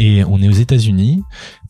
[0.00, 1.22] Et on est aux États-Unis.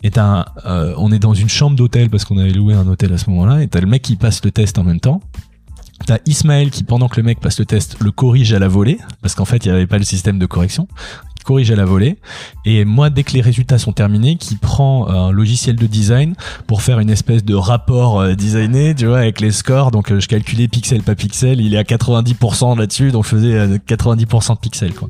[0.04, 3.19] Et euh, on est dans une chambre d'hôtel parce qu'on avait loué un hôtel à
[3.19, 3.61] ce moment-là.
[3.61, 5.21] Et t'as le mec qui passe le test en même temps.
[6.06, 8.99] T'as Ismaël qui, pendant que le mec passe le test, le corrige à la volée,
[9.21, 10.87] parce qu'en fait, il n'y avait pas le système de correction.
[11.45, 12.19] Corrige à la volée.
[12.65, 16.34] Et moi, dès que les résultats sont terminés, qui prend un logiciel de design
[16.66, 19.91] pour faire une espèce de rapport euh, designé, tu vois, avec les scores.
[19.91, 21.61] Donc, euh, je calculais pixel par pixel.
[21.61, 25.09] Il est à 90% là-dessus, donc je faisais euh, 90% de pixels, quoi.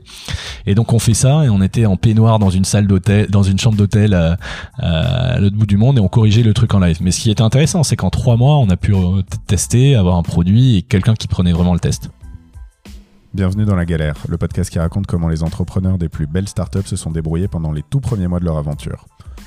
[0.67, 3.43] Et donc, on fait ça, et on était en peignoir dans une salle d'hôtel, dans
[3.43, 4.35] une chambre d'hôtel euh,
[4.79, 6.99] à l'autre bout du monde, et on corrigeait le truc en live.
[7.01, 10.17] Mais ce qui était intéressant, c'est qu'en trois mois, on a pu euh, tester, avoir
[10.17, 12.11] un produit et quelqu'un qui prenait vraiment le test.
[13.33, 16.87] Bienvenue dans La Galère, le podcast qui raconte comment les entrepreneurs des plus belles startups
[16.87, 19.07] se sont débrouillés pendant les tout premiers mois de leur aventure.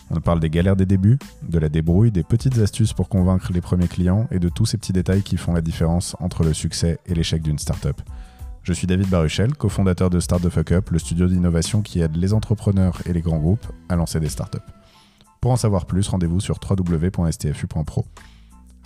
[0.09, 1.19] On parle des galères des débuts,
[1.49, 4.77] de la débrouille, des petites astuces pour convaincre les premiers clients et de tous ces
[4.77, 8.01] petits détails qui font la différence entre le succès et l'échec d'une startup.
[8.61, 12.15] Je suis David Baruchel, cofondateur de Start the Fuck Up, le studio d'innovation qui aide
[12.15, 14.59] les entrepreneurs et les grands groupes à lancer des startups.
[15.41, 18.05] Pour en savoir plus, rendez-vous sur www.stfu.pro.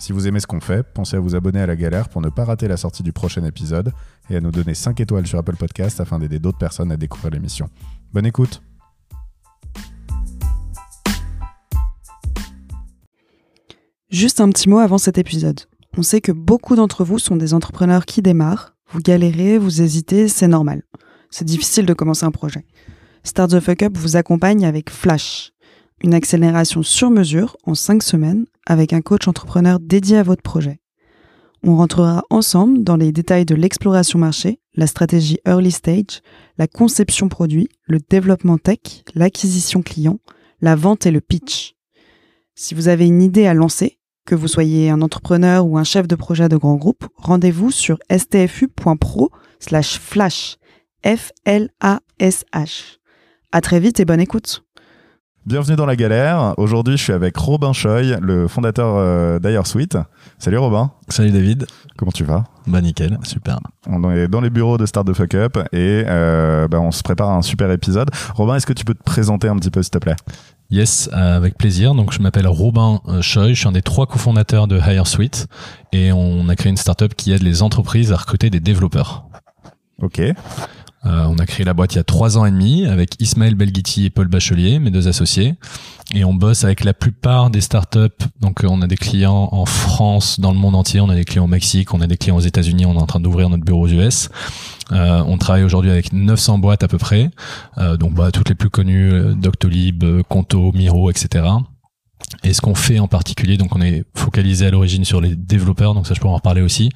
[0.00, 2.28] Si vous aimez ce qu'on fait, pensez à vous abonner à La Galère pour ne
[2.28, 3.92] pas rater la sortie du prochain épisode
[4.30, 7.32] et à nous donner 5 étoiles sur Apple Podcast afin d'aider d'autres personnes à découvrir
[7.32, 7.68] l'émission.
[8.12, 8.62] Bonne écoute
[14.08, 15.62] Juste un petit mot avant cet épisode.
[15.96, 18.76] On sait que beaucoup d'entre vous sont des entrepreneurs qui démarrent.
[18.92, 20.84] Vous galérez, vous hésitez, c'est normal.
[21.30, 22.64] C'est difficile de commencer un projet.
[23.24, 25.52] Start the Fuck Up vous accompagne avec Flash,
[26.02, 30.80] une accélération sur mesure en 5 semaines avec un coach entrepreneur dédié à votre projet.
[31.64, 36.22] On rentrera ensemble dans les détails de l'exploration marché, la stratégie early stage,
[36.56, 38.78] la conception produit, le développement tech,
[39.14, 40.20] l'acquisition client,
[40.60, 41.74] la vente et le pitch.
[42.54, 46.06] Si vous avez une idée à lancer, que vous soyez un entrepreneur ou un chef
[46.06, 50.58] de projet de grand groupe, rendez-vous sur stfu.pro slash flash.
[51.04, 52.98] F-L-A-S-H.
[53.52, 54.67] À très vite et bonne écoute.
[55.48, 56.52] Bienvenue dans La Galère.
[56.58, 59.96] Aujourd'hui, je suis avec Robin Choi, le fondateur euh, d'Airsuite.
[60.38, 61.64] Salut Robin, Salut David.
[61.96, 62.44] comment tu vas?
[62.66, 63.58] Bah nickel, super.
[63.86, 67.02] On est dans les bureaux de Start the Fuck Up et euh, bah, on se
[67.02, 68.10] prépare à un super épisode.
[68.34, 70.16] Robin, est-ce que tu peux te présenter un petit peu s'il te plaît?
[70.70, 71.94] Yes, euh, avec plaisir.
[71.94, 75.46] Donc, je m'appelle Robin euh, Choi, je suis un des trois cofondateurs de HireSuite
[75.94, 79.24] et on a créé une startup qui aide les entreprises à recruter des développeurs.
[80.02, 80.20] Ok,
[81.06, 83.54] Euh, on a créé la boîte il y a trois ans et demi avec Ismaël
[83.54, 85.54] Belghiti et Paul Bachelier, mes deux associés.
[86.14, 88.24] Et on bosse avec la plupart des startups.
[88.40, 91.00] Donc, euh, on a des clients en France, dans le monde entier.
[91.00, 92.86] On a des clients au Mexique, on a des clients aux États-Unis.
[92.86, 94.30] On est en train d'ouvrir notre bureau aux US.
[94.90, 97.30] Euh, on travaille aujourd'hui avec 900 boîtes à peu près.
[97.76, 101.44] Euh, donc, bah, toutes les plus connues, Doctolib, Conto, Miro, etc.
[102.44, 105.94] Et ce qu'on fait en particulier, donc on est focalisé à l'origine sur les développeurs,
[105.94, 106.90] donc ça je peux en reparler aussi.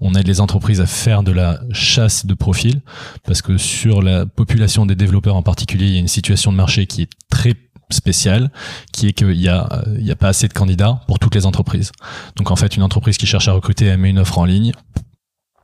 [0.00, 2.80] On aide les entreprises à faire de la chasse de profils,
[3.24, 6.56] parce que sur la population des développeurs en particulier, il y a une situation de
[6.56, 7.54] marché qui est très
[7.90, 8.50] spéciale,
[8.92, 11.46] qui est qu'il y a, il y a pas assez de candidats pour toutes les
[11.46, 11.92] entreprises.
[12.36, 14.72] Donc en fait, une entreprise qui cherche à recruter, elle met une offre en ligne,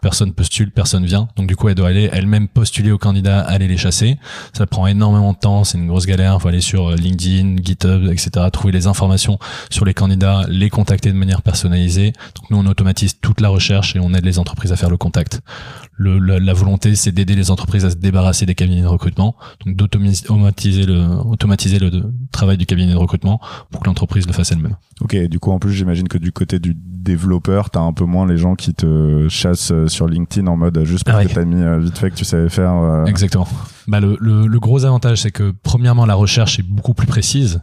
[0.03, 1.29] personne postule, personne vient.
[1.37, 4.19] Donc du coup, elle doit aller elle-même postuler aux candidats, aller les chasser.
[4.53, 6.35] Ça prend énormément de temps, c'est une grosse galère.
[6.39, 8.31] Il faut aller sur euh, LinkedIn, GitHub, etc.
[8.53, 9.39] Trouver les informations
[9.71, 12.13] sur les candidats, les contacter de manière personnalisée.
[12.35, 14.99] Donc nous, on automatise toute la recherche et on aide les entreprises à faire le
[14.99, 15.41] contact.
[15.95, 19.37] Le, la, la volonté, c'est d'aider les entreprises à se débarrasser des cabinets de recrutement,
[19.65, 21.91] donc d'automatiser le, automatiser le
[22.33, 24.77] travail du cabinet de recrutement pour que l'entreprise le fasse elle-même.
[25.01, 25.17] ok.
[25.29, 28.37] Du coup, en plus, j'imagine que du côté du développeur, t'as un peu moins les
[28.37, 31.27] gens qui te chassent euh, sur LinkedIn en mode euh, juste parce Ah ouais.
[31.29, 32.73] que t'as mis euh, vite fait que tu savais faire.
[32.75, 33.47] euh, Exactement.
[33.89, 37.63] Bah le, le, le gros avantage, c'est que premièrement, la recherche est beaucoup plus précise.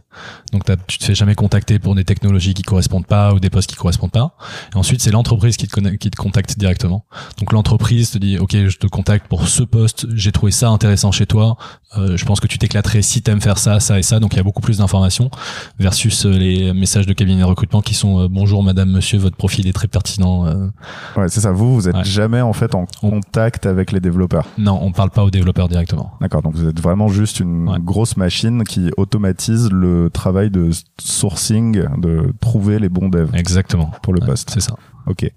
[0.52, 3.70] Donc tu te fais jamais contacter pour des technologies qui correspondent pas ou des postes
[3.70, 4.36] qui correspondent pas.
[4.74, 7.06] Et ensuite, c'est l'entreprise qui te, qui te contacte directement.
[7.38, 11.10] Donc l'entreprise te dit, ok, je te contacte pour ce poste, j'ai trouvé ça intéressant
[11.10, 11.56] chez toi.
[11.96, 14.20] Euh, je pense que tu t'éclaterais si t'aimes faire ça, ça et ça.
[14.20, 15.30] Donc il y a beaucoup plus d'informations
[15.78, 19.66] versus les messages de cabinet de recrutement qui sont euh, bonjour madame, monsieur, votre profil
[19.66, 20.46] est très pertinent.
[20.46, 20.68] Euh,
[21.16, 21.50] Ouais, c'est ça.
[21.52, 22.04] Vous, vous êtes Ouais.
[22.20, 24.46] Jamais en fait en On- contact avec les développeurs.
[24.58, 26.12] non, on parle pas aux développeurs directement.
[26.20, 27.78] D'accord, donc vous êtes vraiment juste une Ouais.
[27.80, 30.70] grosse machine qui automatise le travail de
[31.00, 33.90] sourcing, de trouver les bons devs Exactement.
[34.02, 34.50] pour le Ouais, poste.
[34.52, 34.74] C'est ça.
[35.06, 35.22] Ok.
[35.24, 35.32] Et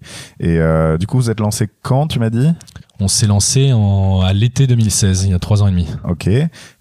[0.59, 2.49] euh, du coup, vous êtes lancé quand, tu m'as dit?
[3.03, 5.87] On s'est lancé en, à l'été 2016, il y a trois ans et demi.
[6.07, 6.29] Ok.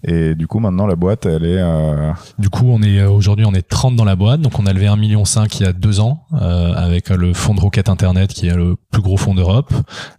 [0.05, 1.57] Et du coup, maintenant, la boîte, elle est...
[1.59, 4.65] euh, Du coup, on est euh, aujourd'hui on est 30 dans la boîte, donc on
[4.65, 5.23] a levé 1,5 million
[5.59, 8.77] il y a deux ans euh, avec le fonds de Rocket Internet qui est le
[8.91, 9.73] plus gros fonds d'Europe.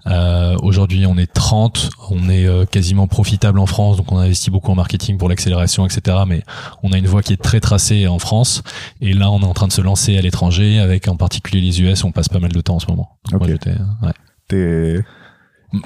[0.07, 4.71] Euh, aujourd'hui, on est 30, on est quasiment profitable en France, donc on investit beaucoup
[4.73, 6.19] en marketing pour l'accélération, etc.
[6.29, 6.43] Mais
[6.83, 8.63] on a une voie qui est très tracée en France,
[9.01, 11.81] et là, on est en train de se lancer à l'étranger avec en particulier les
[11.81, 12.05] US.
[12.05, 13.09] On passe pas mal de temps en ce moment.
[13.31, 13.49] Donc Ok.
[13.49, 13.71] moi, j'étais,
[14.03, 14.13] ouais.
[14.49, 15.03] t'es-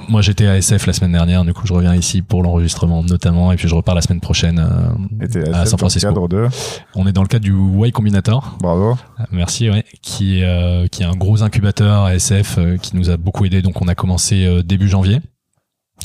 [0.08, 3.52] Moi, j'étais à SF la semaine dernière, du coup, je reviens ici pour l'enregistrement notamment,
[3.52, 6.08] et puis je repars la semaine prochaine euh, à San Francisco.
[6.08, 6.48] cadre de...
[6.94, 8.96] On est dans le cadre du Y Combinator, Bravo.
[9.30, 13.10] merci, ouais, qui est, euh, qui est un gros incubateur à SF euh, qui nous
[13.10, 13.62] a beaucoup aidé.
[13.62, 15.20] Donc, on a commencé euh, début janvier.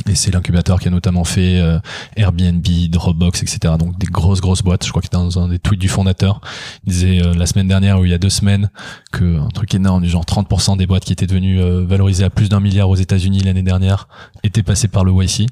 [0.09, 1.79] Et c'est l'incubateur qui a notamment fait euh,
[2.17, 3.75] Airbnb, Dropbox, etc.
[3.77, 4.85] Donc des grosses grosses boîtes.
[4.85, 6.41] Je crois que dans un des tweets du fondateur,
[6.85, 8.69] il disait euh, la semaine dernière ou il y a deux semaines
[9.11, 12.49] que un truc énorme genre 30% des boîtes qui étaient devenues euh, valorisées à plus
[12.49, 14.07] d'un milliard aux États-Unis l'année dernière
[14.43, 15.47] étaient passées par le YC.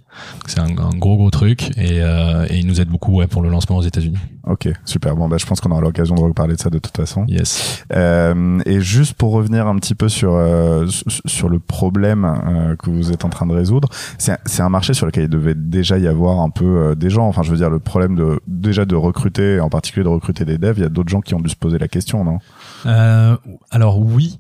[0.48, 3.84] C'est un, gros gros truc et, et il nous aide beaucoup pour le lancement aux
[3.84, 4.18] États-Unis.
[4.44, 5.16] Ok, super.
[5.16, 7.26] Bon, bah, je pense qu'on aura l'occasion de reparler de ça de toute façon.
[7.28, 7.84] Yes.
[7.94, 10.88] Euh, et juste pour revenir un petit peu sur euh,
[11.26, 14.94] sur le problème euh, que vous êtes en train de résoudre, c'est c'est un marché
[14.94, 17.28] sur lequel il devait déjà y avoir un peu euh, des gens.
[17.28, 20.58] Enfin, je veux dire le problème de déjà de recruter, en particulier de recruter des
[20.58, 20.78] devs.
[20.78, 22.40] Il y a d'autres gens qui ont dû se poser la question, non?
[22.88, 23.38] Euh,
[23.70, 24.40] alors oui,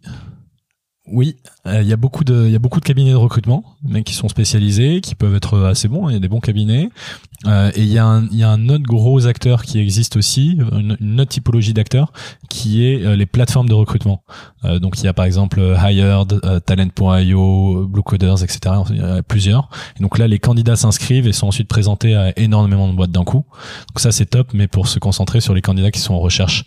[1.07, 1.37] oui,
[1.67, 4.03] euh, il y a beaucoup de, il y a beaucoup de cabinets de recrutement, mais
[4.03, 6.09] qui sont spécialisés, qui peuvent être assez bons.
[6.09, 6.89] Il y a des bons cabinets.
[7.47, 8.05] Euh, et il y y a
[8.49, 12.13] un autre gros acteur qui existe aussi, une, autre typologie d'acteurs,
[12.49, 14.23] qui est euh, les plateformes de recrutement.
[14.65, 18.75] Euh, donc il y a par exemple Hired, euh, Talent.io, Blue Coders, etc.
[18.89, 19.69] Il y a plusieurs.
[19.99, 23.23] Et donc là, les candidats s'inscrivent et sont ensuite présentés à énormément de boîtes d'un
[23.23, 23.45] coup.
[23.89, 26.65] Donc ça c'est top, mais pour se concentrer sur les candidats qui sont en recherche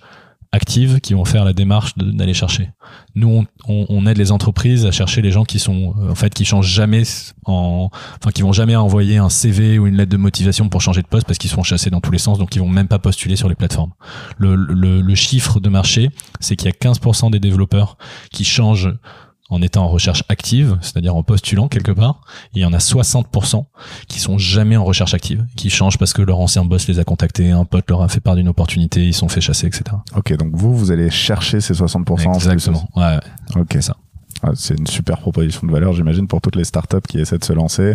[0.55, 2.71] actives qui vont faire la démarche d'aller chercher.
[3.15, 6.15] Nous, on, on- on aide les entreprises à chercher les gens qui sont, euh, en
[6.15, 7.03] fait, qui changent jamais
[7.45, 7.91] en,
[8.21, 11.07] enfin, qui vont jamais envoyer un CV ou une lettre de motivation pour changer de
[11.09, 13.37] poste parce qu'ils sont chassés dans tous les sens, donc ils vont même pas postuler
[13.37, 13.93] sur les plateformes.
[14.39, 16.11] Le, le, le chiffre de marché,
[16.41, 17.97] c'est qu'il y a 15% des développeurs
[18.31, 18.93] qui changent
[19.55, 22.21] en étant en recherche active, c'est-à-dire en postulant quelque part,
[22.55, 23.65] et il y en a 60%
[24.09, 27.05] qui sont jamais en recherche active, qui changent parce que leur ancien boss les a
[27.05, 29.85] contactés, un pote leur a fait part d'une opportunité, ils sont fait chasser, etc.
[30.17, 32.01] Ok, donc vous, vous allez chercher ces 60%.
[32.11, 32.27] en plus.
[32.27, 32.89] Exactement.
[32.97, 33.19] Ouais,
[33.55, 33.61] ouais.
[33.61, 33.77] Ok.
[33.81, 33.97] Ça.
[34.47, 37.45] Ah, C'est une super proposition de valeur, j'imagine, pour toutes les startups qui essaient de
[37.45, 37.95] se lancer,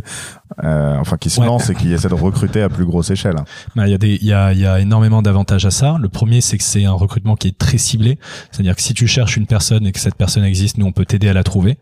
[0.64, 1.46] euh, enfin qui se Ouais.
[1.46, 3.36] lancent et qui essaient de recruter à plus grosse échelle.
[3.76, 5.98] Bah, Il y, a des- il y, a, il y a énormément d'avantages à ça.
[6.02, 8.18] Le premier, c'est que c'est un recrutement qui est très ciblé.
[8.52, 11.06] C'est-à-dire que si tu cherches une personne et que cette personne existe, nous, on peut
[11.06, 11.78] t'aider à la trouver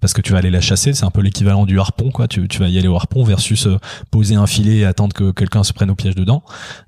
[0.00, 0.92] parce que tu vas aller la chasser.
[0.92, 2.10] C'est un peu l'équivalent du harpon.
[2.10, 2.26] quoi.
[2.26, 3.78] Tu, tu vas y aller au harpon versus euh,
[4.10, 6.42] poser un filet et attendre que quelqu'un se prenne au piège dedans.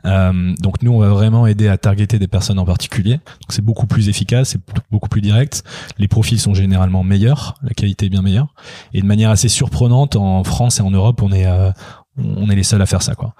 [0.06, 3.20] Euh, donc nous, on va vraiment aider à targeter des personnes en particulier.
[3.48, 4.60] C'est beaucoup plus efficace, c'est
[4.90, 5.62] beaucoup plus direct.
[5.98, 8.54] Les profils sont généralement la qualité est bien meilleure.
[8.94, 11.46] Et de manière assez surprenante, en France et en Europe, on est...
[11.46, 11.70] euh,
[12.18, 13.34] on est les seuls à faire ça, quoi.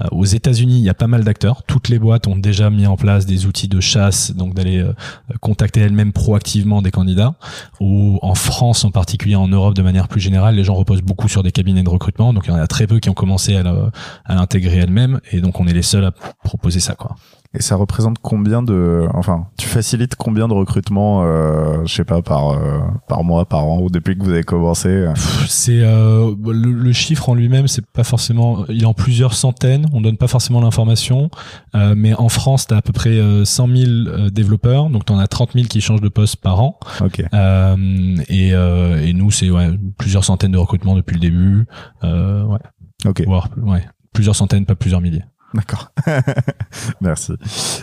[0.00, 1.62] Euh, aux États-Unis, il y a pas mal d'acteurs.
[1.62, 4.92] Toutes les boîtes ont déjà mis en place des outils de chasse, donc d'aller euh,
[5.40, 7.36] contacter elles-mêmes proactivement des candidats.
[7.78, 11.28] Ou en France, en particulier en Europe, de manière plus générale, les gens reposent beaucoup
[11.28, 12.32] sur des cabinets de recrutement.
[12.32, 15.60] Donc il y en a très peu qui ont commencé à l'intégrer elles-mêmes, et donc
[15.60, 16.10] on est les seuls à
[16.42, 17.14] proposer ça, quoi.
[17.56, 22.20] Et ça représente combien de, enfin, tu facilites combien de recrutements, euh, je sais pas,
[22.20, 25.14] par euh, par mois, par an, ou depuis que vous avez commencé euh
[25.48, 28.66] C'est euh, le, le chiffre en lui-même, c'est pas forcément.
[28.68, 29.86] Il est en plusieurs centaines.
[29.94, 31.30] On donne pas forcément l'information,
[31.74, 35.18] euh, mais en France, t'as à peu près euh, 100 000 euh, développeurs, donc t'en
[35.18, 36.78] as 30 000 qui changent de poste par an.
[37.00, 37.22] Ok.
[37.32, 41.66] Euh, et, euh, et nous, c'est ouais, plusieurs centaines de recrutements depuis le début,
[42.04, 42.58] euh, ouais,
[43.06, 43.22] Ok.
[43.26, 45.24] voire ouais, plusieurs centaines, pas plusieurs milliers.
[45.54, 45.90] D'accord.
[47.00, 47.32] Merci.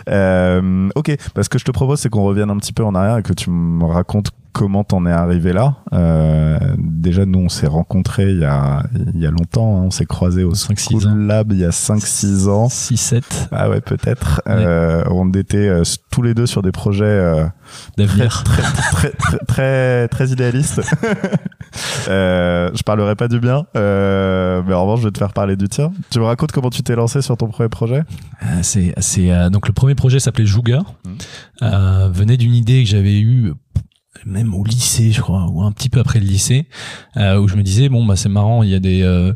[0.09, 1.15] Euh, ok.
[1.33, 3.33] Parce que je te propose, c'est qu'on revienne un petit peu en arrière et que
[3.33, 5.75] tu me racontes comment t'en es arrivé là.
[5.93, 8.83] Euh, déjà, nous, on s'est rencontrés il y a,
[9.13, 9.77] il y a longtemps.
[9.77, 9.83] hein.
[9.85, 11.15] On s'est croisés au Cinq, six School ans.
[11.15, 12.69] Lab il y a 5-6 ans.
[12.69, 14.41] 6, 7 Ah ouais, peut-être.
[14.45, 14.53] Ouais.
[14.55, 17.43] Euh, on était euh, tous les deux sur des projets euh,
[17.97, 18.43] très, d'avenir.
[18.43, 20.81] très, très, très, très, très idéalistes.
[22.07, 25.55] euh, je parlerai pas du bien, euh, mais en revanche, je vais te faire parler
[25.55, 25.91] du tien.
[26.09, 28.03] Tu me racontes comment tu t'es lancé sur ton premier projet?
[28.61, 30.81] C'est, c'est euh, donc le premier projet s'appelait Jouga.
[31.61, 33.53] Euh, venait d'une idée que j'avais eue
[34.25, 36.67] même au lycée, je crois, ou un petit peu après le lycée,
[37.17, 39.33] euh, où je me disais bon bah c'est marrant, il y a des euh,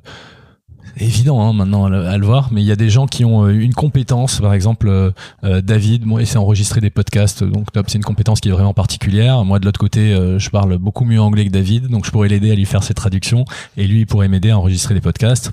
[1.00, 3.52] évident hein, maintenant à le, voir, mais il y a des gens qui ont euh,
[3.52, 5.12] une compétence, par exemple euh,
[5.44, 8.52] euh, David, moi il sait enregistrer des podcasts, donc top, c'est une compétence qui est
[8.52, 9.44] vraiment particulière.
[9.46, 12.52] Moi de l'autre côté, je parle beaucoup mieux anglais que David, donc je pourrais l'aider
[12.52, 15.52] à lui faire ses traductions, et lui pourrait m'aider à enregistrer des podcasts.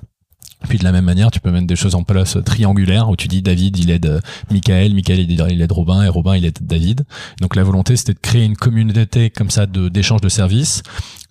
[0.67, 3.27] Puis de la même manière, tu peux mettre des choses en place triangulaires où tu
[3.27, 4.19] dis David, il aide euh,
[4.51, 7.05] Michael, Michael il aide- Robin et Robin il aide David.
[7.41, 10.81] Donc la volonté c'était de créer une communauté comme ça de d'échange de services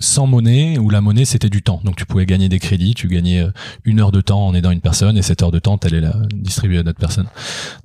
[0.04, 1.80] sans monnaie où la monnaie c'était du temps.
[1.84, 3.50] Donc tu pouvais gagner des crédits, tu gagnais euh,
[3.84, 6.14] une heure de temps en aidant une personne et cette heure de temps t'allais la
[6.34, 7.28] distribuer à d'autres personnes.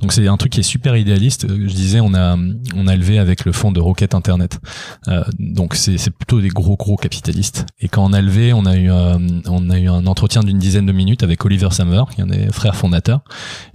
[0.01, 1.45] Donc c'est un truc qui est super idéaliste.
[1.45, 2.38] Euh, Je disais on a
[2.75, 4.59] on a élevé avec le fonds de Rocket Internet.
[5.07, 7.65] Euh, donc c'est c'est plutôt des gros gros capitalistes.
[7.79, 10.59] Et quand on a levé, on a eu euh, on a eu un entretien d'une
[10.59, 12.75] dizaine de minutes avec Oliver Samwer, qui est un des frères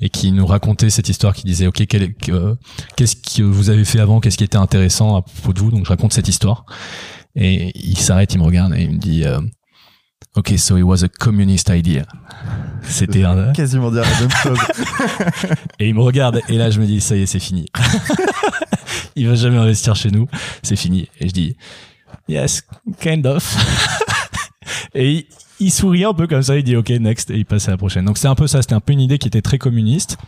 [0.01, 4.21] et qui nous racontait cette histoire, qui disait ok qu'est-ce que vous avez fait avant,
[4.21, 5.71] qu'est-ce qui était intéressant à propos de vous.
[5.71, 6.65] Donc je raconte cette histoire.
[7.37, 9.41] Et il s'arrête, il me regarde et il me dit euh,
[10.37, 12.05] Ok, so it was a communist idea.
[12.83, 13.53] C'était un...
[13.55, 14.59] Quasiment dire la même chose.
[15.79, 17.67] Et il me regarde et là je me dis ça y est c'est fini.
[19.17, 20.27] il va jamais investir chez nous,
[20.63, 21.09] c'est fini.
[21.21, 21.57] Et je dis
[22.29, 22.63] yes,
[23.01, 23.57] kind of.
[24.95, 25.27] et il,
[25.61, 27.77] il sourit un peu comme ça, il dit ok next et il passe à la
[27.77, 28.05] prochaine.
[28.05, 30.19] Donc c'est un peu ça, c'était un peu une idée qui était très communiste.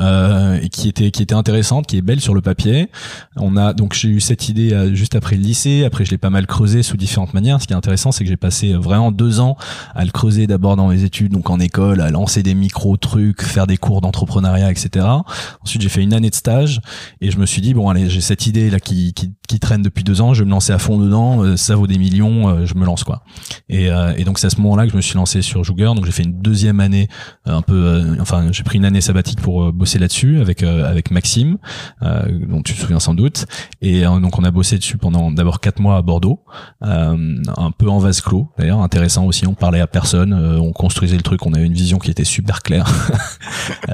[0.00, 2.90] Euh, qui était qui était intéressante, qui est belle sur le papier.
[3.36, 5.84] On a donc j'ai eu cette idée euh, juste après le lycée.
[5.84, 7.60] Après je l'ai pas mal creusé sous différentes manières.
[7.60, 9.56] Ce qui est intéressant, c'est que j'ai passé euh, vraiment deux ans
[9.94, 13.42] à le creuser d'abord dans mes études, donc en école, à lancer des micro trucs,
[13.42, 15.06] faire des cours d'entrepreneuriat, etc.
[15.62, 16.80] Ensuite j'ai fait une année de stage
[17.20, 19.82] et je me suis dit bon allez j'ai cette idée là qui, qui qui traîne
[19.82, 21.42] depuis deux ans, je vais me lancer à fond dedans.
[21.42, 23.22] euh, Ça vaut des millions, euh, je me lance quoi.
[23.68, 25.84] Et, euh, et donc c'est à ce moment-là que je me suis lancé sur Jouger.
[25.86, 27.08] Donc j'ai fait une deuxième année
[27.48, 30.88] euh, un peu, euh, enfin j'ai pris une année sabbatique pour bosser là-dessus avec euh,
[30.88, 31.58] avec Maxime,
[32.02, 33.46] euh, dont tu te souviens sans doute.
[33.82, 36.40] Et euh, donc on a bossé dessus pendant d'abord quatre mois à Bordeaux,
[36.82, 39.46] euh, un peu en vase clos d'ailleurs, intéressant aussi.
[39.46, 42.24] On parlait à personne, euh, on construisait le truc, on avait une vision qui était
[42.24, 42.86] super claire,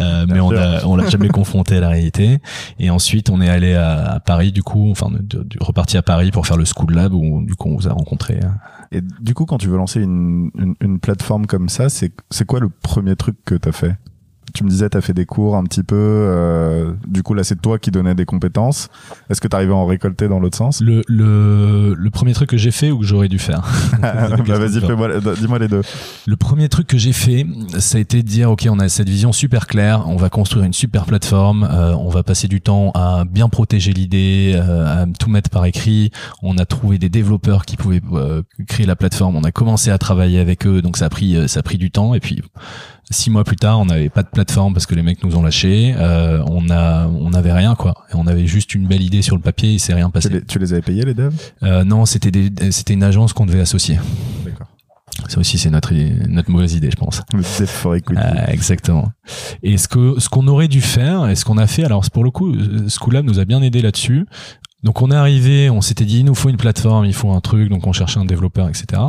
[0.01, 2.39] Euh, mais on a, on l'a jamais confronté à la réalité.
[2.79, 6.31] Et ensuite on est allé à, à Paris du coup, enfin de- reparti à Paris
[6.31, 8.41] pour faire le School Lab où du coup on vous a rencontré.
[8.91, 12.13] Et du coup, quand tu veux lancer une, une, une plateforme comme ça, c'est
[12.47, 13.97] quoi le premier truc que t'as fait?
[14.55, 15.97] Tu me disais, t'as fait des cours un petit peu.
[15.97, 18.89] euh, du coup, là, c'est toi qui donnais des compétences.
[19.31, 20.81] Est-ce que t'arrivais à en récolter dans l'autre sens?
[20.81, 23.63] Le, le, le premier truc que j'ai fait ou que j'aurais dû faire?
[24.01, 24.27] Bah,
[24.59, 25.83] Vas-y, fais-moi- dis-moi les deux.
[26.27, 27.47] Le premier truc que j'ai fait,
[27.79, 30.65] ça a été de dire ok, on a cette vision super claire, on va construire
[30.65, 35.07] une super plateforme, euh, on va passer du temps à bien protéger l'idée, euh, à
[35.19, 36.11] tout mettre par écrit.
[36.43, 39.99] On a trouvé des développeurs qui pouvaient euh, créer la plateforme, on a commencé à
[39.99, 42.43] travailler avec eux, donc ça a pris euh, ça a pris du temps et puis
[43.13, 45.43] six mois plus tard, on n'avait pas de plateforme parce que les mecs nous ont
[45.43, 45.95] lâchés.
[45.97, 49.37] Euh, on a on n'avait rien quoi, et on avait juste une belle idée sur
[49.37, 50.29] le papier, et c'est rien Tu passé.
[50.31, 51.33] les, tu les avais payés, les devs?
[51.63, 53.99] Euh, non, c'était des c'était une agence qu'on devait associer.
[54.45, 54.67] D'accord.
[55.29, 55.93] Ça aussi, c'est notre
[56.29, 57.21] notre mauvaise idée, je pense.
[57.35, 57.43] Le.
[58.17, 59.11] Euh, exactement.
[59.63, 62.25] Et ce que ce qu'on aurait dû faire et ce qu'on a fait, alors pour
[62.25, 64.27] le coup, euh, Schoolab nous a bien aidé là-dessus.
[64.83, 67.41] Donc on est arrivé, on s'était dit il nous faut une plateforme, il faut un
[67.41, 69.01] truc, donc on cherchait un développeur, etc.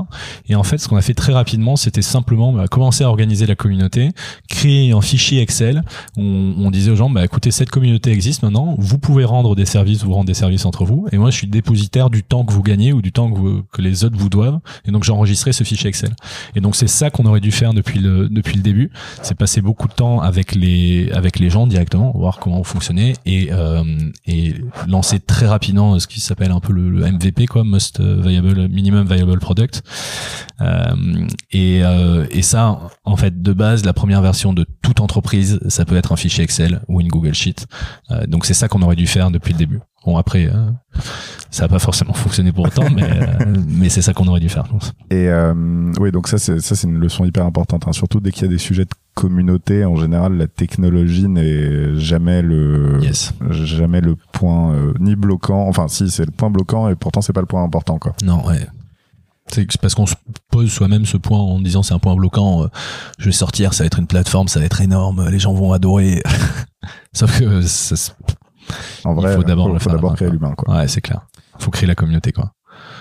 [0.48, 3.48] Et en fait, ce qu'on a fait très rapidement, c'était simplement bah, commencer à organiser
[3.48, 4.10] la communauté,
[4.48, 5.84] créer un fichier Excel.
[6.16, 9.66] On, on disait aux gens, bah écoutez, cette communauté existe maintenant, vous pouvez rendre des
[9.66, 12.54] services, vous rendre des services entre vous, et moi je suis dépositaire du temps que
[12.54, 15.54] vous gagnez ou du temps que, vous- que les autres vous doivent, et donc j'enregistrais
[15.54, 16.12] ce fichier Excel.
[16.56, 18.92] Et donc c'est ça qu'on aurait dû faire depuis le depuis le début
[19.24, 23.14] c'est passer beaucoup de temps avec les avec les gens directement, voir comment vous fonctionnez
[23.26, 23.84] et euh,
[24.28, 24.54] et
[24.88, 29.08] lancer très rapidement ce qui s'appelle un peu le, le MVP quoi, Most Viable Minimum
[29.08, 29.82] Viable Product.
[30.62, 30.94] Euh,
[31.52, 35.86] et euh, et ça en fait de base la première version de toute entreprise, ça
[35.86, 37.66] peut être un fichier Excel ou une Google Sheet.
[38.12, 39.80] Euh, donc c'est ça qu'on aurait dû faire depuis le début.
[40.06, 40.70] Bon après euh,
[41.50, 44.50] ça n'a pas forcément fonctionné pour autant, mais euh, mais c'est ça qu'on aurait dû
[44.50, 44.66] faire.
[44.66, 44.94] je pense.
[45.10, 47.88] Et euh, oui, donc ça, c'est ça, c'est une leçon hyper importante.
[47.88, 47.94] hein.
[47.94, 52.42] Surtout dès qu'il y a des sujets de communauté, en général, la technologie n'est jamais
[52.42, 53.34] le Yes.
[53.52, 55.68] jamais le point euh, ni bloquant.
[55.68, 58.14] Enfin, si c'est le point bloquant, et pourtant c'est pas le point important, quoi.
[58.24, 58.66] Non, ouais.
[59.48, 60.16] C'est parce qu'on se
[60.52, 62.64] pose soi-même ce point en disant c'est un point bloquant.
[62.64, 62.68] euh,
[63.20, 65.74] je vais sortir, ça va être une plateforme, ça va être énorme, les gens vont
[65.74, 66.24] adorer.
[67.14, 68.12] Sauf que ça se-
[69.04, 70.76] En Il vrai, faut d'abord faut d'abord là-bas, créer l'humain, quoi.
[70.78, 71.22] ouais, c'est clair.
[71.60, 72.54] Faut créer la communauté quoi.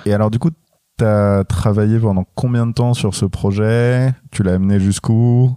[0.05, 0.51] Et alors, du coup,
[0.99, 4.13] t'as travaillé pendant combien de temps sur ce projet?
[4.33, 5.57] Tu l'as amené jusqu'où?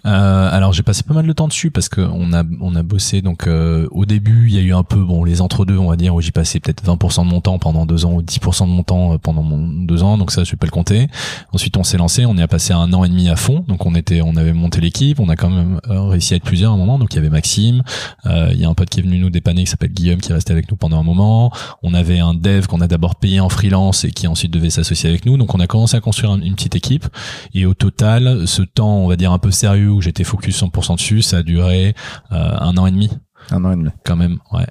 [0.05, 2.81] Euh, alors j'ai passé pas mal de temps dessus parce que on a on a
[2.83, 3.21] bossé.
[3.21, 5.89] Donc euh, au début il y a eu un peu bon les entre deux on
[5.89, 8.65] va dire où j'y passais peut-être 20% de mon temps pendant deux ans ou 10%
[8.65, 10.17] de mon temps euh, pendant mon deux ans.
[10.17, 11.07] Donc ça je vais pas le compter.
[11.53, 12.25] Ensuite on s'est lancé.
[12.25, 13.63] On y a passé un an et demi à fond.
[13.67, 15.19] Donc on était on avait monté l'équipe.
[15.19, 16.97] On a quand même euh, réussi à être plusieurs à un moment.
[16.97, 17.83] Donc il y avait Maxime.
[18.25, 20.31] Euh, il y a un pote qui est venu nous dépanner qui s'appelle Guillaume qui
[20.31, 21.51] est resté avec nous pendant un moment.
[21.83, 25.09] On avait un dev qu'on a d'abord payé en freelance et qui ensuite devait s'associer
[25.09, 25.37] avec nous.
[25.37, 27.05] Donc on a commencé à construire un- une petite équipe.
[27.53, 30.95] Et au total, ce temps, on va dire un peu sérieux où j'étais focus 100%
[30.95, 31.93] dessus, ça a duré
[32.31, 33.09] euh, un an et demi
[33.51, 33.89] Un an et demi.
[34.05, 34.37] quand même.
[34.51, 34.65] Ouais.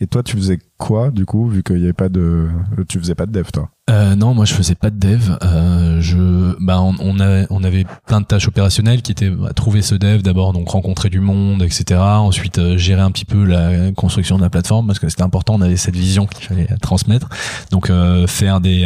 [0.00, 2.48] Et toi, tu faisais quoi, du coup, vu qu'il y avait pas de,
[2.88, 3.70] tu faisais pas de dev, toi?
[3.88, 5.36] Euh, non, moi je faisais pas de dev.
[5.44, 9.52] Euh, je, bah, on, on, a- on avait plein de tâches opérationnelles qui étaient bah,
[9.54, 12.00] trouver ce dev d'abord, donc rencontrer du monde, etc.
[12.00, 15.54] Ensuite euh, gérer un petit peu la construction de la plateforme parce que c'était important.
[15.54, 17.28] On avait cette vision qu'il fallait transmettre.
[17.70, 18.84] Donc euh, faire des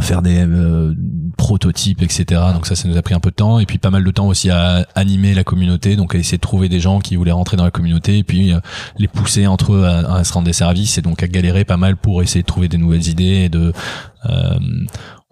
[0.00, 0.94] faire des euh,
[1.36, 2.40] prototypes, etc.
[2.54, 3.58] Donc ça, ça nous a pris un peu de temps.
[3.58, 6.42] Et puis pas mal de temps aussi à animer la communauté, donc à essayer de
[6.42, 8.18] trouver des gens qui voulaient rentrer dans la communauté.
[8.18, 8.60] Et puis euh,
[8.98, 10.98] les pousser entre eux à, à se rendre des services.
[10.98, 13.72] Et donc à galérer pas mal pour essayer de trouver des nouvelles idées et de
[14.28, 14.58] euh,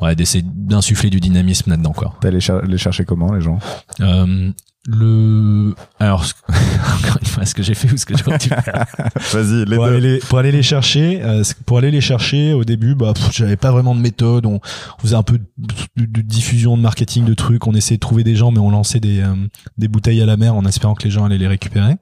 [0.01, 2.15] ouais d'essayer d'insuffler du dynamisme là-dedans quoi.
[2.25, 3.59] Allé cher- les chercher comment, les gens?
[4.01, 4.51] Euh,
[4.87, 8.49] le alors ce- encore une fois ce que j'ai fait ou ce que j'aurais dû
[8.49, 8.87] faire
[9.33, 9.93] Vas-y, les pour deux.
[9.93, 13.57] aller les, pour aller les chercher euh, pour aller les chercher au début bah j'avais
[13.57, 14.47] pas vraiment de méthode.
[14.47, 17.67] On, on faisait un peu de, de- de diffusion de marketing de trucs.
[17.67, 19.35] On essayait de trouver des gens mais on lançait des euh,
[19.77, 21.97] des bouteilles à la mer en espérant que les gens allaient les récupérer.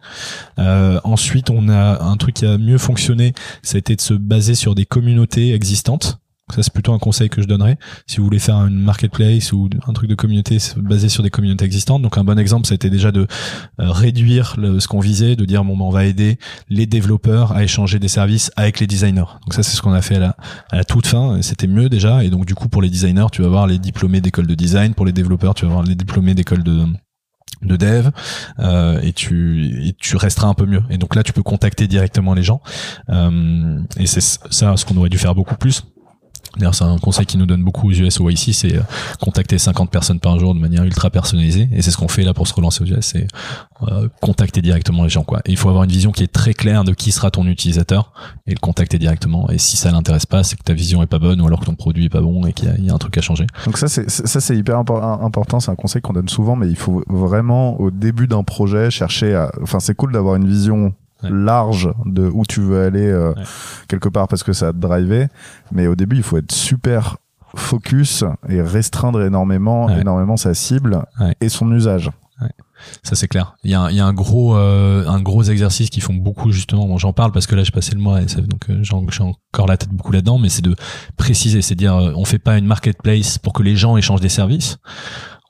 [0.58, 3.32] Euh, ensuite on a un truc qui a mieux fonctionné
[3.62, 6.20] ça a été de se baser sur des communautés existantes
[6.54, 7.78] ça c'est plutôt un conseil que je donnerais.
[8.06, 11.64] Si vous voulez faire une marketplace ou un truc de communauté basé sur des communautés
[11.64, 12.02] existantes.
[12.02, 13.26] Donc un bon exemple ça a été déjà de
[13.80, 16.38] euh, réduire ce qu'on visait de dire bon ben on va aider
[16.68, 19.30] les développeurs à échanger des services avec les designers.
[19.44, 20.36] Donc ça c'est ce qu'on a fait à la,
[20.70, 21.40] à toute fin.
[21.42, 22.24] C'était mieux déjà.
[22.24, 24.94] Et donc du coup pour les designers tu vas voir les diplômés d'école de design.
[24.94, 26.84] Pour les développeurs tu vas voir les diplômés d'école de
[27.62, 28.10] de dev.
[28.58, 30.82] Euh, et tu et tu resteras un peu mieux.
[30.90, 32.60] Et donc là tu peux contacter directement les gens.
[33.10, 35.84] Euh, et c'est ça ce qu'on aurait dû faire beaucoup plus
[36.56, 38.80] D'ailleurs, c'est un conseil qui nous donne beaucoup aux US ou ici, c'est euh,
[39.20, 41.68] contacter 50 personnes par jour de manière ultra personnalisée.
[41.72, 43.26] Et c'est ce qu'on fait là pour se relancer aux US, c'est
[43.88, 45.22] euh, contacter directement les gens.
[45.24, 45.40] Quoi.
[45.46, 48.12] Il faut avoir une vision qui est très claire de qui sera ton utilisateur
[48.46, 49.50] et le contacter directement.
[49.50, 51.66] Et si ça l'intéresse pas, c'est que ta vision est pas bonne ou alors que
[51.66, 53.46] ton produit est pas bon et qu'il y, y a un truc à changer.
[53.66, 56.68] Donc ça c'est ça c'est hyper impor- important, c'est un conseil qu'on donne souvent, mais
[56.68, 59.50] il faut vraiment au début d'un projet chercher à.
[59.62, 61.30] Enfin c'est cool d'avoir une vision Ouais.
[61.32, 63.42] large de où tu veux aller euh, Ouais.
[63.88, 65.28] quelque part parce que ça va te driver,
[65.72, 67.16] mais au début il faut être super
[67.56, 70.00] focus et restreindre énormément Ouais.
[70.00, 71.04] énormément sa cible
[71.40, 72.10] et son usage.
[73.02, 73.56] Ça c'est clair.
[73.64, 76.14] Il y a, un- il y a un gros euh, un gros exercice qu'ils font
[76.14, 76.86] beaucoup justement.
[76.86, 78.94] Bon, j'en parle parce que là j'ai passé le mois et ça, donc euh, j'ai
[79.24, 80.38] encore la tête beaucoup là-dedans.
[80.38, 80.76] Mais c'est de
[81.16, 84.28] préciser, c'est dire euh, on fait pas une marketplace pour que les gens échangent des
[84.28, 84.76] services.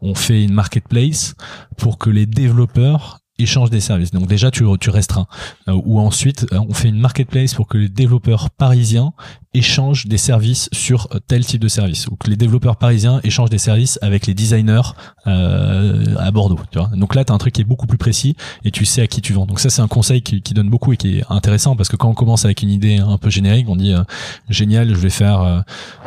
[0.01, 1.35] On fait une marketplace
[1.77, 4.11] pour que les développeurs échangent des services.
[4.11, 5.27] Donc déjà tu tu restreins.
[5.69, 9.13] Euh, ou ensuite euh, on fait une marketplace pour que les développeurs parisiens
[9.55, 12.07] échangent des services sur euh, tel type de service.
[12.09, 14.95] Ou que les développeurs parisiens échangent des services avec les designers
[15.27, 16.89] euh, à Bordeaux tu vois.
[16.95, 19.07] Donc là tu as un truc qui est beaucoup plus précis et tu sais à
[19.07, 19.47] qui tu vends.
[19.47, 21.97] Donc ça c'est un conseil qui, qui donne beaucoup et qui est intéressant parce que
[21.97, 24.03] quand on commence avec une idée un peu générique on dit euh,
[24.49, 25.61] génial je vais faire euh,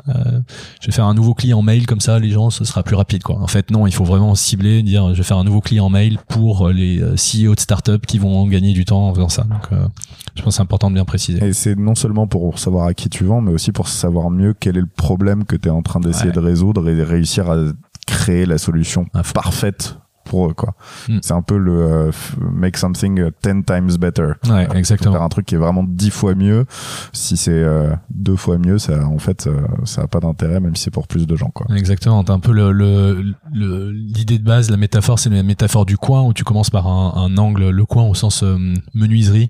[0.10, 0.13] euh,
[0.79, 3.24] je vais faire un nouveau client mail comme ça les gens ce sera plus rapide
[3.24, 3.39] quoi.
[3.39, 6.18] En fait non il faut vraiment cibler dire je vais faire un nouveau client mail
[6.27, 9.44] pour euh, les CEO de start-up qui vont gagner du temps en faisant ça.
[9.44, 9.70] Donc
[10.35, 12.94] je pense que c'est important de bien préciser Et c'est non seulement pour savoir à
[12.94, 15.72] qui tu vends, mais aussi pour savoir mieux quel est le problème que tu es
[15.72, 16.31] en train d'essayer Ouais.
[16.35, 17.57] de résoudre et réussir à
[18.07, 20.53] créer la solution parfaite pour eux.
[20.53, 20.75] quoi.
[21.09, 21.17] Mm.
[21.22, 22.11] C'est un peu le euh,
[22.53, 24.33] make something uh, 10 times better.
[24.50, 26.65] ouais exactement Faire un truc qui est vraiment 10 fois mieux.
[27.11, 30.75] Si c'est euh, deux fois mieux, ça, en fait, euh, ça a pas d'intérêt, même
[30.75, 31.50] si c'est pour plus de gens.
[31.50, 31.65] Quoi.
[31.75, 35.85] Exactement, t'as un peu le, le, le- l'idée de base, la métaphore, c'est la métaphore
[35.85, 38.57] du coin où tu commences par un, un angle, le coin au sens euh,
[38.94, 39.50] menuiserie,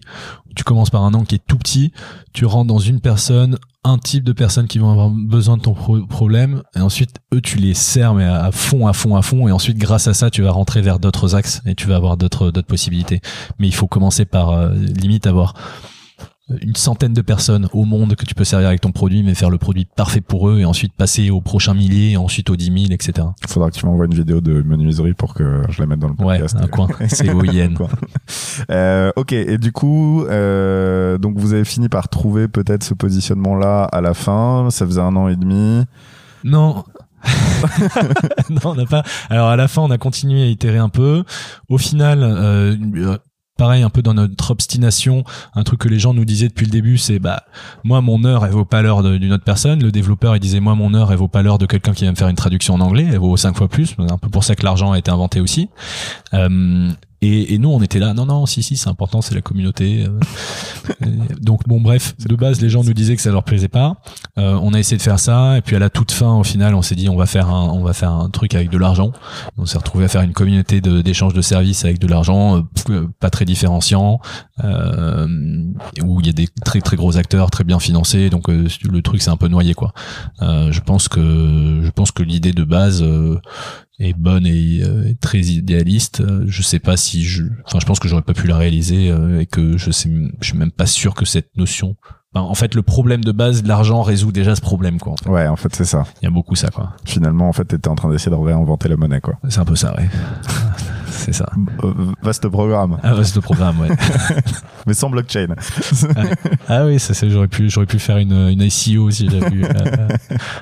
[0.56, 1.92] tu commences par un angle qui est tout petit,
[2.34, 5.74] tu rentres dans une personne, un type de personnes qui vont avoir besoin de ton
[5.74, 9.22] pro- problème, et ensuite eux tu les sers mais à, à fond, à fond, à
[9.22, 11.96] fond, et ensuite grâce à ça tu vas rentrer vers d'autres axes et tu vas
[11.96, 13.22] avoir d'autres d'autres possibilités.
[13.60, 15.56] Mais il faut commencer par euh, limite avoir
[16.62, 19.50] une centaine de personnes au monde que tu peux servir avec ton produit, mais faire
[19.50, 22.66] le produit parfait pour eux et ensuite passer au prochain millier, et ensuite aux 10
[22.66, 23.28] 000, etc.
[23.48, 26.14] Faudra que tu m'envoies une vidéo de menuiserie pour que je la mette dans le
[26.24, 26.58] Ouais, podcast.
[26.60, 26.88] un coin.
[27.08, 27.74] C'est OIN.
[27.76, 27.90] Quoi.
[28.70, 33.84] Euh, ok, et du coup, euh, donc vous avez fini par trouver peut-être ce positionnement-là
[33.84, 34.68] à la fin.
[34.70, 35.84] Ça faisait un an et demi.
[36.44, 36.84] Non.
[38.50, 39.04] non, on n'a pas.
[39.30, 41.24] Alors à la fin, on a continué à itérer un peu.
[41.70, 42.76] Au final, euh,
[43.62, 46.71] pareil, un peu dans notre obstination, un truc que les gens nous disaient depuis le
[46.71, 47.43] début, c'est bah
[47.84, 49.84] moi mon heure elle vaut pas l'heure d'une autre personne.
[49.84, 52.10] Le développeur il disait moi mon heure elle vaut pas l'heure de quelqu'un qui va
[52.10, 53.95] me faire une traduction en anglais, elle vaut cinq fois plus.
[54.00, 55.69] Un peu pour ça que l'argent a été inventé aussi.
[56.34, 56.89] Euh,
[57.22, 60.06] et, et nous, on était là, non, non, si, si, c'est important, c'est la communauté.
[61.42, 63.98] donc, bon, bref, de base, les gens nous disaient que ça leur plaisait pas.
[64.38, 66.76] Euh, on a essayé de faire ça, et puis à la toute fin, au final,
[66.76, 69.12] on s'est dit, on va faire un, on va faire un truc avec de l'argent.
[69.58, 73.30] On s'est retrouvé à faire une communauté d'échange de, services avec de l'argent, euh, pas
[73.30, 74.20] très différenciant,
[74.64, 75.28] euh,
[76.04, 78.30] où il y a des très très gros acteurs, très bien financés.
[78.30, 79.94] Donc euh, le truc, c'est un peu noyé, quoi.
[80.42, 83.04] Euh, je pense que, je pense que l'idée de base.
[84.02, 86.22] Est bonne et, euh, très idéaliste.
[86.22, 89.10] Euh, Je sais pas si je, enfin, je pense que j'aurais pas pu la réaliser
[89.10, 90.10] euh, et que je sais,
[90.42, 91.96] je suis même pas sûr que cette notion.
[92.34, 95.14] Enfin, en fait, le problème de base de l'argent résout déjà ce problème, quoi.
[95.14, 95.30] en fait.
[95.30, 96.06] Ouais, en fait, c'est ça.
[96.22, 96.94] Il y a beaucoup ça, quoi.
[97.06, 99.36] Finalement, en fait, t'étais en train d'essayer de réinventer la monnaie, quoi.
[99.50, 100.10] C'est un peu ça, ouais.
[101.22, 101.46] C'est ça.
[101.84, 103.90] Euh, vaste programme, Ah, le programme, ouais.
[104.88, 105.48] mais sans blockchain.
[106.68, 109.64] Ah oui, ça, c'est, j'aurais pu, j'aurais pu faire une, une ICO si j'avais vu
[109.64, 110.08] euh,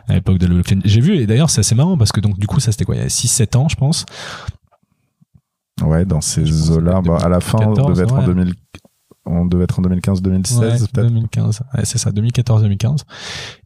[0.09, 0.79] à l'époque de la blockchain.
[0.83, 2.95] J'ai vu, et d'ailleurs, c'est assez marrant parce que donc, du coup, ça c'était quoi,
[2.95, 4.05] il y a 6-7 ans, je pense.
[5.81, 8.25] Ouais, dans ces eaux-là, bah, à la fin, on 2014, devait être en ouais.
[8.25, 8.53] 2000,
[9.25, 11.07] on devait être en 2015-2016, Ouais, peut-être.
[11.07, 11.61] 2015.
[11.73, 13.03] Ouais, c'est ça, 2014-2015.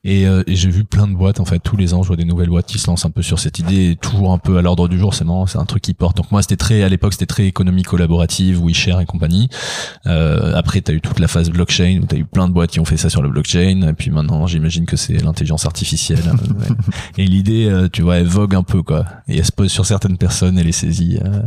[0.05, 2.17] Et, euh, et j'ai vu plein de boîtes en fait tous les ans je vois
[2.17, 4.61] des nouvelles boîtes qui se lancent un peu sur cette idée toujours un peu à
[4.61, 6.17] l'ordre du jour c'est marrant c'est un truc qui porte.
[6.17, 9.47] Donc moi c'était très à l'époque c'était très économie collaborative WeShare et compagnie.
[10.05, 12.81] Euh, après t'as eu toute la phase blockchain où t'as eu plein de boîtes qui
[12.81, 13.81] ont fait ça sur le blockchain.
[13.87, 16.75] Et puis maintenant j'imagine que c'est l'intelligence artificielle euh, ouais.
[17.17, 19.05] et l'idée euh, tu vois elle vogue un peu quoi.
[19.29, 21.43] Et elle se pose sur certaines personnes elle les saisit euh,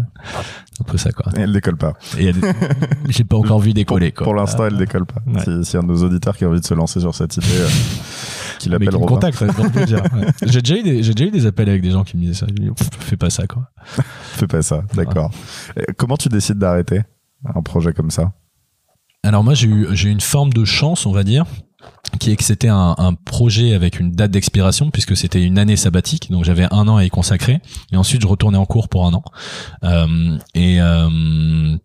[0.81, 1.31] un peu ça quoi.
[1.37, 1.93] Et elle décolle pas.
[2.17, 2.33] des-
[3.11, 4.25] j'ai pas encore vu décoller quoi.
[4.25, 5.21] pour l'instant, elle décolle pas.
[5.27, 5.63] Ouais.
[5.63, 7.47] Si- a un de nos auditeurs qui a envie de se lancer sur cette idée,
[8.59, 9.31] qui me Robin.
[9.31, 9.47] ouais,
[10.27, 10.33] ouais.
[10.47, 12.35] j'ai déjà eu des j'ai déjà eu des appels avec des gens qui me disaient
[12.35, 13.71] ça Je dis, Pff, fais pas ça quoi
[14.23, 15.31] Fais pas ça, d'accord.
[15.97, 17.03] Comment tu décides d'arrêter
[17.55, 18.33] un projet comme ça?
[19.23, 21.45] Alors moi j'ai eu j'ai eu une forme de chance on va dire
[22.21, 25.77] qui est que c'était un, un projet avec une date d'expiration puisque c'était une année
[25.77, 27.61] sabbatique donc j'avais un an à y consacrer
[27.93, 29.25] et ensuite je retournais en cours pour un an
[29.83, 31.77] Euh, et euh,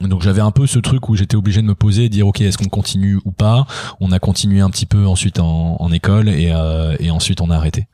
[0.00, 2.40] donc j'avais un peu ce truc où j'étais obligé de me poser et dire ok
[2.40, 3.66] est-ce qu'on continue ou pas?
[4.00, 7.50] On a continué un petit peu ensuite en, en école et, euh, et ensuite on
[7.50, 7.86] a arrêté.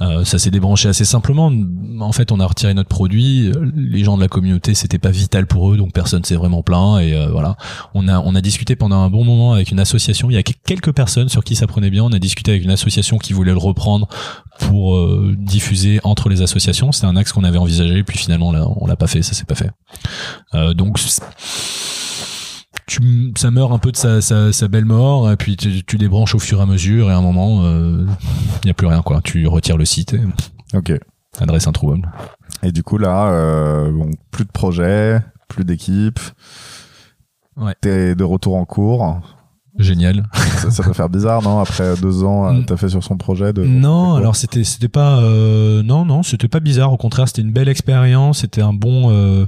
[0.00, 1.52] Euh, ça s'est débranché assez simplement.
[2.00, 3.52] En fait on a retiré notre produit.
[3.74, 7.00] Les gens de la communauté c'était pas vital pour eux donc personne s'est vraiment plaint
[7.02, 7.56] et euh, voilà.
[7.92, 10.30] On a on a discuté pendant un bon moment avec une association.
[10.30, 12.04] Il y a que- quelques personnes sur qui ça prenait bien.
[12.04, 14.06] On a discuté avec une association qui voulait le reprendre
[14.60, 16.92] pour euh, diffuser entre les associations.
[16.92, 19.22] C'était un axe qu'on avait envisagé puis finalement là on l'a pas fait.
[19.22, 19.70] Ça s'est pas fait.
[20.54, 20.98] Euh, donc
[22.86, 25.96] tu, ça meurt un peu de sa, sa, sa belle mort et puis tu, tu
[25.98, 28.06] débranches au fur et à mesure et à un moment il
[28.64, 30.20] n'y a plus rien quoi tu retires le site et
[30.76, 30.92] Ok.
[31.38, 32.10] adresse introuvable
[32.62, 36.18] Et du coup, là, euh, bon, plus de projet, plus d'équipe.
[37.58, 37.74] Ouais.
[37.82, 39.20] T'es de retour en cours.
[39.78, 40.26] génial
[40.58, 42.64] ça, ça peut faire bizarre, non Après deux ans, euh, Mm.
[42.66, 43.62] t'as fait sur son projet de.
[43.64, 46.92] Non, alors c'était c'était pas euh, non non c'était pas bizarre.
[46.92, 48.38] Au contraire, c'était une belle expérience.
[48.40, 49.10] C'était un bon.
[49.10, 49.46] euh,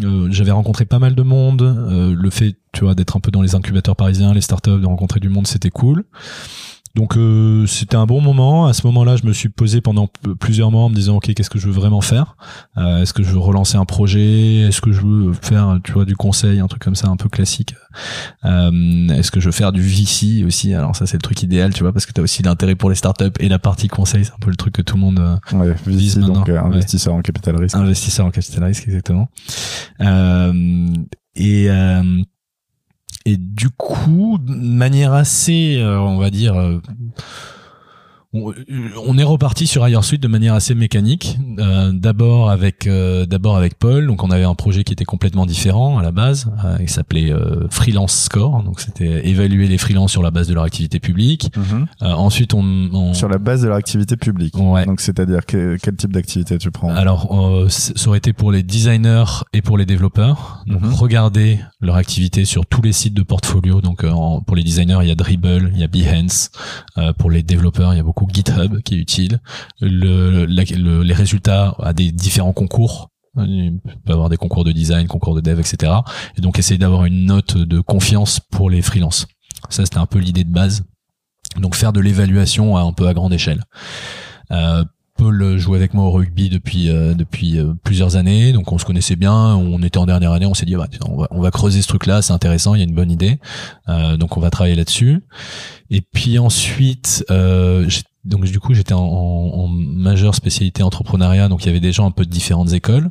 [0.00, 1.62] euh, J'avais rencontré pas mal de monde.
[1.62, 4.86] Euh, le fait, tu vois, d'être un peu dans les incubateurs parisiens, les startups, de
[4.86, 6.04] rencontrer du monde, c'était cool.
[6.94, 8.66] Donc euh, c'était un bon moment.
[8.66, 10.08] À ce moment-là, je me suis posé pendant
[10.40, 12.36] plusieurs mois en me disant ok, qu'est-ce que je veux vraiment faire?
[12.76, 14.56] Euh, Est-ce que je veux relancer un projet?
[14.68, 17.28] Est-ce que je veux faire, tu vois, du conseil, un truc comme ça, un peu
[17.30, 17.74] classique?
[18.44, 20.74] Euh, Est-ce que je veux faire du VC aussi?
[20.74, 22.90] Alors ça, c'est le truc idéal, tu vois, parce que tu as aussi l'intérêt pour
[22.90, 25.18] les startups et la partie conseil, c'est un peu le truc que tout le monde
[25.18, 26.58] euh, Ouais, Vise donc euh, ouais.
[26.58, 27.74] investisseur en capital risque.
[27.76, 29.28] investisseur en capital risque exactement.
[30.00, 30.86] Euh,
[31.34, 32.02] et euh,
[33.24, 36.80] et du coup, de manière assez, euh, on va dire, euh,
[38.34, 38.52] on,
[39.06, 41.38] on est reparti sur Higher Suite de manière assez mécanique.
[41.58, 45.44] Euh, d'abord avec euh, d'abord avec Paul, donc on avait un projet qui était complètement
[45.46, 46.50] différent à la base.
[46.64, 50.54] Euh, il s'appelait euh, Freelance Score, donc c'était évaluer les freelances sur la base de
[50.54, 51.50] leur activité publique.
[51.56, 51.86] Mhm.
[52.02, 54.54] Euh, ensuite, on, on Sur la base de leur activité publique.
[54.56, 54.86] ouais.
[54.86, 56.88] Donc, c'est-à-dire que- quel type d'activité tu prends?
[56.88, 60.62] Alors, euh, ça aurait été pour les designers et pour les développeurs.
[60.66, 60.92] Donc, Mhm.
[60.94, 63.80] regardez leur activité sur tous les sites de portfolio.
[63.80, 66.50] Donc, euh, en- pour les designers, il y a Dribble, il y a Behance.
[66.98, 69.40] Euh, pour les développeurs, il y a beaucoup GitHub qui est utile.
[69.80, 73.10] Le, la- le- les résultats à des différents concours.
[73.38, 75.92] Il peut avoir des concours de design, concours de dev, etc.
[76.36, 79.26] Et donc, essayer d'avoir une note de confiance pour les freelances.
[79.70, 80.84] Ça, c'était un peu l'idée de base.
[81.58, 83.62] Donc, faire de l'évaluation à un peu à grande échelle.
[84.50, 84.84] Euh,
[85.16, 88.84] Paul jouait avec moi au rugby depuis euh, depuis euh, plusieurs années, donc on se
[88.84, 89.32] connaissait bien.
[89.34, 91.86] On était en dernière année, on s'est dit bah, on, va, on va creuser ce
[91.88, 93.38] truc-là, c'est intéressant, il y a une bonne idée,
[93.88, 95.22] Euh, donc on va travailler là-dessus.
[95.90, 101.48] Et puis ensuite, euh, j'ai- donc du coup j'étais en, en, en majeure spécialité entrepreneuriat,
[101.48, 103.10] donc il y avait des gens un peu de différentes écoles.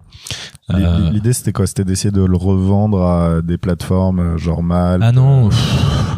[0.73, 1.67] Euh, L'idée, c'était quoi?
[1.67, 5.03] C'était d'essayer de le revendre à des plateformes euh, genre Mal.
[5.03, 6.17] ah non, pff,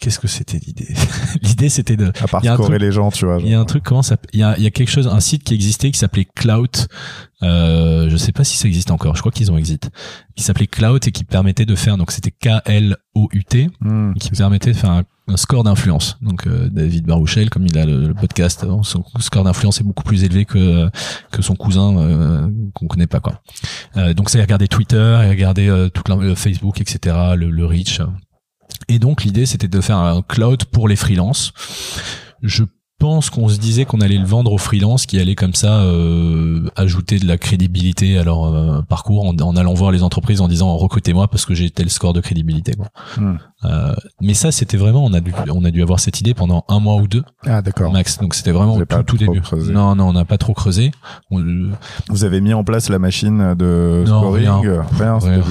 [0.00, 0.94] qu'est-ce que c'était l'idée?
[1.42, 3.38] L'idée c'était de À part truc- les gens, tu vois.
[3.40, 5.20] Il y a un truc comment ça il y a, y a quelque chose un
[5.20, 6.70] site qui existait qui s'appelait Cloud
[7.44, 9.90] euh, je sais pas si ça existe encore je crois qu'ils ont exit
[10.34, 13.70] qui s'appelait Cloud et qui permettait de faire donc c'était K L O U T
[13.80, 14.12] Hmm.
[14.14, 16.16] qui permettait de faire un, un score d'influence.
[16.22, 19.84] Donc euh, David Barouchel comme il a le, le podcast euh, son score d'influence est
[19.84, 20.88] beaucoup plus élevé que
[21.30, 23.42] que son cousin euh, qu'on connaît pas quoi.
[23.96, 28.00] Euh, donc c'est regarder Twitter et regarder euh, tout le Facebook etc le, le reach.
[28.88, 31.52] Et donc l'idée c'était de faire un cloud pour les freelances.
[32.42, 32.64] Je
[32.98, 36.68] pense qu'on se disait qu'on allait le vendre aux freelances qui allaient comme ça euh,
[36.76, 40.48] ajouter de la crédibilité à leur euh, parcours en, en allant voir les entreprises en
[40.48, 42.88] disant recrutez-moi parce que j'ai tel score de crédibilité quoi.
[43.16, 43.36] Hmm.
[43.64, 46.64] Euh, mais ça c'était vraiment on a dû on a dû avoir cette idée pendant
[46.68, 47.92] un mois ou deux Ah, d'accord.
[47.92, 49.72] max donc c'était vraiment tout, tout début creusé.
[49.72, 50.90] non non on n'a pas trop creusé
[51.30, 51.70] On- euh,
[52.08, 54.60] Vous avez mis en place la machine de Non, scoring rien.
[54.64, 54.82] euh,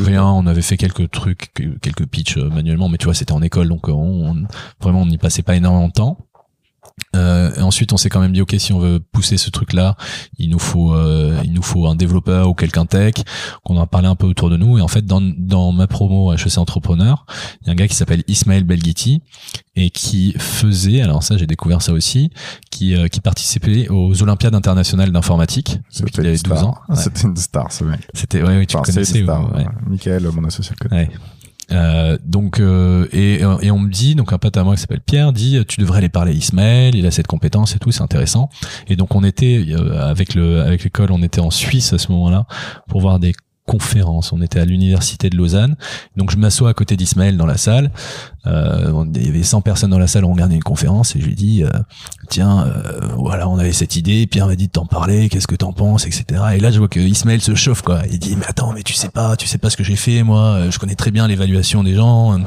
[0.05, 3.67] Rien, on avait fait quelques trucs quelques pitchs manuellement mais tu vois c'était en école
[3.69, 4.43] donc on, on-
[4.81, 6.17] vraiment on n'y passait pas énormément de temps
[7.15, 9.95] Euh, et ensuite, on s'est quand même dit, ok, si on veut pousser ce truc-là,
[10.37, 13.13] il nous faut, euh, il nous faut un développeur ou quelqu'un tech.
[13.63, 14.77] Qu'on en a parlé un peu autour de nous.
[14.77, 17.25] Et en fait, dans, dans ma promo HEC Entrepreneur,
[17.61, 19.21] il y a un gars qui s'appelle Ismaël Belghiti
[19.75, 22.31] et qui faisait, alors ça, j'ai découvert ça aussi,
[22.71, 25.79] qui, euh, qui participait aux Olympiades internationales d'informatique.
[25.99, 26.67] depuis qu'il C'était une avait 12 star.
[26.67, 26.77] ans.
[26.89, 26.95] Ouais.
[26.95, 27.99] C'était une star, ce mec.
[28.13, 29.51] C'était, ouais, ouais, tu Enfin, le c'est une connaissais.
[29.51, 29.55] star.
[29.55, 29.65] ouais.
[29.87, 31.01] Michael, mon associé, le connaît.
[31.07, 31.11] Ouais.
[31.71, 35.01] Euh, donc euh, et, et on me dit donc un pote à moi qui s'appelle
[35.01, 38.03] Pierre dit tu devrais aller parler à Ismaël il a cette compétence et tout c'est
[38.03, 38.49] intéressant.
[38.87, 42.11] Et donc on était euh, avec le avec l'école on était en Suisse à ce
[42.11, 42.45] moment-là
[42.87, 43.33] pour voir des
[43.67, 45.75] conférences on était à l'université de Lausanne.
[46.15, 47.91] Donc je m'assois à côté d'Ismaël dans la salle.
[48.47, 50.25] Euh, il y avait 100 personnes dans la salle.
[50.25, 51.69] On regardait une conférence et je lui dis euh,
[52.29, 54.25] tiens euh, voilà on avait cette idée.
[54.25, 55.29] Pierre m'a dit de t'en parler.
[55.29, 58.01] Qu'est-ce que t'en penses etc et là je vois que Ismaël se chauffe quoi.
[58.09, 60.23] Il dit mais attends mais tu sais pas tu sais pas ce que j'ai fait
[60.23, 60.41] moi.
[60.41, 62.39] Euh, je connais très bien l'évaluation des gens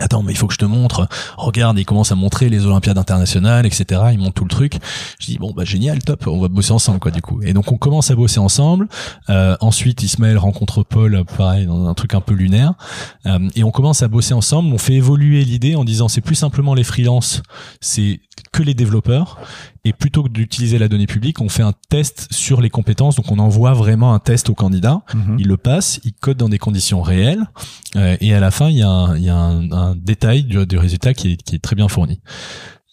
[0.00, 1.08] Attends, mais il faut que je te montre.
[1.36, 4.00] Regarde, il commence à montrer les Olympiades internationales, etc.
[4.12, 4.74] Il montre tout le truc.
[5.18, 7.40] Je dis bon bah génial, top, on va bosser ensemble quoi du coup.
[7.42, 8.88] Et donc on commence à bosser ensemble.
[9.30, 12.74] Euh, ensuite, Ismaël rencontre Paul, pareil dans un truc un peu lunaire,
[13.26, 14.72] Euh, et on commence à bosser ensemble.
[14.72, 17.42] On fait évoluer l'idée en disant c'est plus simplement les freelances,
[17.80, 18.20] c'est
[18.52, 19.38] que les développeurs.
[19.86, 23.14] Et plutôt que d'utiliser la donnée publique, on fait un test sur les compétences.
[23.14, 25.02] Donc on envoie vraiment un test au candidat.
[25.14, 25.36] Mhm.
[25.38, 27.46] Il le passe, il code dans des conditions réelles,
[27.94, 30.42] euh, et à la fin, il y a un, il y a un, un détail
[30.42, 32.20] du, du résultat qui est, qui est très bien fourni.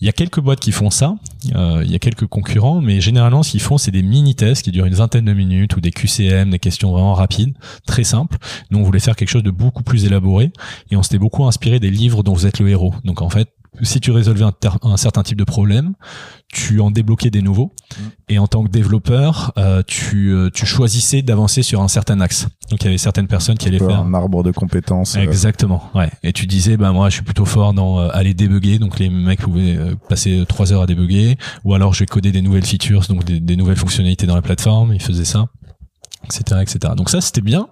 [0.02, 1.16] Il y a quelques boîtes qui font ça,
[1.56, 4.72] euh, il y a quelques concurrents, mais généralement, ce qu'ils font, c'est des mini-tests qui
[4.72, 7.56] durent une vingtaine de minutes ou des QCM, des questions vraiment rapides,
[7.88, 8.38] très simples.
[8.70, 10.52] Nous, on voulait faire quelque chose de beaucoup plus élaboré,
[10.92, 12.94] et on s'était beaucoup inspiré des livres dont vous êtes le héros.
[13.04, 13.48] Donc en fait,
[13.82, 15.94] si tu résolvais un, certain type de problème,
[16.48, 17.74] tu en débloquais des nouveaux.
[18.30, 22.48] Et en tant que développeur, euh, tu, euh, tu choisissais d'avancer sur un certain axe.
[22.70, 25.16] Donc il y avait certaines personnes qui allaient faire un arbre de compétences.
[25.18, 26.10] euh, Exactement, ouais.
[26.24, 29.10] Et tu disais, bah moi, je suis plutôt fort dans euh, aller débugger, donc les
[29.10, 32.66] mecs pouvaient euh, passer trois heures à débugger, ou alors je vais coder des nouvelles
[32.66, 34.94] features, donc des, des nouvelles fonctionnalités dans la plateforme.
[34.94, 35.48] Ils faisaient ça,
[36.26, 36.94] etc., etc.
[36.96, 37.68] Donc ça, c'était bien.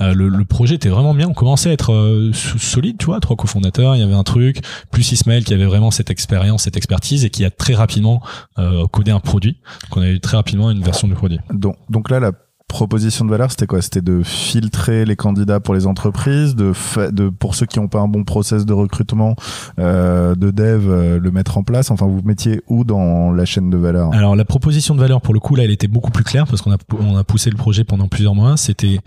[0.00, 1.28] Euh, le, le projet était vraiment bien.
[1.28, 3.96] On commençait à être euh, so- solide, tu vois, trois cofondateurs.
[3.96, 4.60] Il y avait un truc,
[4.90, 8.22] plus Ismaël qui avait vraiment cette expérience, cette expertise, et qui a très rapidement
[8.58, 9.58] euh, codé un produit.
[9.84, 11.38] Donc on a eu très rapidement une version du produit.
[11.52, 12.32] Donc, donc là,
[12.72, 13.82] proposition de valeur, c'était quoi?
[13.82, 16.72] C'était de filtrer les candidats pour les entreprises, de,
[17.10, 19.36] de pour ceux qui n'ont pas un bon process de recrutement,
[19.78, 21.90] euh, de dev, euh, le mettre en place?
[21.90, 24.12] Enfin, vous vous mettiez où dans la chaîne de valeur?
[24.14, 26.62] Alors la proposition de valeur pour le coup là elle était beaucoup plus claire parce
[26.62, 28.56] qu'on a on a poussé le projet pendant plusieurs mois.
[28.56, 28.98] C'était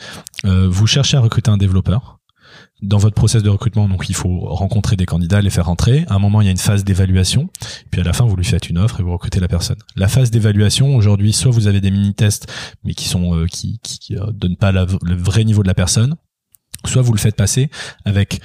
[0.45, 2.14] euh, vous cherchez à recruter un développeur.
[2.86, 6.06] Dans votre process de recrutement, donc il faut rencontrer des candidats, les faire rentrer.
[6.08, 7.50] À un moment, il y a une phase d'évaluation.
[7.89, 9.78] Puis à la fin, vous lui faites une offre et vous recrutez la personne.
[9.95, 12.48] La phase d'évaluation, aujourd'hui, soit vous avez des mini-tests,
[12.84, 16.15] mais qui sont euh, qui, qui, euh, donnent pas le vrai niveau de la personne,
[16.89, 17.69] soit vous le faites passer
[18.06, 18.41] avec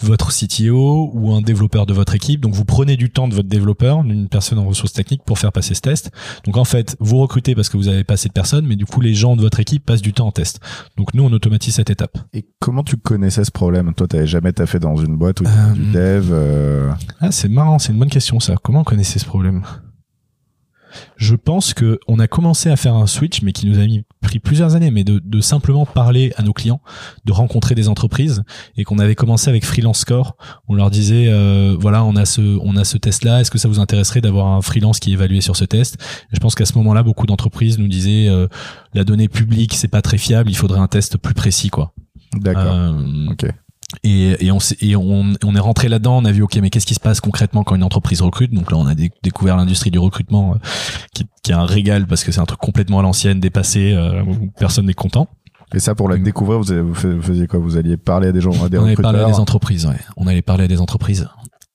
[0.00, 2.40] votre CTO ou un développeur de votre équipe.
[2.40, 5.52] Donc vous prenez du temps de votre développeur, d'une personne en ressources techniques pour faire
[5.52, 6.10] passer ce test.
[6.44, 8.86] Donc en fait, vous recrutez parce que vous avez pas assez de personnes, mais du
[8.86, 10.60] coup les gens de votre équipe passent du temps en test.
[10.96, 12.18] Donc nous on automatise cette étape.
[12.32, 13.92] Et comment tu connaissais ce problème?
[13.94, 17.78] Toi, t'avais jamais taffé dans une boîte avait Euh, du dev euh, Ah c'est marrant,
[17.78, 18.54] c'est une bonne question ça.
[18.62, 19.62] Comment on connaissait ce problème?
[21.16, 24.04] Je pense que on a commencé à faire un switch, mais qui nous a mis,
[24.20, 26.80] pris plusieurs années, mais de, de simplement parler à nos clients,
[27.24, 28.42] de rencontrer des entreprises,
[28.76, 30.36] et qu'on avait commencé avec Freelance Score.
[30.68, 33.40] On leur disait, euh, voilà, on a ce, on a ce test-là.
[33.40, 35.96] Est-ce que ça vous intéresserait d'avoir un freelance qui est évalué sur ce test?
[36.32, 38.46] Et Je pense qu'à ce moment-là, beaucoup d'entreprises nous disaient, euh,
[38.94, 40.50] la donnée publique, c'est pas très fiable.
[40.50, 41.94] Il faudrait un test plus précis, quoi.
[42.34, 42.74] D'accord.
[42.74, 43.46] Euh, ok.
[44.04, 46.86] Et, et, on, et on, on est rentré là-dedans, on a vu, ok, mais qu'est-ce
[46.86, 48.52] qui se passe concrètement quand une entreprise recrute?
[48.52, 50.58] Donc là, on a dé- découvert l'industrie du recrutement, euh,
[51.14, 54.22] qui, qui est un régal parce que c'est un truc complètement à l'ancienne, dépassé, euh,
[54.22, 55.28] où personne n'est content.
[55.74, 57.58] Et ça, pour la découvrir, vous, avez- vous fais- vous faisiez quoi?
[57.58, 59.96] Vous alliez parler à des gens, à des on allait parler à des entreprises, ouais.
[60.16, 61.28] On allait parler à des entreprises.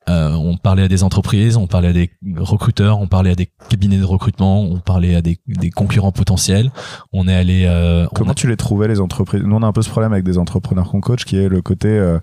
[0.10, 3.50] Euh, on parlait à des entreprises, on parlait à des recruteurs, on parlait à des
[3.70, 6.72] cabinets de recrutement, on parlait à des, des concurrents potentiels.
[7.12, 7.66] On est allé.
[7.66, 9.42] Euh, Comment a- tu les trouvais les entreprises?
[9.44, 11.62] Nous on a un peu ce problème avec des entrepreneurs qu'on coach qui est le
[11.62, 12.20] côté euh,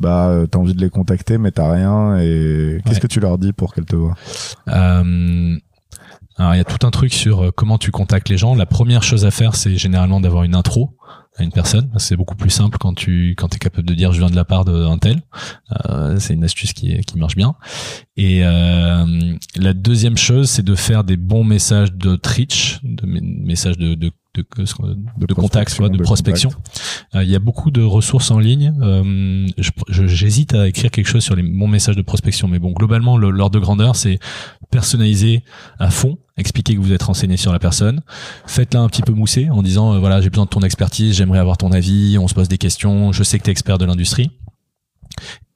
[0.00, 3.00] bah t'as envie de les contacter mais t'as rien et qu'est-ce Ouais.
[3.00, 4.14] que tu leur dis pour qu'elles te voient?
[4.68, 5.56] Euh,
[6.36, 8.54] alors il y a tout un truc sur comment tu contactes les gens.
[8.54, 10.96] La première chose à faire, c'est généralement d'avoir une intro
[11.38, 11.88] à une personne.
[11.96, 14.44] C'est beaucoup plus simple quand tu quand es capable de dire je viens de la
[14.44, 15.22] part d'un tel.
[15.88, 17.54] Euh, c'est une astuce qui qui marche bien.
[18.16, 19.06] Et euh,
[19.56, 24.10] la deuxième chose, c'est de faire des bons messages de reach, de messages de de
[24.34, 24.44] de,
[25.16, 26.50] de, de contact, voilà, de de prospection.
[27.16, 28.72] Euh, Il y a beaucoup de ressources en ligne.
[28.82, 29.46] Euh,
[29.88, 33.30] J'hésite à écrire quelque chose sur les bons messages de prospection, mais bon, globalement, le-
[33.30, 34.18] l'ordre de grandeur, c'est
[34.70, 35.42] personnaliser
[35.78, 38.02] à fond, expliquer que vous êtes renseigné sur la personne,
[38.46, 41.38] faites-la un petit peu mousser en disant euh, voilà j'ai besoin de ton expertise, j'aimerais
[41.38, 43.84] avoir ton avis, on se pose des questions, je sais que tu es expert de
[43.84, 44.30] l'industrie.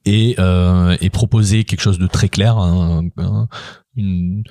[0.05, 3.47] Et, euh, et proposer quelque chose de très clair, un, un-
[3.95, 4.43] une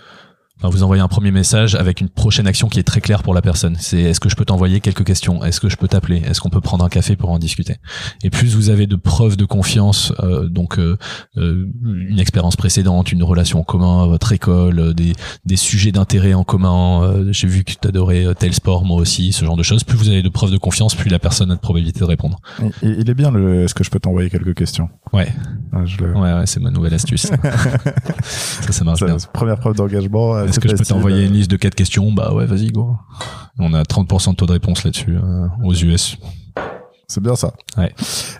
[0.63, 3.35] Enfin, vous envoyez un premier message avec une prochaine action qui est très claire pour
[3.35, 3.75] la personne.
[3.81, 5.45] C'est est-ce que je peux t'envoyer quelques questions?
[5.45, 6.23] Est-ce que je peux t'appeler?
[6.25, 7.79] Est-ce qu'on peut prendre un café pour en discuter?
[8.23, 10.97] Et plus vous avez de preuves de confiance, euh, donc euh,
[11.37, 16.45] euh, une expérience précédente, une relation en commun, votre école, des, des sujets d'intérêt en
[16.45, 17.33] commun.
[17.33, 19.83] J'ai vu que tu adorais tel sport, moi aussi, ce genre de choses.
[19.83, 22.39] Plus vous avez de preuves de confiance, plus la personne a de probabilité de répondre.
[22.83, 23.65] Il est bien le.
[23.65, 24.89] Est-ce que je peux t'envoyer quelques questions?
[25.13, 25.27] Ouais.
[25.73, 26.13] Ah, je le...
[26.13, 27.23] Ouais, ouais c'est ma nouvelle astuce.
[28.23, 29.17] ça, ça marche bien.
[29.33, 32.13] Première preuve d'engagement est-ce que je peux t'envoyer une liste de quatre questions?
[32.13, 32.97] Bah ouais, vas-y, go.
[33.59, 36.17] On a 30% de taux de réponse là-dessus euh, aux US.
[37.13, 37.53] C'est bien ça.
[37.77, 37.93] Ouais.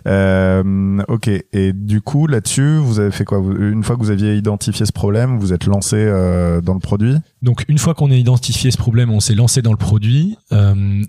[0.07, 1.29] Euh, ok.
[1.53, 3.37] Et du coup, là-dessus, vous avez fait quoi?
[3.37, 7.15] Une fois que vous aviez identifié ce problème, vous êtes lancé euh, dans le produit?
[7.43, 10.37] Donc, une fois qu'on a identifié ce problème, on s'est lancé dans le produit.
[10.51, 11.03] Euh,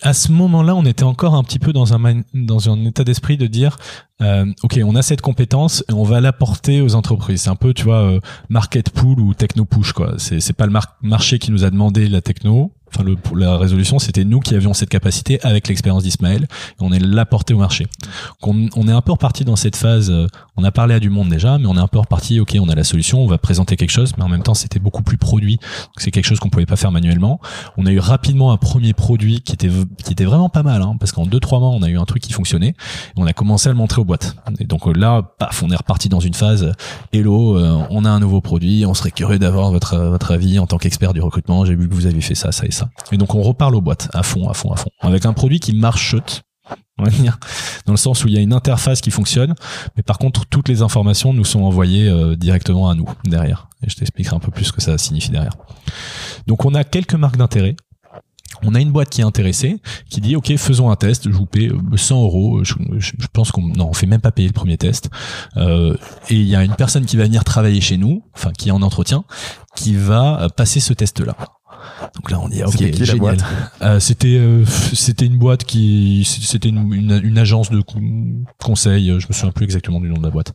[0.00, 3.36] à ce moment-là, on était encore un petit peu dans un, dans un état d'esprit
[3.36, 3.78] de dire
[4.22, 7.42] euh, ok, on a cette compétence et on va l'apporter aux entreprises.
[7.42, 10.14] C'est un peu, tu vois, euh, market pool ou techno push quoi.
[10.18, 10.72] C'est c'est pas le
[11.02, 12.72] marché qui nous a demandé la techno.
[12.94, 16.92] Enfin, le, la résolution, c'était nous qui avions cette capacité avec l'expérience d'Ismaël et on
[16.92, 17.86] est l'apporté au marché.
[18.42, 20.10] On, on, est un peu reparti dans cette phase.
[20.10, 22.40] Euh, on a parlé à du monde déjà, mais on est un peu reparti.
[22.40, 24.78] Ok, on a la solution, on va présenter quelque chose, mais en même temps, c'était
[24.78, 25.58] beaucoup plus produit.
[25.96, 27.40] C'est quelque chose qu'on pouvait pas faire manuellement.
[27.76, 29.70] On a eu rapidement un premier produit qui était
[30.04, 32.04] qui était vraiment pas mal, hein, parce qu'en deux trois mois, on a eu un
[32.04, 32.68] truc qui fonctionnait.
[32.68, 32.74] Et
[33.16, 34.36] on a commencé à le montrer boîte.
[34.60, 36.72] Et donc euh, là, paf, on est reparti dans une phase.
[37.12, 38.86] Hello, euh, on a un nouveau produit.
[38.86, 41.64] On serait curieux d'avoir votre votre avis en tant qu'expert du recrutement.
[41.64, 42.72] J'ai vu que vous avez fait ça, ça et
[43.12, 45.60] Et donc on reparle aux boîtes à fond, à fond, à fond, avec un produit
[45.60, 46.16] qui marche
[46.98, 47.38] on va dire,
[47.84, 49.54] dans le sens où il y a une interface qui fonctionne,
[49.96, 53.68] mais par contre toutes les informations nous sont envoyées euh, directement à nous derrière.
[53.82, 55.56] Et je t'expliquerai un peu plus ce que ça signifie derrière.
[56.46, 57.76] Donc on a quelques marques d'intérêt
[58.62, 61.44] on a une boîte qui est intéressée, qui dit ok faisons un test, je vous
[61.46, 62.74] paie 100 euros, je,
[63.32, 65.10] pense qu'on non on fait même pas payer le premier test,
[65.56, 65.94] euh,
[66.30, 68.72] et il y a une personne qui va venir travailler chez nous, enfin qui est
[68.72, 69.24] en entretien,
[69.74, 71.36] qui va passer ce test là.
[72.14, 73.36] Donc là, on dit ok, génial.
[73.82, 77.82] Euh, c'était euh, c'était une boîte qui c'était une, une, agence de
[78.62, 79.08] conseil.
[79.18, 80.52] Je me souviens plus exactement du nom de la boîte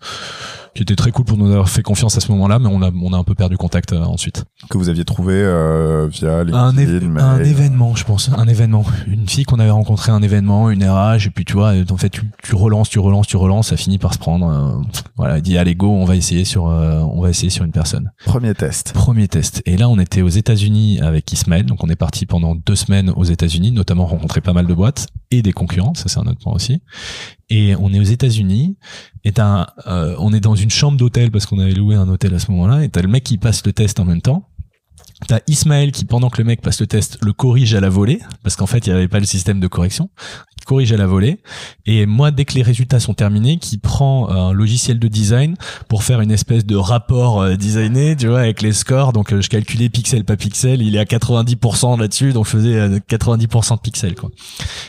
[0.73, 2.91] qui était très cool pour nous avoir fait confiance à ce moment-là, mais on a,
[2.91, 4.45] on a un peu perdu contact euh, ensuite.
[4.69, 6.73] Que vous aviez trouvé euh, via les un,
[7.17, 8.85] un événement, je pense, un événement.
[9.07, 12.09] Une fille qu'on avait rencontré un événement, une RH, et puis tu vois, en fait,
[12.09, 14.47] tu, tu relances, tu relances, tu relances, ça finit par se prendre.
[14.47, 14.81] Euh,
[15.17, 18.11] voilà, il dit allez go, on va essayer sur, on va essayer sur une personne.
[18.25, 18.93] Premier test.
[18.93, 19.61] Premier test.
[19.65, 23.09] Et là, on était aux États-Unis avec Ismaël, donc on est parti pendant deux semaines
[23.11, 26.39] aux États-Unis, notamment rencontrer pas mal de boîtes et des concurrents, ça c'est un autre
[26.39, 26.81] point aussi.
[27.49, 28.77] Et on est aux États-Unis.
[29.25, 32.33] Et un, euh, on est dans une chambre d'hôtel parce qu'on avait loué un hôtel
[32.33, 32.83] à ce moment-là.
[32.83, 34.47] Et t'as le mec qui passe le test en même temps
[35.27, 38.19] T'as Ismaël qui, pendant que le mec passe le test, le corrige à la volée,
[38.43, 40.09] parce qu'en fait, il n'y avait pas le système de correction.
[40.57, 41.39] Il corrige à la volée.
[41.85, 45.55] Et moi, dès que les résultats sont terminés, qui prend un logiciel de design
[45.87, 49.13] pour faire une espèce de rapport euh, designé, tu vois, avec les scores.
[49.13, 50.81] Donc, euh, je calculais pixel par pixel.
[50.81, 54.29] Il est à 90% là-dessus, donc je faisais 90% euh, de pixels, quoi.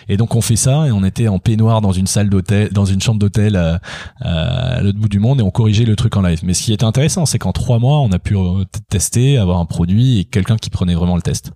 [0.08, 2.84] Et donc, on fait ça, et on était en peignoir dans une salle d'hôtel, dans
[2.84, 3.80] une chambre d'hôtel à,
[4.20, 6.40] à l'autre bout du monde, et on corrigeait le truc en live.
[6.42, 8.36] Mais ce qui était intéressant, c'est qu'en trois mois, on a pu
[8.88, 11.52] tester, avoir un produit quelqu'un qui prenait vraiment le test.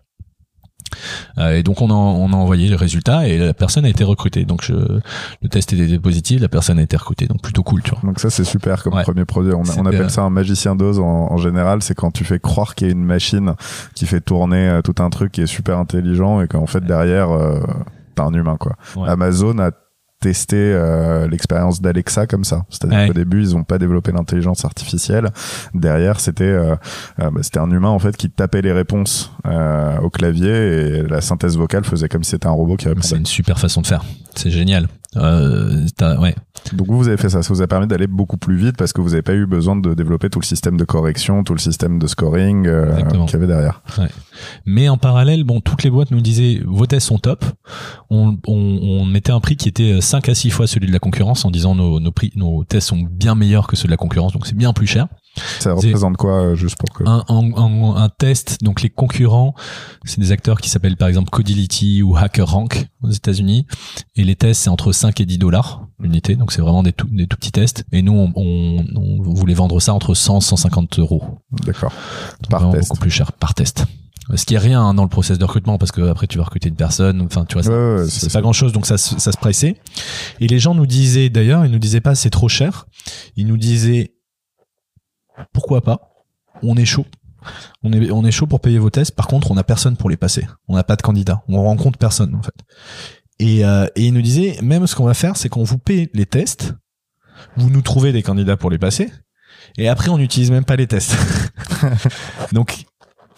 [1.38, 4.04] Euh, et donc on a, on a envoyé le résultat et la personne a été
[4.04, 4.44] recrutée.
[4.44, 7.26] Donc je, le test était positif, la personne a été recrutée.
[7.26, 8.00] Donc plutôt cool, tu vois.
[8.02, 9.52] Donc ça c'est super comme premier produit.
[9.52, 11.82] On, on appelle ça un magicien d'ose en, général.
[11.82, 13.54] C'est quand tu fais croire qu'il y a une machine
[13.94, 17.30] qui fait tourner euh, tout un truc qui est super intelligent et qu'en fait derrière
[17.30, 17.60] euh,
[18.14, 18.76] t'as un humain quoi.
[19.06, 19.70] Amazon a
[20.20, 22.64] tester euh, l'expérience d'Alexa comme ça.
[22.70, 25.30] C'est-à-dire qu'au début, ils n'ont pas développé l'intelligence artificielle.
[25.74, 26.76] Derrière, c'était euh,
[27.20, 29.32] euh, bah, c'était un humain en fait qui tapait les réponses
[30.02, 33.06] au clavier et la synthèse vocale faisait comme si c'était un robot qui répondait.
[33.06, 34.04] C'est une super façon de faire.
[34.34, 34.88] C'est génial.
[36.18, 36.34] ouais.
[36.74, 37.42] Donc vous, vous avez fait ça.
[37.42, 39.76] Ça vous a permis d'aller beaucoup plus vite parce que vous n'avez pas eu besoin
[39.76, 43.46] de développer tout le système de correction, tout le système de scoring qu'il y avait
[43.46, 43.82] derrière.
[43.98, 44.08] Ouais.
[44.64, 47.44] Mais en parallèle, bon, toutes les boîtes nous disaient vos tests sont top.
[48.10, 50.98] On, on, on mettait un prix qui était 5 à 6 fois celui de la
[50.98, 53.96] concurrence en disant nos, nos prix, nos tests sont bien meilleurs que ceux de la
[53.96, 55.06] concurrence, donc c'est bien plus cher.
[55.60, 59.54] Ça représente quoi, euh, juste pour que un, un, un, test, donc les concurrents,
[60.04, 63.66] c'est des acteurs qui s'appellent par exemple Codility ou HackerRank aux États-Unis,
[64.16, 67.08] et les tests c'est entre 5 et 10 dollars l'unité, donc c'est vraiment des tout,
[67.10, 67.84] des tout petits tests.
[67.92, 71.22] Et nous, on, on, on voulait vendre ça entre 100 150 euros.
[71.64, 71.92] D'accord.
[72.48, 72.88] Par test.
[72.88, 73.86] Beaucoup plus cher par test.
[74.34, 76.44] Ce qui est rien hein, dans le process de recrutement parce que après tu vas
[76.44, 79.76] recruter une personne, enfin tu vois, c'est pas grand chose donc ça, ça se pressait.
[80.40, 82.86] Et les gens nous disaient d'ailleurs, ils nous disaient pas c'est trop cher,
[83.36, 84.15] ils nous disaient
[85.52, 86.10] pourquoi pas,
[86.62, 87.06] on est chaud.
[87.82, 89.14] On est, on est chaud pour payer vos tests.
[89.14, 90.46] Par contre, on n'a personne pour les passer.
[90.68, 91.42] On n'a pas de candidat.
[91.48, 92.54] On rencontre personne en fait.
[93.38, 96.26] Et, euh, ils nous disaient même ce qu'on va faire, c'est qu'on vous paie les
[96.26, 96.74] tests,
[97.56, 99.10] vous nous trouvez des candidats pour les passer,
[99.76, 101.14] Et après, on n'utilise même pas les tests.
[102.52, 102.86] Donc,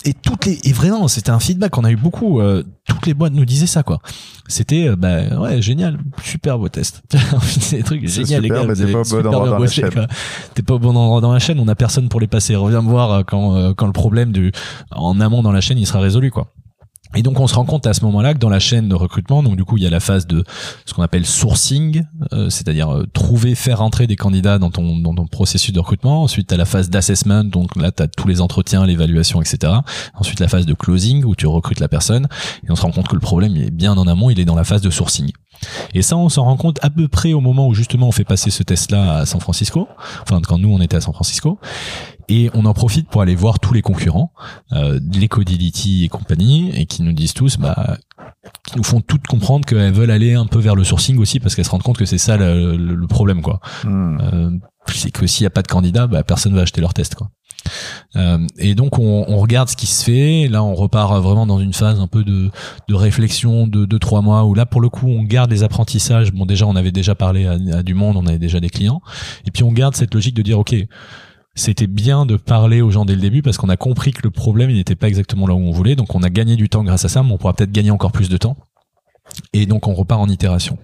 [0.04, 3.14] et toutes les et vraiment c'était un feedback qu'on a eu beaucoup euh, toutes les
[3.14, 4.00] boîtes nous disaient ça quoi.
[4.46, 7.02] C'était euh, bah ouais génial super beau test.
[7.42, 10.06] C'est des trucs génial les gars mais t'es pas au bon endroit la chaîne.
[10.54, 12.56] t'es pas au bon endroit dans la chaîne on a personne pour les passer.
[12.56, 14.52] Reviens me voir euh, quand euh, quand le problème du
[14.90, 16.52] en amont dans la chaîne il sera résolu quoi
[17.14, 19.42] et donc on se rend compte à ce moment-là que dans la chaîne de recrutement,
[19.42, 20.44] donc du coup il y a la phase de
[20.84, 25.14] ce qu'on appelle sourcing, euh, c'est-à-dire euh, trouver, faire entrer des candidats dans ton dans
[25.14, 26.22] ton processus de recrutement.
[26.22, 29.72] Ensuite tu as la phase d'assessment, donc là tu as tous les entretiens, l'évaluation, etc.
[30.14, 32.28] Ensuite la phase de closing où tu recrutes la personne.
[32.64, 34.44] Et on se rend compte que le problème il est bien en amont, il est
[34.44, 35.32] dans la phase de sourcing.
[35.94, 38.24] Et ça, on s'en rend compte à peu près au moment où justement on fait
[38.24, 39.88] passer ce test-là à San Francisco,
[40.22, 41.58] enfin quand nous on était à San Francisco,
[42.28, 44.32] et on en profite pour aller voir tous les concurrents,
[44.72, 47.96] euh, les Codility et compagnie, et qui nous disent tous, bah,
[48.66, 51.54] qui nous font toutes comprendre qu'elles veulent aller un peu vers le sourcing aussi parce
[51.54, 53.60] qu'elles se rendent compte que c'est ça le, le- le problème, quoi.
[53.84, 54.18] Hmm.
[54.20, 54.50] Euh,
[54.92, 57.30] c'est que s'il n'y a pas de candidat, bah, personne va acheter leur test, quoi.
[58.16, 60.48] Euh, et donc on, regarde ce qui se fait.
[60.48, 62.50] Là, on repart vraiment dans une phase un peu de,
[62.88, 66.32] de réflexion de deux trois mois où là, pour le coup, on garde les apprentissages.
[66.32, 69.00] Bon, déjà, on avait déjà parlé à, du monde, on avait déjà des clients,
[69.46, 70.74] et puis on garde cette logique de dire, ok,
[71.54, 74.30] c'était bien de parler aux gens dès le début parce qu'on a compris que le
[74.30, 75.96] problème il n'était pas exactement là où on voulait.
[75.96, 78.12] Donc on a gagné du temps grâce à ça, mais on pourra peut-être gagner encore
[78.12, 78.56] plus de temps.
[79.52, 80.78] Et donc on repart en itération.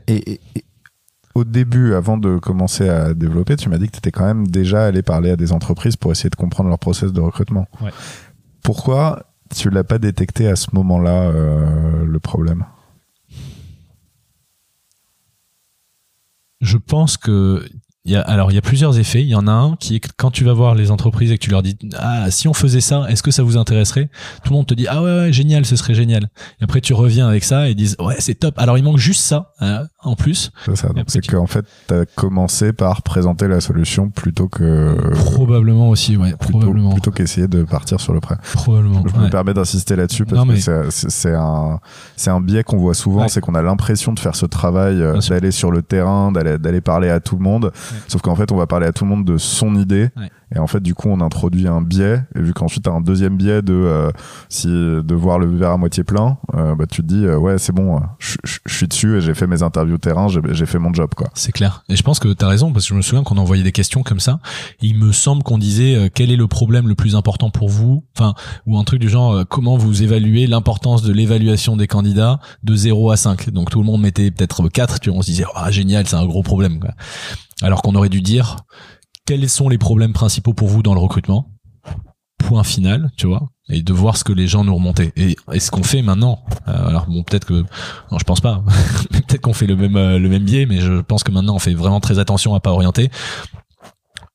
[1.34, 4.46] Au début, avant de commencer à développer, tu m'as dit que tu étais quand même
[4.46, 7.66] déjà allé parler à des entreprises pour essayer de comprendre leur process de recrutement.
[7.80, 7.90] Ouais.
[8.62, 12.64] Pourquoi tu l'as pas détecté à ce moment-là, euh, le problème?
[16.60, 17.66] Je pense que
[18.06, 19.22] il y a, alors il y a plusieurs effets.
[19.22, 21.38] Il y en a un qui est que quand tu vas voir les entreprises et
[21.38, 24.10] que tu leur dis ah si on faisait ça, est-ce que ça vous intéresserait?
[24.42, 26.28] Tout le monde te dit ah ouais, ouais génial, ce serait génial.
[26.60, 28.58] Et après tu reviens avec ça et ils disent ouais c'est top.
[28.58, 30.50] Alors il manque juste ça hein, en plus.
[30.66, 30.88] C'est ça.
[31.30, 36.58] Qu'en fait, tu as commencé par présenter la solution plutôt que Probablement aussi ouais plutôt,
[36.58, 38.36] probablement plutôt qu'essayer de partir sur le prêt.
[38.54, 39.02] probablement.
[39.06, 39.24] Je ouais.
[39.26, 41.80] me permets d'insister là-dessus parce Non, mais- que c'est- un,
[42.16, 43.28] c'est un biais qu'on voit souvent, Ouais.
[43.28, 46.80] c'est qu'on a l'impression de faire ce travail, euh, d'aller sur le terrain, d'aller d'aller
[46.80, 47.72] parler à tout le monde.
[48.08, 50.10] Sauf qu'en fait, on va parler à tout le monde de son idée.
[50.54, 52.22] Et en fait, du coup, on introduit un biais.
[52.34, 54.10] Et vu qu'ensuite, tu as un deuxième biais de, euh,
[54.48, 57.58] si, de voir le verre à moitié plein, euh, bah, tu te dis, euh, ouais,
[57.58, 60.92] c'est bon, euh, je suis dessus et j'ai fait mes interviews terrain, j'ai fait mon
[60.92, 61.28] job, quoi.
[61.34, 61.84] C'est clair.
[61.88, 63.72] Et je pense que tu as raison, parce que je me souviens qu'on envoyait des
[63.72, 64.38] questions comme ça.
[64.80, 68.04] Il me semble qu'on disait euh, quel est le problème le plus important pour vous,
[68.16, 68.34] enfin,
[68.66, 73.10] ou un truc du genre comment vous évaluez l'importance de l'évaluation des candidats de 0
[73.10, 73.50] à 5.
[73.50, 76.16] Donc tout le monde mettait peut-être 4, tu vois, on se disait ah génial, c'est
[76.16, 76.80] un gros problème.
[76.80, 76.90] Quoi.
[77.62, 78.56] Alors qu'on aurait dû dire
[79.26, 81.50] quels sont les problèmes principaux pour vous dans le recrutement?
[82.38, 85.12] Point final, tu vois, et de voir ce que les gens nous remontaient.
[85.16, 87.64] Et, et ce qu'on fait maintenant, euh, alors bon, peut-être que,
[88.12, 88.62] non, je pense pas,
[89.10, 91.58] peut-être qu'on fait le même euh, le même biais, mais je pense que maintenant on
[91.58, 93.10] fait vraiment très attention à pas orienter.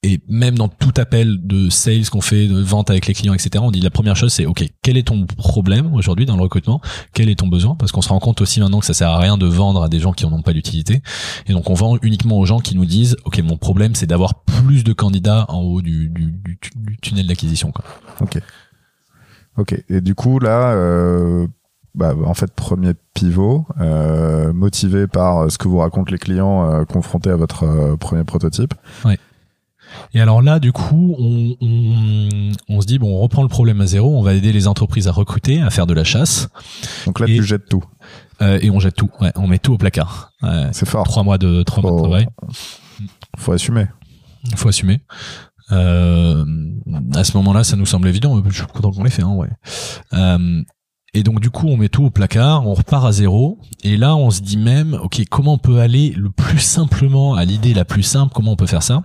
[0.01, 3.61] Et même dans tout appel de sales qu'on fait, de vente avec les clients, etc.,
[3.61, 6.79] on dit la première chose, c'est OK, quel est ton problème aujourd'hui dans le recrutement?
[7.13, 7.75] Quel est ton besoin?
[7.75, 9.89] Parce qu'on se rend compte aussi maintenant que ça sert à rien de vendre à
[9.89, 11.01] des gens qui en ont pas d'utilité.
[11.47, 14.35] Et donc on vend uniquement aux gens qui nous disent OK, mon problème, c'est d'avoir
[14.45, 17.71] plus de candidats en haut du, du, du, tu- du tunnel d'acquisition.
[17.73, 17.83] quoi.
[19.57, 19.83] Ok.
[19.89, 21.45] Et du coup, là, euh,
[21.93, 26.71] bah, en fait, premier pivot, euh, motivé par euh, ce que vous racontent les clients
[26.71, 28.73] euh, confrontés à votre euh, premier prototype.
[30.13, 32.29] Et alors là, du coup, on, on,
[32.69, 35.07] on se dit, bon, on reprend le problème à zéro, on va aider les entreprises
[35.07, 36.49] à recruter, à faire de la chasse,
[37.05, 37.83] Donc là, Et- tu jettes tout.
[38.41, 39.09] euh, et on jette tout.
[39.21, 40.31] Ouais, on met tout au placard.
[40.41, 41.03] Ouais, C'est fort.
[41.03, 42.27] trois mois de trois mois de travail.
[43.37, 43.85] Faut assumer.
[44.55, 45.01] faut assumer.
[45.71, 46.43] Euh,
[47.15, 48.41] à ce moment-là, ça nous semble évident.
[48.47, 49.49] Je suis content qu'on l'ait fait, hein, ouais.
[50.13, 50.61] Euh,
[51.13, 53.59] et donc du coup, on met tout au placard, on repart à zéro.
[53.83, 57.45] Et là, on se dit même, ok, comment on peut aller le plus simplement à
[57.45, 59.03] l'idée la plus simple Comment on peut faire ça?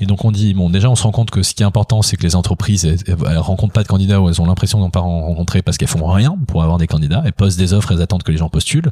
[0.00, 2.00] Et donc on dit, bon, déjà, on se rend compte que ce qui est important,
[2.02, 4.90] c'est que les entreprises, elles, elles rencontrent pas de candidats ou elles ont l'impression d'en
[4.90, 7.22] pas en rencontrer parce qu'elles font rien pour avoir des candidats.
[7.24, 8.90] Elles posent des offres, elles attendent que les gens postulent.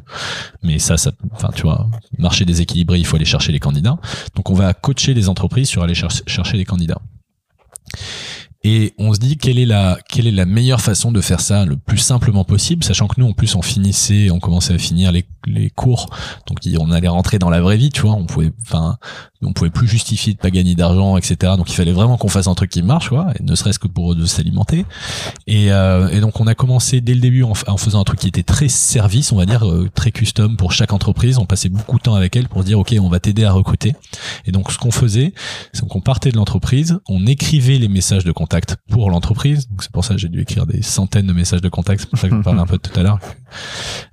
[0.61, 1.87] Mais ça, ça, enfin, tu vois,
[2.19, 3.97] marché déséquilibré, il faut aller chercher les candidats.
[4.35, 7.01] Donc on va coacher les entreprises sur aller cher- chercher les candidats.
[8.63, 11.65] Et on se dit quelle est la quelle est la meilleure façon de faire ça
[11.65, 15.11] le plus simplement possible, sachant que nous en plus on finissait, on commençait à finir
[15.11, 16.07] les, les cours,
[16.47, 18.97] donc on allait rentrer dans la vraie vie, tu vois, on pouvait, enfin,
[19.41, 21.53] on pouvait plus justifier de pas gagner d'argent, etc.
[21.57, 23.87] Donc il fallait vraiment qu'on fasse un truc qui marche, quoi, et ne serait-ce que
[23.87, 24.85] pour de s'alimenter.
[25.47, 28.19] Et, euh, et donc on a commencé dès le début en, en faisant un truc
[28.19, 31.39] qui était très service, on va dire euh, très custom pour chaque entreprise.
[31.39, 33.95] On passait beaucoup de temps avec elle pour dire ok, on va t'aider à recruter.
[34.45, 35.33] Et donc ce qu'on faisait,
[35.73, 38.50] c'est qu'on partait de l'entreprise, on écrivait les messages de contact
[38.89, 39.67] pour l'entreprise.
[39.69, 42.07] Donc c'est pour ça que j'ai dû écrire des centaines de messages de contact.
[42.13, 43.19] Je parlais un peu tout à l'heure.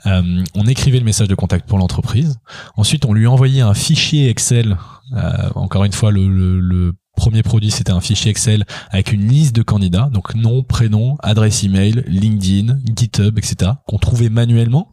[0.06, 2.38] Euh, on écrivait le message de contact pour l'entreprise.
[2.76, 4.76] Ensuite, on lui envoyait un fichier Excel.
[5.16, 9.26] Euh, encore une fois, le, le, le premier produit, c'était un fichier Excel avec une
[9.26, 14.92] liste de candidats, donc nom, prénom, adresse email, LinkedIn, GitHub, etc., qu'on trouvait manuellement,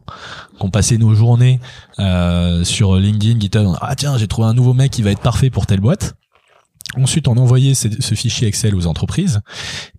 [0.58, 1.60] qu'on passait nos journées
[2.00, 3.68] euh, sur LinkedIn, GitHub.
[3.80, 6.16] Ah tiens, j'ai trouvé un nouveau mec qui va être parfait pour telle boîte.
[6.94, 9.40] Ensuite, on envoyait ce, ce fichier Excel aux entreprises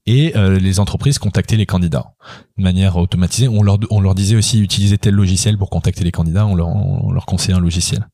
[0.06, 2.14] et euh, les entreprises contactaient les candidats
[2.58, 3.48] de manière automatisée.
[3.50, 6.46] On leur, on leur disait aussi utiliser tel logiciel pour contacter les candidats.
[6.46, 8.08] On leur, on leur conseillait un logiciel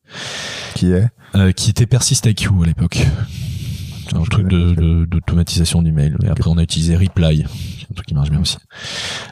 [0.73, 1.07] Qui est?
[1.35, 3.05] Euh, qui était PersistIQ à l'époque.
[4.09, 6.15] C'est un Je truc de, de- d'automatisation d'email.
[6.23, 8.57] Et après, on a utilisé Reply, un truc qui marche bien aussi.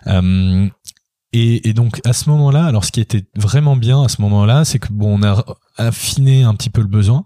[0.08, 0.68] Euh,
[1.34, 4.66] et, et donc à ce moment-là, alors ce qui était vraiment bien à ce moment-là,
[4.66, 5.44] c'est que bon, on a
[5.78, 7.26] affiné un petit peu le besoin.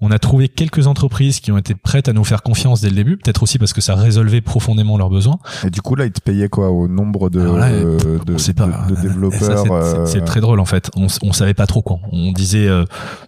[0.00, 2.94] On a trouvé quelques entreprises qui ont été prêtes à nous faire confiance dès le
[2.96, 5.38] début, peut-être aussi parce que ça résolvait profondément leurs besoins.
[5.64, 8.38] Et du coup, là, ils te payaient quoi au nombre de, là, euh, de, on
[8.38, 8.86] sait pas.
[8.88, 10.90] de- développeurs c'est- euh, c'est très drôle en fait.
[10.96, 11.98] On, on savait pas trop quoi.
[12.12, 12.84] On disait euh,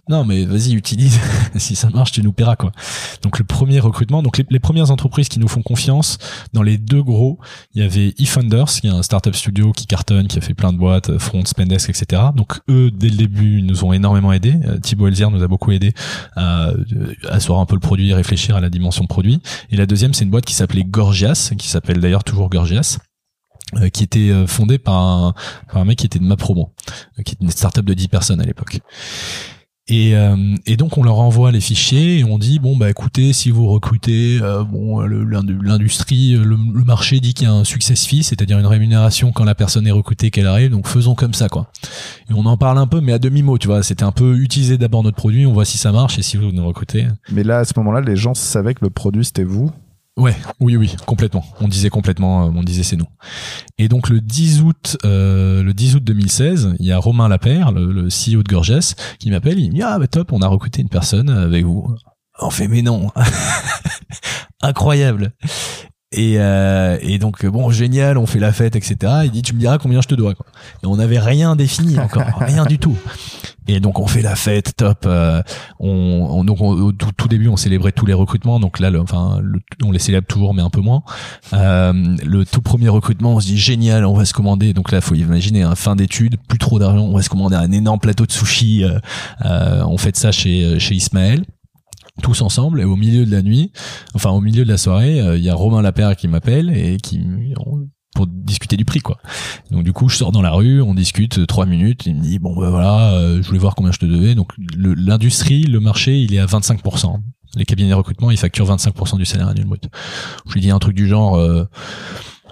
[0.07, 1.19] non mais vas-y utilise.
[1.55, 2.71] si ça marche, tu nous paieras quoi.
[3.21, 6.17] Donc le premier recrutement, donc les, les premières entreprises qui nous font confiance,
[6.53, 7.39] dans les deux gros,
[7.73, 10.71] il y avait eFunders, qui est un startup studio qui cartonne, qui a fait plein
[10.73, 12.21] de boîtes, euh, Front, Spendesk, etc.
[12.35, 14.31] Donc eux dès le début ils nous ont énormément
[14.61, 14.67] aidé.
[14.67, 15.93] Euh, Thibaut nous a beaucoup aidé
[16.35, 19.41] à euh, asseoir un peu le produit, réfléchir à la dimension produit.
[19.71, 22.99] Et la deuxième c'est une boîte qui s'appelait Gorgias, qui s'appelle d'ailleurs toujours Gorgias
[23.75, 25.33] euh, qui était fondée par un,
[25.71, 26.73] par un mec qui était de ma promo,
[27.25, 28.79] qui était une startup de 10 personnes à l'époque.
[29.89, 30.35] Et, euh,
[30.65, 33.67] et donc on leur envoie les fichiers et on dit bon bah écoutez si vous
[33.67, 38.21] recrutez euh, bon l'industrie euh, le, le marché dit qu'il y a un success fee
[38.21, 41.71] c'est-à-dire une rémunération quand la personne est recrutée qu'elle arrive donc faisons comme ça quoi
[42.29, 44.37] et on en parle un peu mais à demi mot tu vois c'était un peu
[44.37, 47.43] utiliser d'abord notre produit on voit si ça marche et si vous nous recrutez Mais
[47.43, 49.71] là, à ce moment-là, les gens savaient que le produit, c'était vous.
[50.19, 51.45] Ouais, oui, oui, complètement.
[51.61, 53.07] On disait complètement, euh, on disait c'est nous.
[53.77, 57.71] Et donc le 10 août, euh, le 10 août 2016, il y a Romain Lapère,
[57.71, 59.59] le, CEO de Gorges, qui m'appelle.
[59.59, 61.95] Il me dit ah bah top, on a recruté une personne avec vous.
[62.41, 63.11] On fait mais non,
[64.61, 65.31] incroyable.
[66.11, 69.21] Et, euh, et donc bon génial, on fait la fête, etc.
[69.23, 70.35] Il dit tu me diras combien je te dois.
[70.35, 70.47] Quoi.
[70.83, 72.97] Et on n'avait rien défini encore, rien du tout.
[73.71, 75.05] Et donc on fait la fête, top.
[75.05, 75.41] euh,
[75.79, 78.59] on, on- donc on- au tout, début on célébrait tous les recrutements.
[78.59, 81.03] Donc là, le- enfin, le- on les célèbre toujours, mais un peu moins.
[81.53, 81.93] Euh,
[82.25, 84.73] le tout premier recrutement, on se dit génial, on va se commander.
[84.73, 87.71] Donc là, faut imaginer un fin d'études, plus trop d'argent, on va se commander un
[87.71, 88.83] énorme plateau de sushi.
[88.83, 88.97] euh,
[89.45, 91.43] euh, on fait ça chez chez Ismaël
[92.23, 93.71] tous ensemble et au milieu de la nuit,
[94.13, 96.97] enfin au milieu de la soirée, euh, il y a Romain Lapère qui m'appelle et
[96.97, 97.19] qui
[98.15, 99.17] pour discuter du prix quoi.
[99.71, 102.21] Donc du coup, je sors dans la rue, on discute euh, trois minutes, il me
[102.21, 104.35] dit bon ben voilà, euh, je voulais voir combien je te devais.
[104.35, 107.19] Donc l'industrie, le marché, il est à 25%.
[107.55, 109.89] Les cabinets de recrutement, ils facturent 25% du salaire annuel brut.
[110.47, 111.65] Je lui dis un truc du genre euh,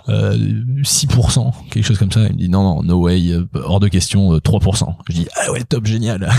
[0.08, 2.22] 6%, quelque chose comme ça.
[2.28, 4.95] Il me dit non, non, no way, euh, hors de question, euh, 3%.
[5.10, 6.30] Je dis ah ouais, top, génial.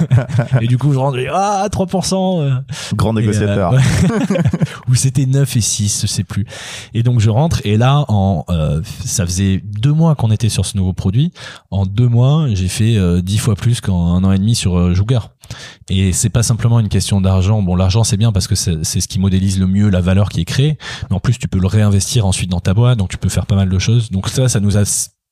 [0.60, 2.40] et du coup, je rentre, ah 3%.
[2.40, 2.54] euh.
[2.94, 3.72] Grand négociateur.
[3.72, 4.38] euh, ouais.
[4.88, 6.46] Ou c'était 9 et 6, je sais plus.
[6.94, 10.64] Et donc je rentre et là, en, euh, ça faisait deux mois qu'on était sur
[10.66, 11.32] ce nouveau produit.
[11.70, 14.76] En deux mois, j'ai fait euh, dix fois plus qu'en un an et demi sur
[14.78, 15.18] euh, Jouger.
[15.88, 17.62] Et c'est pas simplement une question d'argent.
[17.62, 20.40] Bon, l'argent c'est bien parce que c'est ce qui modélise le mieux la valeur qui
[20.40, 20.78] est créée.
[21.08, 23.46] Mais en plus, tu peux le réinvestir ensuite dans ta boîte, donc tu peux faire
[23.46, 24.10] pas mal de choses.
[24.10, 24.84] Donc ça, ça nous a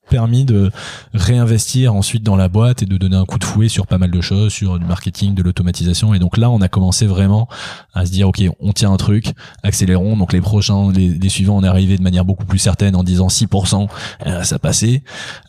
[0.09, 0.71] permis de
[1.15, 4.11] réinvestir ensuite dans la boîte et de donner un coup de fouet sur pas mal
[4.11, 6.15] de choses, sur du marketing, de l'automatisation.
[6.15, 7.49] Et donc là, on a commencé vraiment
[7.95, 9.33] à se dire, OK, on tient un truc,
[9.63, 10.17] accélérons.
[10.17, 13.29] Donc les prochains, les, suivants, on est arrivé de manière beaucoup plus certaine en disant
[13.29, 13.89] 6%,
[14.27, 15.03] euh, ça passait.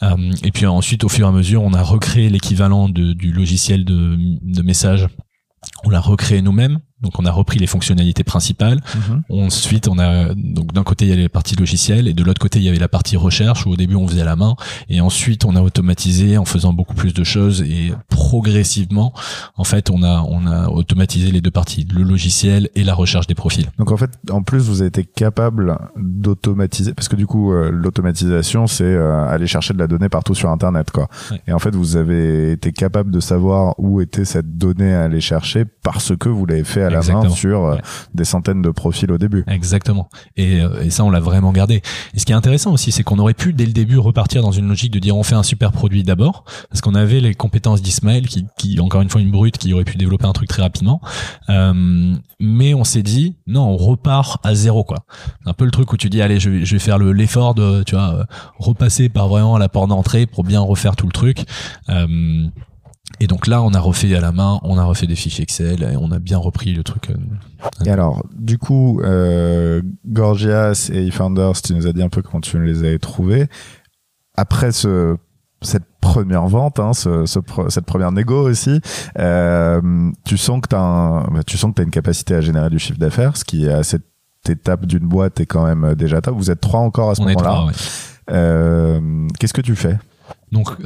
[0.03, 3.86] Euh, et puis ensuite, au fur et à mesure, on a recréé l'équivalent du logiciel
[3.86, 5.07] de, de message.
[5.84, 6.80] On l'a recréé nous-mêmes.
[7.02, 8.82] Donc on a repris les fonctionnalités principales.
[8.95, 9.45] Mhm.
[9.45, 12.41] Ensuite, on a donc d'un côté il y avait la partie logicielle et de l'autre
[12.41, 14.56] côté il y avait la partie recherche où au début on faisait à la main
[14.89, 19.14] et ensuite on a automatisé en faisant beaucoup plus de choses et progressivement
[19.56, 23.28] en fait on a on a automatisé les deux parties, le logiciel et la recherche
[23.28, 23.68] des profils.
[23.78, 27.70] Donc en fait, en plus, vous avez été capable d'automatiser, parce que du coup, euh,
[27.72, 31.08] l'automatisation, c'est euh, aller chercher de la donnée partout sur Internet, quoi.
[31.32, 31.41] Ouais.
[31.47, 35.22] Et en fait, vous avez été capable de savoir où était cette donnée à aller
[35.22, 37.36] chercher parce que vous l'avez fait à la main Exactement.
[37.36, 37.82] sur euh, Ouais.
[38.14, 39.44] des centaines de profils au début.
[39.48, 40.10] Exactement.
[40.38, 41.82] Et, euh, et ça, on l'a vraiment gardé.
[42.14, 44.52] Et ce qui est intéressant aussi, c'est qu'on aurait pu dès le début repartir dans
[44.52, 47.82] une logique de dire on fait un super produit d'abord, parce qu'on avait les compétences
[47.82, 50.62] d'Ismaël, qui, qui encore une fois une brute, qui aurait pu développer un truc très
[50.62, 51.02] rapidement.
[51.50, 54.98] Euh, mais on s'est dit non, on repart à zéro quoi.
[55.44, 57.12] C'est un peu le truc où tu dis allez, je vais, je vais faire le
[57.12, 58.24] l'effort de tu vois euh,
[58.58, 61.46] repasser par vraiment la porte d'entrée pour bien refaire tout le truc.
[61.90, 62.46] Euh,
[63.20, 65.84] et donc là, on a refait à la main, on a refait des fichiers Excel
[65.84, 67.10] et on a bien repris le truc.
[67.10, 67.16] euh,
[67.86, 72.39] Et alors, du coup, euh, Gorgias et eFounders, tu nous as dit un peu comment
[72.41, 73.47] tu les avais trouvés.
[74.36, 75.18] Après ce
[75.62, 78.80] cette première vente, hein, ce, ce pre- cette première négo aussi,
[79.18, 79.82] euh,
[80.24, 82.97] tu sens que un, bah, tu sens que t'as une capacité à générer du chiffre
[82.99, 84.05] d'affaires, ce qui à cette
[84.47, 86.38] étape d'une boîte est quand même déjà top.
[86.38, 87.66] Vous êtes trois encore à ce moment-là.
[87.66, 87.74] ouais.
[88.32, 89.97] Euh, Qu'est-ce que tu fais?
[90.53, 90.82] Donc,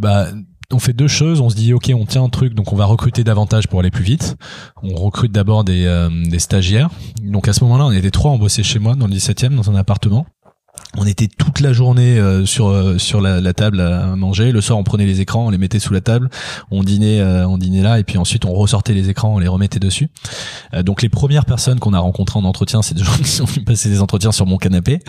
[0.00, 0.26] bah,
[0.72, 1.40] on fait deux choses.
[1.40, 3.90] On se dit, ok, on tient un truc, donc on va recruter davantage pour aller
[3.90, 4.36] plus vite.
[4.82, 6.90] On recrute d'abord des, euh, stagiaires.
[7.22, 9.70] Donc à ce moment-là, on était trois, on bossait chez moi dans le 17e, dans
[9.70, 10.26] un appartement.
[10.98, 14.50] On était toute la journée euh, sur euh, sur la, la table à manger.
[14.52, 16.30] Le soir, on prenait les écrans, on les mettait sous la table,
[16.70, 19.48] on dînait euh, on dînait là, et puis ensuite on ressortait les écrans, on les
[19.48, 20.08] remettait dessus.
[20.72, 23.44] Euh, donc les premières personnes qu'on a rencontrées en entretien, c'est des gens qui sont
[23.44, 25.00] venus passer des entretiens sur mon canapé.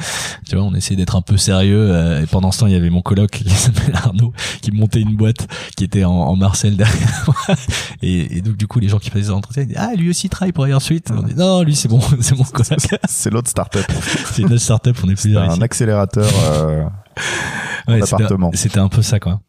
[0.50, 1.90] Tu vois, on essayait d'être un peu sérieux.
[1.92, 5.00] euh, et pendant ce temps, il y avait mon coloc qui s'appelle Arnaud, qui montait
[5.02, 5.48] une boîte
[5.78, 7.56] qui était en, en Marcel derrière moi.
[8.02, 10.10] Et, et donc du coup, les gens qui faisaient des entretiens, ils disaient ah lui
[10.10, 11.12] aussi il travaille pour Air Suite.
[11.16, 12.80] On dit non, lui c'est bon, c'est mon coloc.
[13.08, 13.86] C'est l'autre startup.
[14.34, 15.58] c'est une autre startup, on est plusieurs.
[15.68, 16.28] Accélérateur.
[16.54, 16.84] euh,
[17.88, 18.52] Ouais, appartement.
[18.54, 19.40] c'était- un peu ça, quoi.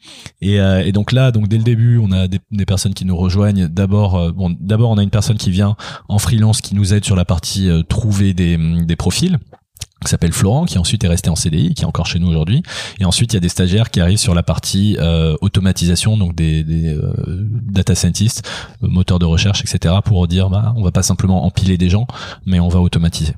[0.40, 3.04] Et, euh, et donc là, donc dès le début, on a des, des personnes qui
[3.04, 3.66] nous rejoignent.
[3.66, 5.74] D'abord, euh, bon, d'abord, on a une personne qui vient
[6.08, 9.38] en freelance qui nous aide sur la partie euh, trouver des, des profils
[10.04, 12.62] qui s'appelle Florent, qui ensuite est resté en CDI, qui est encore chez nous aujourd'hui.
[13.00, 16.36] Et ensuite, il y a des stagiaires qui arrivent sur la partie euh, automatisation, donc
[16.36, 17.12] des, des euh,
[17.68, 18.48] data scientists,
[18.84, 22.06] euh, moteurs de recherche, etc., pour dire, bah, on va pas simplement empiler des gens,
[22.46, 23.34] mais on va automatiser.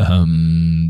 [0.00, 0.24] Euh,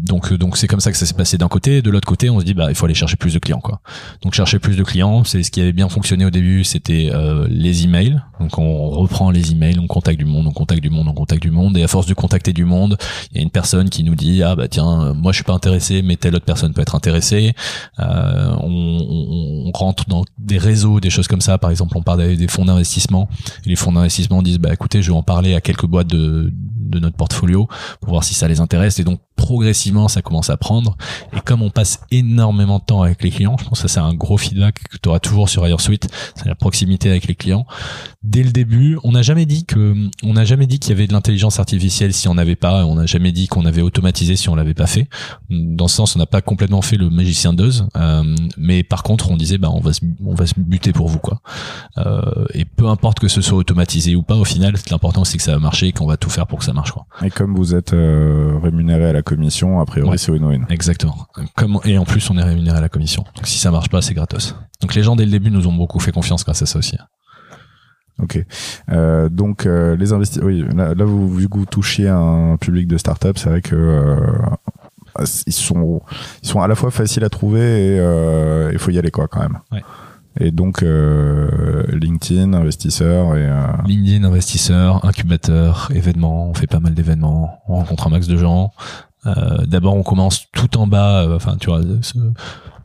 [0.04, 1.82] donc donc c'est comme ça que ça s'est passé d'un côté.
[1.82, 3.80] De l'autre côté on se dit bah il faut aller chercher plus de clients quoi.
[4.22, 7.46] Donc chercher plus de clients c'est ce qui avait bien fonctionné au début c'était euh,
[7.50, 8.20] les emails.
[8.38, 11.42] Donc on reprend les emails on contacte du monde on contacte du monde on contacte
[11.42, 11.76] du monde.
[11.76, 12.96] Et à force de contacter du monde
[13.32, 15.52] il y a une personne qui nous dit ah bah tiens moi je suis pas
[15.54, 17.54] intéressé mais telle autre personne peut être intéressée.
[17.98, 21.56] Euh, on, on- rentre dans des réseaux des choses comme ça.
[21.58, 23.28] Par exemple on parle des fonds d'investissement.
[23.64, 26.52] Et les fonds d'investissement disent bah écoutez je vais en parler à quelques boîtes de
[26.92, 27.68] de notre portfolio
[28.02, 30.96] pour voir si ça les intéresse et donc progressivement ça commence à prendre.
[31.36, 34.00] Et comme on passe énormément de temps avec les clients je pense que ça c'est
[34.00, 37.66] un gros feedback que tu auras toujours sur Suite c'est la proximité avec les clients.
[38.22, 41.06] Dès le début on n'a jamais dit que on n'a jamais dit qu'il y avait
[41.06, 44.48] de l'intelligence artificielle si on n'avait pas on n'a jamais dit qu'on avait automatisé si
[44.48, 45.08] on l'avait pas fait.
[45.50, 49.30] Dans ce sens on n'a pas complètement fait le magicien d'Oz euh, mais par contre
[49.30, 51.40] on disait bah on va se, on va se buter pour vous quoi.
[51.98, 55.42] Euh, et peu importe que ce soit automatisé ou pas au final l'important c'est que
[55.42, 57.06] ça va marcher et qu'on va tout faire pour que ça marche quoi.
[57.24, 58.58] Et comme vous êtes euh,
[58.90, 60.18] à la commission, a priori Ouais.
[60.18, 60.64] c'est win-win.
[60.68, 61.26] Exactement.
[61.56, 63.24] Comme, et en plus, on est rémunéré à la commission.
[63.36, 64.54] Donc si ça marche pas, c'est gratos.
[64.80, 66.96] Donc les gens dès le début nous ont beaucoup fait confiance grâce à ça aussi.
[68.22, 68.44] Ok.
[68.90, 72.86] Euh, donc euh, les investisseurs, oui, là, là, vous, vu que vous touchiez un public
[72.86, 74.16] de start-up, c'est vrai que euh,
[75.46, 76.02] ils sont
[76.42, 79.40] ils sont à la fois faciles à trouver et il faut y aller quoi quand
[79.40, 79.58] même.
[79.72, 79.82] Ouais.
[80.40, 86.48] Et donc euh, LinkedIn, investisseurs et euh, LinkedIn, investisseur, incubateur, événements.
[86.48, 87.58] On fait pas mal d'événements.
[87.68, 88.72] On rencontre un max de gens.
[89.26, 91.22] Euh, D'abord, on commence tout en bas.
[91.22, 91.80] euh, Enfin, tu vois.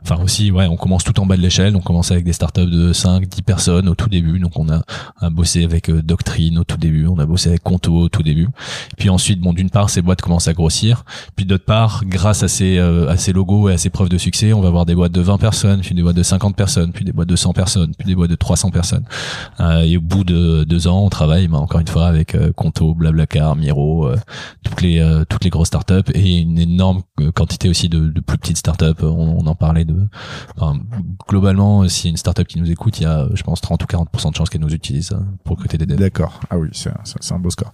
[0.02, 1.76] Enfin aussi, ouais, on commence tout en bas de l'échelle.
[1.76, 4.38] On commence avec des startups de 5, 10 personnes au tout début.
[4.38, 4.82] Donc on a,
[5.20, 7.06] a bossé avec euh, Doctrine au tout début.
[7.06, 8.48] On a bossé avec Conto au tout début.
[8.96, 11.04] Puis ensuite, bon, d'une part, ces boîtes commencent à grossir.
[11.36, 14.18] Puis d'autre part, grâce à ces, euh, à ces logos et à ces preuves de
[14.18, 16.92] succès, on va avoir des boîtes de 20 personnes, puis des boîtes de 50 personnes,
[16.92, 19.04] puis des boîtes de 100 personnes, puis des boîtes de 300 personnes.
[19.60, 22.52] Euh, et au bout de deux ans, on travaille, bah, encore une fois, avec euh,
[22.52, 24.16] Conto, Blablacar, Miro, euh,
[24.62, 27.02] toutes les euh, toutes les grosses startups et une énorme
[27.34, 29.02] quantité aussi de, de plus petites startups.
[29.02, 30.08] On, on en parlait de.
[30.56, 30.78] enfin,
[31.28, 34.30] globalement, a une startup qui nous écoute, il y a, je pense, 30 ou 40%
[34.30, 35.98] de chances qu'elle nous utilise euh, pour recruter des devs.
[35.98, 36.40] D'accord.
[36.50, 36.92] Ah oui, c'est
[37.32, 37.72] un beau score.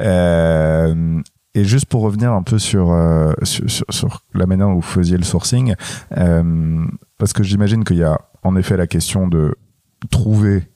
[0.00, 1.20] Euh,
[1.54, 5.16] et juste pour revenir un peu sur, euh, sur, sur- la manière dont vous faisiez
[5.16, 5.74] le sourcing,
[6.16, 6.86] euh,
[7.18, 9.54] parce que j'imagine qu'il y a en effet la question de
[10.10, 10.68] trouver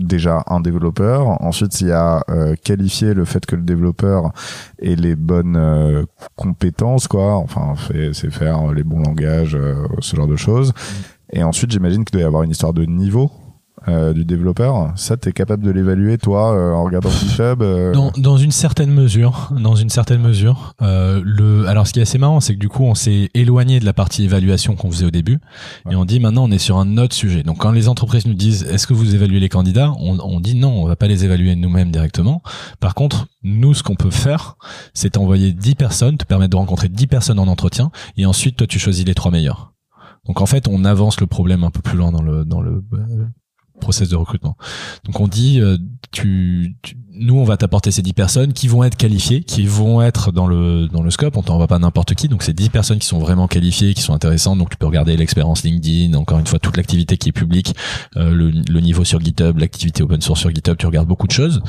[0.00, 1.40] déjà un développeur.
[1.42, 4.32] Ensuite, il y a euh, qualifier le fait que le développeur
[4.80, 6.04] ait les bonnes euh,
[6.36, 7.36] compétences, quoi.
[7.36, 7.74] Enfin,
[8.12, 10.72] c'est faire les bons langages, euh, ce genre de choses.
[11.32, 13.30] Et ensuite, j'imagine qu'il doit y avoir une histoire de niveau
[13.88, 14.92] euh, du développeur.
[14.96, 18.90] Ça, t'es capable de l'évaluer, toi, euh, en regardant GitHub euh, Dans, dans une certaine
[18.90, 21.66] mesure, dans une certaine mesure, euh, le.
[21.66, 23.92] Alors, ce qui est assez marrant, c'est que du coup, on s'est éloigné de la
[23.92, 25.40] partie évaluation qu'on faisait au début,
[25.90, 27.42] et on dit maintenant, on est sur un autre sujet.
[27.42, 30.54] Donc, quand les entreprises nous disent, est-ce que vous évaluez les candidats, on, on dit
[30.54, 32.42] non, on va pas les évaluer nous-mêmes directement.
[32.80, 34.56] Par contre, nous, ce qu'on peut faire,
[34.94, 38.66] c'est t'envoyer 10 personnes, te permettre de rencontrer 10 personnes en entretien, et ensuite, toi,
[38.66, 39.72] tu choisis les trois meilleurs.
[40.26, 42.84] Donc, en fait, on avance le problème un peu plus loin dans le dans le
[42.92, 43.26] euh,
[43.80, 44.56] process de recrutement.
[45.04, 45.76] Donc, on dit, euh,
[46.12, 46.76] tu,
[47.12, 50.46] nous on va t'apporter ces 10 personnes qui vont être qualifiées, qui vont être dans
[50.46, 53.18] le dans le scope, on t'envoie pas n'importe qui, donc c'est 10 personnes qui sont
[53.18, 56.76] vraiment qualifiées, qui sont intéressantes, donc tu peux regarder l'expérience LinkedIn, encore une fois toute
[56.76, 57.74] l'activité qui est publique,
[58.16, 61.32] euh, le, le niveau sur GitHub, l'activité open source sur GitHub, tu regardes beaucoup de
[61.32, 61.60] choses,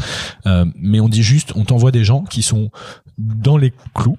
[0.47, 2.71] Euh, mais on dit juste, on t'envoie des gens qui sont
[3.17, 4.17] dans les clous,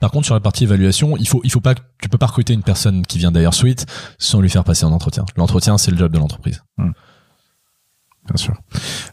[0.00, 2.52] Par contre, sur la partie évaluation, il faut, il faut pas, tu peux pas recruter
[2.52, 3.86] une personne qui vient d'ailleurs suite
[4.18, 5.24] sans lui faire passer un entretien.
[5.36, 6.62] L'entretien, c'est le job de l'entreprise.
[8.28, 8.54] Bien sûr.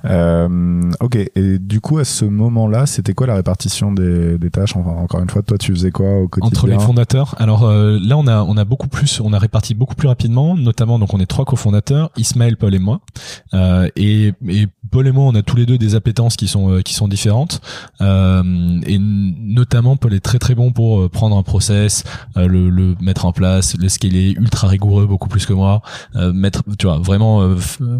[0.05, 1.15] Euh, ok.
[1.35, 4.75] Et du coup, à ce moment-là, c'était quoi la répartition des, des tâches?
[4.75, 6.47] Enfin, Encore une fois, toi, tu faisais quoi au quotidien?
[6.47, 7.35] Entre les fondateurs.
[7.37, 10.57] Alors euh, là, on a, on a beaucoup plus, on a réparti beaucoup plus rapidement.
[10.57, 13.01] Notamment, donc on est trois cofondateurs, Ismaël, Paul et moi.
[13.53, 16.69] Euh, et, et Paul et moi, on a tous les deux des appétences qui sont,
[16.69, 17.61] euh, qui sont différentes.
[17.99, 22.03] Euh, et notamment, Paul est très très bon pour euh, prendre un process,
[22.35, 25.81] le, mettre en place, le scaler, ultra rigoureux, beaucoup plus que moi.
[26.15, 27.55] mettre, tu vois, vraiment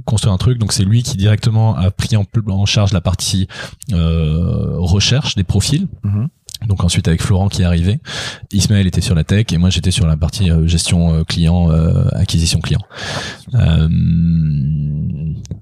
[0.06, 0.60] construire un truc.
[0.60, 3.48] Donc c'est lui qui directement a pris en, charge la partie
[3.92, 5.88] recherche des profils.
[6.04, 6.28] Mhm.
[6.68, 8.00] Donc ensuite avec Florent qui est arrivé,
[8.52, 11.72] Ismaël était sur la tech et moi j'étais sur la partie euh, gestion euh, client,
[11.72, 12.82] euh, acquisition client.
[13.56, 13.88] Euh,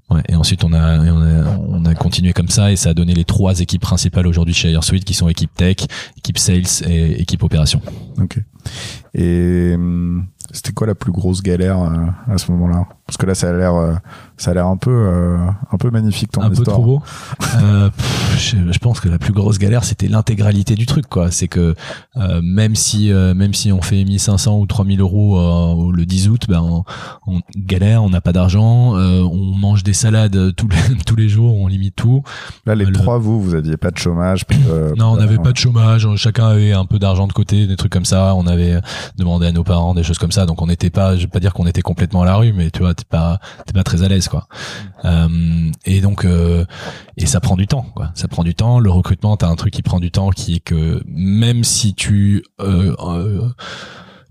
[0.10, 2.94] ouais, et ensuite on a, on a on a continué comme ça et ça a
[2.94, 5.78] donné les trois équipes principales aujourd'hui chez Airsuite qui sont équipe tech,
[6.18, 7.82] équipe sales et équipe opération.
[8.20, 8.40] Ok.
[9.14, 12.86] Et hum, c'était quoi la plus grosse galère euh, à ce moment-là?
[13.06, 13.94] Parce que là, ça a l'air, euh,
[14.38, 15.38] ça a l'air un peu, euh,
[15.72, 16.78] un peu magnifique ton un histoire.
[16.78, 17.02] peu trop beau.
[17.40, 21.30] Pff, je, je pense que la plus grosse galère, c'était l'intégralité du truc, quoi.
[21.32, 21.76] C'est que
[22.42, 26.84] même si, même si on fait 1500 ou 3000 euros le 10 août, ben on,
[27.28, 31.56] on galère, on n'a pas d'argent, on mange des salades tous les tous les jours,
[31.58, 32.24] on limite tout.
[32.66, 34.46] Là, les Le- trois, vous, vous aviez pas de chômage.
[34.48, 37.76] de- Non, on n'avait pas de chômage, chacun avait un peu d'argent de côté, des
[37.76, 38.34] trucs comme ça.
[38.36, 38.80] On avait
[39.18, 41.40] demandé à nos parents des choses comme ça, donc on n'était pas, je vais pas
[41.40, 43.40] dire qu'on était complètement à la rue, mais tu vois, t'es pas,
[43.84, 44.48] très à l'aise, quoi.
[45.06, 45.28] Euh,
[45.86, 46.66] et donc, euh,
[47.18, 47.86] et ça prend du temps.
[48.16, 48.80] Ça prend du temps.
[48.80, 52.44] Le recrutement, t'as un truc qui prend du temps, qui est que même si tu
[52.60, 52.96] euh,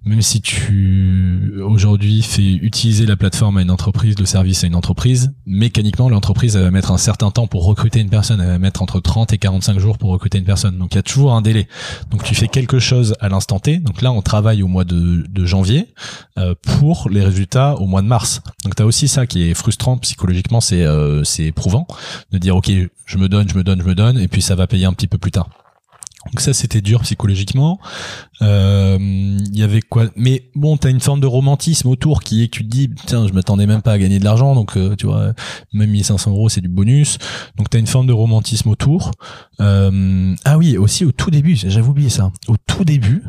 [0.05, 4.75] même si tu aujourd'hui fais utiliser la plateforme à une entreprise, le service à une
[4.75, 8.83] entreprise, mécaniquement l'entreprise va mettre un certain temps pour recruter une personne, elle va mettre
[8.83, 10.79] entre 30 et 45 jours pour recruter une personne.
[10.79, 11.69] Donc il y a toujours un délai.
[12.11, 13.77] Donc tu fais quelque chose à l'instant T.
[13.77, 15.93] Donc là on travaille au mois de, de janvier
[16.39, 18.41] euh, pour les résultats au mois de mars.
[18.65, 21.87] Donc tu as aussi ça qui est frustrant psychologiquement, c'est euh, c'est éprouvant
[22.33, 22.71] de dire OK,
[23.05, 24.95] je me donne, je me donne, je me donne et puis ça va payer un
[24.95, 25.51] petit peu plus tard.
[26.27, 27.81] Donc ça c'était dur psychologiquement.
[28.43, 30.07] Euh, Il y avait quoi?
[30.17, 33.27] Mais bon, t'as une forme de romantisme autour qui est que tu te dis tiens,
[33.27, 35.33] je m'attendais même pas à gagner de l'argent, donc euh, tu vois,
[35.73, 37.19] même 1500 euros c'est du bonus.
[37.57, 39.11] Donc t'as une forme de romantisme autour.
[39.61, 42.31] Euh, ah oui, aussi au tout début, j'avais oublié ça.
[42.49, 43.23] Au tout début,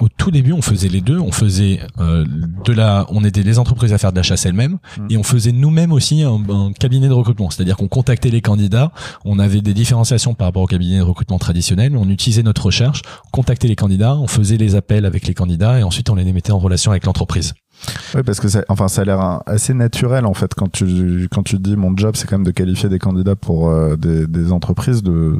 [0.00, 1.20] au tout début, on faisait les deux.
[1.20, 2.24] On faisait euh,
[2.64, 5.06] de la, on aidait les entreprises à faire de la chasse elles-mêmes, Mhm.
[5.10, 7.50] et on faisait nous-mêmes aussi un, un cabinet de recrutement.
[7.50, 8.90] C'est-à-dire qu'on contactait les candidats.
[9.24, 11.96] On avait des différenciations par rapport au cabinet de recrutement traditionnel.
[11.96, 15.78] On utilisait notre recherche, on contactait les candidats, on faisait les appels avec les candidats,
[15.78, 17.52] et ensuite on les mettait en relation avec l'entreprise.
[18.14, 21.42] Oui, parce que ça, enfin, ça a l'air assez naturel en fait quand tu quand
[21.42, 24.50] tu dis mon job, c'est quand même de qualifier des candidats pour euh, des, des
[24.50, 25.38] entreprises de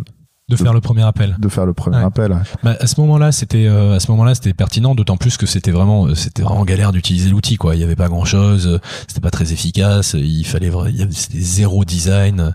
[0.51, 1.37] De faire le premier appel.
[1.39, 2.05] de faire le premier Ouais.
[2.05, 2.37] appel.
[2.63, 5.71] Bah, à ce moment-là, c'était euh, à ce moment-là, c'était pertinent, d'autant plus que c'était
[5.71, 7.75] vraiment, euh, c'était vraiment galère d'utiliser l'outil, quoi.
[7.75, 8.79] Il y avait pas grand-chose, euh,
[9.09, 12.53] c'était pas très efficace, euh, il fallait, il y avait c'était zéro design.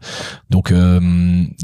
[0.51, 0.99] Donc, euh,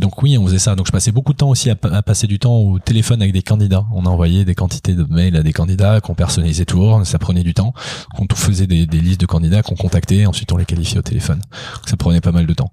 [0.02, 0.74] donc oui, on faisait ça.
[0.76, 3.22] Donc, je passais beaucoup de temps aussi à, pa- à passer du temps au téléphone
[3.22, 3.86] avec des candidats.
[3.94, 7.54] On envoyait des quantités de mails à des candidats qu'on personnalisait toujours, ça prenait du
[7.54, 7.76] temps.
[8.18, 11.04] On tout faisait des, des listes de candidats qu'on contactait, ensuite on les qualifiait au
[11.04, 11.38] téléphone.
[11.76, 12.72] Donc, ça prenait pas mal de temps.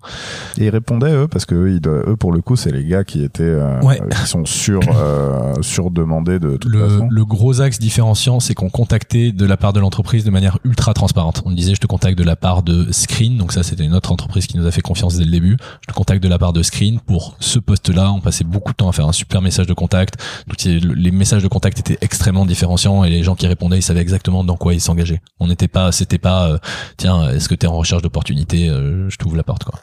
[0.57, 2.87] Et ils répondaient eux parce que eux, ils doivent- eux pour le coup, c'est les
[2.87, 4.01] gars qui étaient euh, Ouais.
[4.11, 7.09] qui sont sur euh, sur demandés de toute le, façon.
[7.11, 10.95] le gros axe différenciant, c'est qu'on contactait de la part de l'entreprise de manière ultra
[10.95, 11.43] transparente.
[11.45, 14.13] On disait, je te contacte de la part de Screen, donc ça c'était une autre
[14.13, 15.57] entreprise qui nous a fait confiance dès le début.
[15.83, 18.13] Je te contacte de la part de Screen pour ce poste-là.
[18.13, 20.15] On passait beaucoup de temps à faire un super message de contact.
[20.47, 24.01] Donc les messages de contact étaient extrêmement différenciants et les gens qui répondaient, ils savaient
[24.01, 25.21] exactement dans quoi ils s'engageaient.
[25.41, 26.59] On n'était pas, c'était pas, euh,
[26.97, 29.81] tiens, est-ce que tu es en recherche d'opportunité Euh, Je t'ouvre la porte, quoi.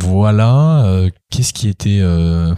[0.00, 0.84] Voilà.
[0.86, 2.54] euh, Qu'est-ce qui était euh,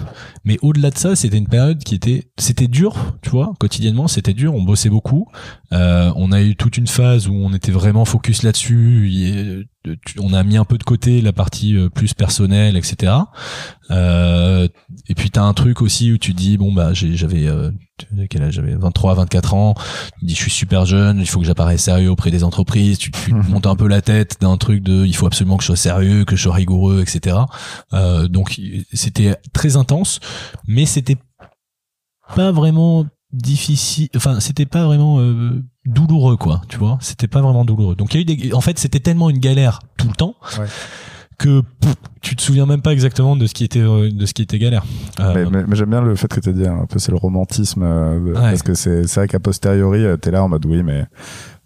[0.49, 4.33] Mais au-delà de ça, c'était une période qui était, c'était dur, tu vois, quotidiennement, c'était
[4.33, 4.55] dur.
[4.55, 5.29] On bossait beaucoup.
[5.73, 9.69] Euh, on a eu toute une phase où on était vraiment focus là-dessus.
[10.05, 13.13] Tu- On a mis un peu de côté la partie euh, plus personnelle, etc.
[13.91, 14.69] Euh,
[15.09, 17.71] et puis t'as un truc aussi où tu dis bon bah j'avais euh,
[18.29, 19.75] quel âge j'avais 23 24 ans
[20.19, 23.11] tu dis je suis super jeune il faut que j'apparaisse sérieux auprès des entreprises tu,
[23.13, 25.69] tu te montes un peu la tête d'un truc de il faut absolument que je
[25.69, 27.37] sois sérieux que je sois rigoureux etc
[27.95, 28.61] euh, donc
[28.93, 30.21] c'était très intense
[30.67, 31.17] mais c'était
[32.35, 37.65] pas vraiment difficile enfin c'était pas vraiment euh, douloureux quoi tu vois c'était pas vraiment
[37.65, 40.15] douloureux donc il y a eu des en fait c'était tellement une galère tout le
[40.15, 40.67] temps Ouais.
[41.39, 44.33] que pff, tu te souviens même pas exactement de ce qui était euh, de ce
[44.33, 44.83] qui était galère
[45.21, 47.13] Euh, Mais, mais- mais j'aime bien le fait que tu as dit un peu c'est
[47.13, 48.33] le romantisme euh, Ouais.
[48.33, 51.05] parce que c'est c'est vrai qu'à posteriori euh, t'es là en mode oui mais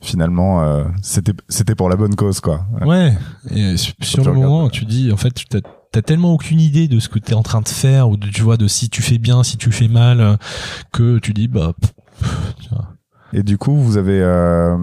[0.00, 2.66] finalement euh, c'était c'était pour la bonne cause quoi.
[2.84, 3.14] Ouais.
[3.50, 5.60] Et su- sur le moment, tu dis, en fait, tu t'as-
[5.92, 8.42] t'as tellement aucune idée de ce que t'es en train de faire ou de, tu
[8.42, 10.36] vois, de si tu fais bien, si tu fais mal, euh,
[10.92, 11.74] que tu dis, bah,
[12.60, 12.88] tu vois.
[13.34, 14.76] Et du coup, vous avez euh,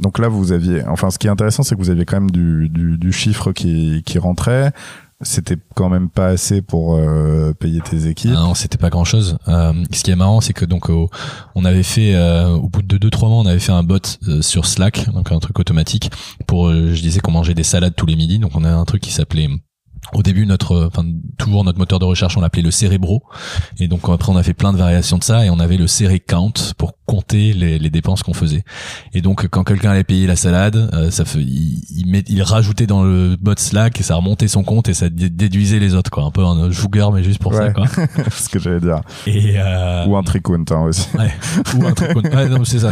[0.00, 0.82] donc là, vous aviez.
[0.86, 3.52] Enfin, ce qui est intéressant, c'est que vous aviez quand même du, du, du chiffre
[3.52, 4.72] qui, qui rentrait.
[5.20, 8.32] C'était quand même pas assez pour euh, payer tes équipes.
[8.34, 9.36] Ah non, c'était pas grand chose.
[9.48, 11.08] Euh, ce qui est marrant, c'est que donc au-
[11.54, 14.00] on avait fait euh, au bout de deux trois mois, on avait fait un bot
[14.28, 16.10] euh, sur Slack, donc un truc automatique
[16.46, 16.68] pour.
[16.68, 19.02] euh, je disais qu'on mangeait des salades tous les midis, donc on a un truc
[19.02, 19.48] qui s'appelait
[20.12, 21.04] au début notre enfin
[21.38, 23.22] toujours notre moteur de recherche on l'appelait le Cerebro
[23.78, 25.86] et donc après on a fait plein de variations de ça et on avait le
[25.86, 28.64] Cere Count pour compter les, les dépenses qu'on faisait
[29.12, 32.42] et donc quand quelqu'un allait payer la salade euh, ça fait il, il, met- il
[32.42, 35.94] rajoutait dans le bot Slack et ça remontait son compte et ça dé- déduisait les
[35.94, 37.86] autres quoi un peu un joueur mais juste pour ça quoi
[38.30, 39.00] ce que j'allais dire.
[39.26, 41.08] et euh, Ou un tricount hein, aussi.
[41.16, 41.32] Ouais,
[41.76, 42.14] ou un truc.
[42.16, 42.90] Ouais, non, c'est ça,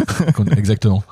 [0.56, 1.02] exactement.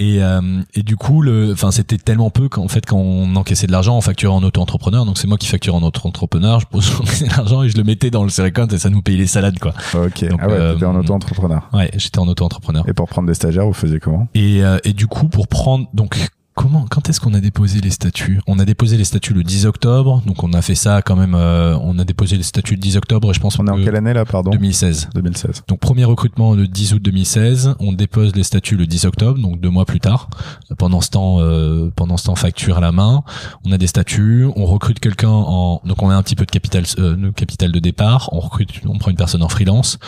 [0.00, 0.40] Et, euh,
[0.74, 3.96] et du coup, le, enfin, c'était tellement peu qu'en fait, quand on encaissait de l'argent,
[3.96, 5.04] on facturait en auto-entrepreneur.
[5.04, 6.60] Donc c'est moi qui facture en auto-entrepreneur.
[6.60, 9.26] Je pose l'argent et je le mettais dans le Cerecount et ça nous payait les
[9.26, 9.74] salades, quoi.
[9.94, 10.24] Ok.
[10.28, 11.68] Donc, ah ouais, euh, t'étais en auto-entrepreneur.
[11.72, 12.84] Ouais, j'étais en auto-entrepreneur.
[12.88, 14.28] Et pour prendre des stagiaires, vous faisiez comment?
[14.34, 16.16] Et, euh, et du coup, pour prendre, donc,
[16.58, 18.40] comment, quand est-ce qu'on a déposé les statuts?
[18.48, 20.22] On a déposé les statuts le 10 octobre.
[20.26, 21.36] Donc on a fait ça quand même.
[21.36, 23.30] euh, on a déposé les statuts le 10 octobre.
[23.30, 24.50] Et je pense On est en que quelle année là, pardon?
[24.50, 25.10] 2016.
[25.14, 25.62] 2016.
[25.68, 29.60] Donc premier recrutement le 10 août 2016, on dépose les statuts le 10 octobre, donc
[29.60, 30.28] deux mois plus tard.
[30.78, 33.22] Pendant ce temps, euh, pendant ce temps facture à la main,
[33.64, 36.50] on a des statuts, on recrute quelqu'un en, donc on a un petit peu de
[36.50, 39.98] capital, euh, de capital de départ, on recrute, on prend une personne en freelance,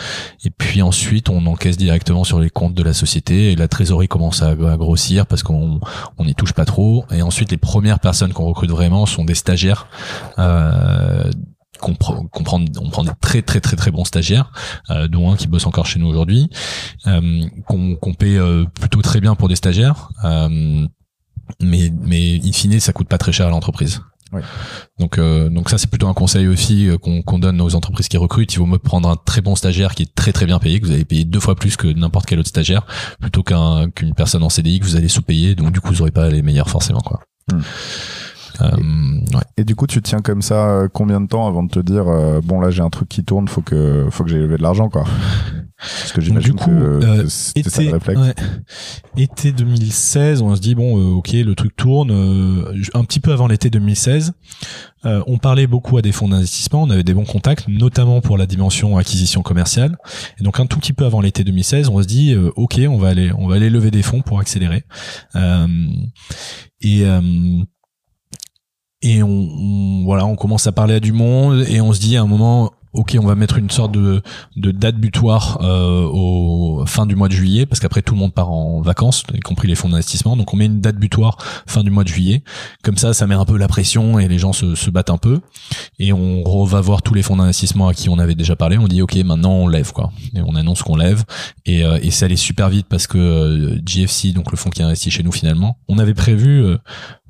[0.43, 4.09] et puis ensuite on encaisse directement sur les comptes de la société et la trésorerie
[4.09, 5.79] commence à, à grossir parce qu'on
[6.17, 7.05] on n'y touche pas trop.
[7.11, 9.87] Et ensuite les premières personnes qu'on recrute vraiment sont des stagiaires.
[10.39, 11.29] Euh,
[11.79, 14.51] qu'on prend, on prend des très très très très bons stagiaires,
[14.91, 16.47] euh, dont un qui bosse encore chez nous aujourd'hui,
[17.07, 20.09] euh, qu'on paie euh, plutôt très bien pour des stagiaires,
[21.59, 24.01] mais mais in fine ça coûte pas très cher à l'entreprise.
[24.33, 24.41] Oui.
[24.99, 28.17] Donc euh, donc ça c'est plutôt un conseil aussi euh, qu'on donne aux entreprises qui
[28.17, 28.53] recrutent.
[28.53, 30.85] Il vaut mieux prendre un très bon stagiaire qui est très très bien payé, que
[30.85, 32.85] vous allez payer deux fois plus que n'importe quel autre stagiaire,
[33.19, 35.55] plutôt qu'un qu'une personne en CDI que vous allez sous-payer.
[35.55, 37.19] Donc du coup vous aurez pas les meilleurs forcément quoi.
[37.51, 37.61] Hmm.
[38.61, 38.67] Euh,
[39.33, 39.43] ouais.
[39.57, 42.41] Et du coup, tu tiens comme ça combien de temps avant de te dire euh,
[42.43, 44.89] bon là j'ai un truc qui tourne, faut que faut que j'ai levé de l'argent
[44.89, 45.05] quoi?
[45.81, 48.35] Parce que du coup, que euh, c'était ça le été, ouais.
[49.17, 52.11] été 2016, on se dit bon, euh, ok, le truc tourne.
[52.11, 54.33] euh, un petit peu avant l'été 2016,
[55.05, 58.37] euh, on parlait beaucoup à des fonds d'investissement, on avait des bons contacts, notamment pour
[58.37, 59.97] la dimension acquisition commerciale.
[60.39, 62.97] Et donc un tout petit peu avant l'été 2016, on se dit euh, ok, on
[62.99, 64.83] va aller, on va aller lever des fonds pour accélérer.
[65.35, 65.67] Euh,
[66.81, 67.63] et euh,
[69.01, 72.17] et on, on- voilà, on commence à parler à du monde et on se dit
[72.17, 74.21] à un moment, ok, on va mettre une sorte de,
[74.55, 78.51] date butoir euh, au fin du mois de juillet, parce qu'après tout le monde part
[78.51, 80.35] en vacances, y compris les fonds d'investissement.
[80.35, 81.37] Donc on met une date butoir
[81.67, 82.43] fin du mois de juillet.
[82.83, 85.39] Comme ça, ça met un peu la pression et les gens se, battent un peu.
[85.99, 88.77] Et on va voir tous les fonds d'investissement à qui on avait déjà parlé.
[88.77, 90.11] On dit ok, maintenant on lève quoi.
[90.35, 91.23] Et on annonce qu'on lève.
[91.65, 94.81] Et, euh, et ça allait super vite parce que euh, GFC, donc le fonds qui
[94.81, 96.77] a investi chez nous finalement, on avait prévu euh,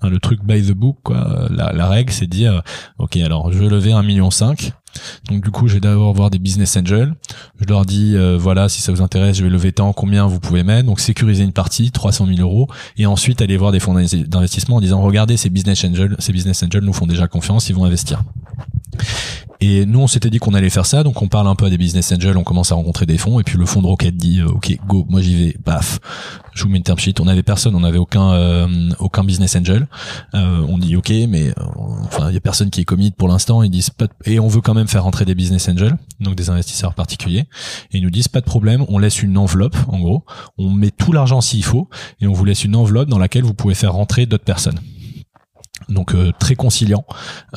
[0.01, 1.47] Hein, le truc by the book, quoi.
[1.51, 2.63] La, règle, c'est de dire,
[2.97, 4.71] ok, alors je vais lever un million cinq.
[5.29, 7.13] Donc du coup, je vais d'abord voir des business angels.
[7.59, 10.39] Je leur dis, euh, voilà, si ça vous intéresse, je vais lever tant, combien vous
[10.39, 10.87] pouvez mettre.
[10.87, 12.67] Donc sécuriser une partie, 300 000 euros,
[12.97, 16.63] et ensuite aller voir des fonds d'investissement en disant, regardez, ces business angels, ces business
[16.63, 18.23] angels nous font déjà confiance, ils vont investir.
[19.63, 21.69] Et nous, on s'était dit qu'on allait faire ça, donc on parle un peu à
[21.69, 24.15] des business angels, on commence à rencontrer des fonds, et puis le fonds de Rocket
[24.17, 25.99] dit, euh, ok, go, moi j'y vais, paf,
[26.55, 27.13] je vous mets une term sheet.
[27.21, 29.87] On avait personne, on n'avait aucun euh, aucun business angel.
[30.33, 31.53] Euh, on dit ok, mais euh,
[32.05, 33.61] enfin il y a personne qui est commit pour l'instant.
[33.61, 36.33] Ils disent pas de- et on veut quand même faire rentrer des business angels, donc
[36.35, 37.45] des investisseurs particuliers.
[37.91, 40.25] Et ils nous disent pas de problème, on laisse une enveloppe en gros,
[40.57, 41.87] on met tout l'argent s'il faut,
[42.19, 44.79] et on vous laisse une enveloppe dans laquelle vous pouvez faire rentrer d'autres personnes.
[45.89, 47.05] Donc euh, très conciliant,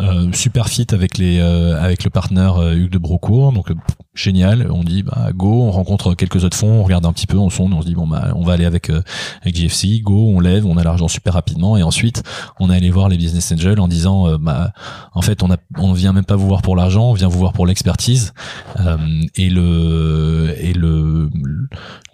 [0.01, 3.70] euh, super fit avec les euh, avec le partenaire euh, Hugues de Brocourt, donc
[4.15, 4.69] génial.
[4.71, 7.51] On dit bah go, on rencontre quelques autres fonds, on regarde un petit peu, on
[7.51, 9.03] sonde, on se dit bon bah on va aller avec euh,
[9.43, 11.77] avec JFC, go, on lève, on a l'argent super rapidement.
[11.77, 12.23] Et ensuite
[12.61, 14.73] on est allé voir les business angels en disant euh, bah
[15.15, 17.39] en fait on a on vient même pas vous voir pour l'argent, on vient vous
[17.39, 18.33] voir pour l'expertise.
[18.81, 18.97] Euh,
[19.37, 21.29] et le et le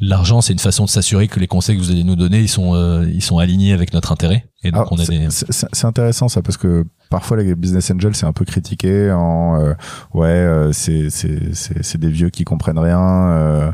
[0.00, 2.48] l'argent c'est une façon de s'assurer que les conseils que vous allez nous donner ils
[2.48, 4.46] sont euh, ils sont alignés avec notre intérêt.
[4.62, 5.46] Et donc Alors, on a c'est-
[5.78, 9.72] des intéressant ça parce que parfois les business angels c'est un peu critiqué en euh,
[10.14, 13.00] ouais euh, c'est c'est c'est des vieux qui comprennent rien.
[13.30, 13.72] euh,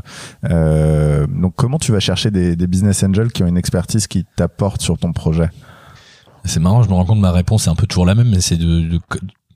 [0.49, 4.25] euh, donc comment tu vas chercher des, des business angels qui ont une expertise qui
[4.35, 5.49] t'apporte sur ton projet?
[6.45, 8.39] C'est marrant, je me rends compte ma réponse est un peu toujours la même, mais
[8.41, 8.99] c'est de, de-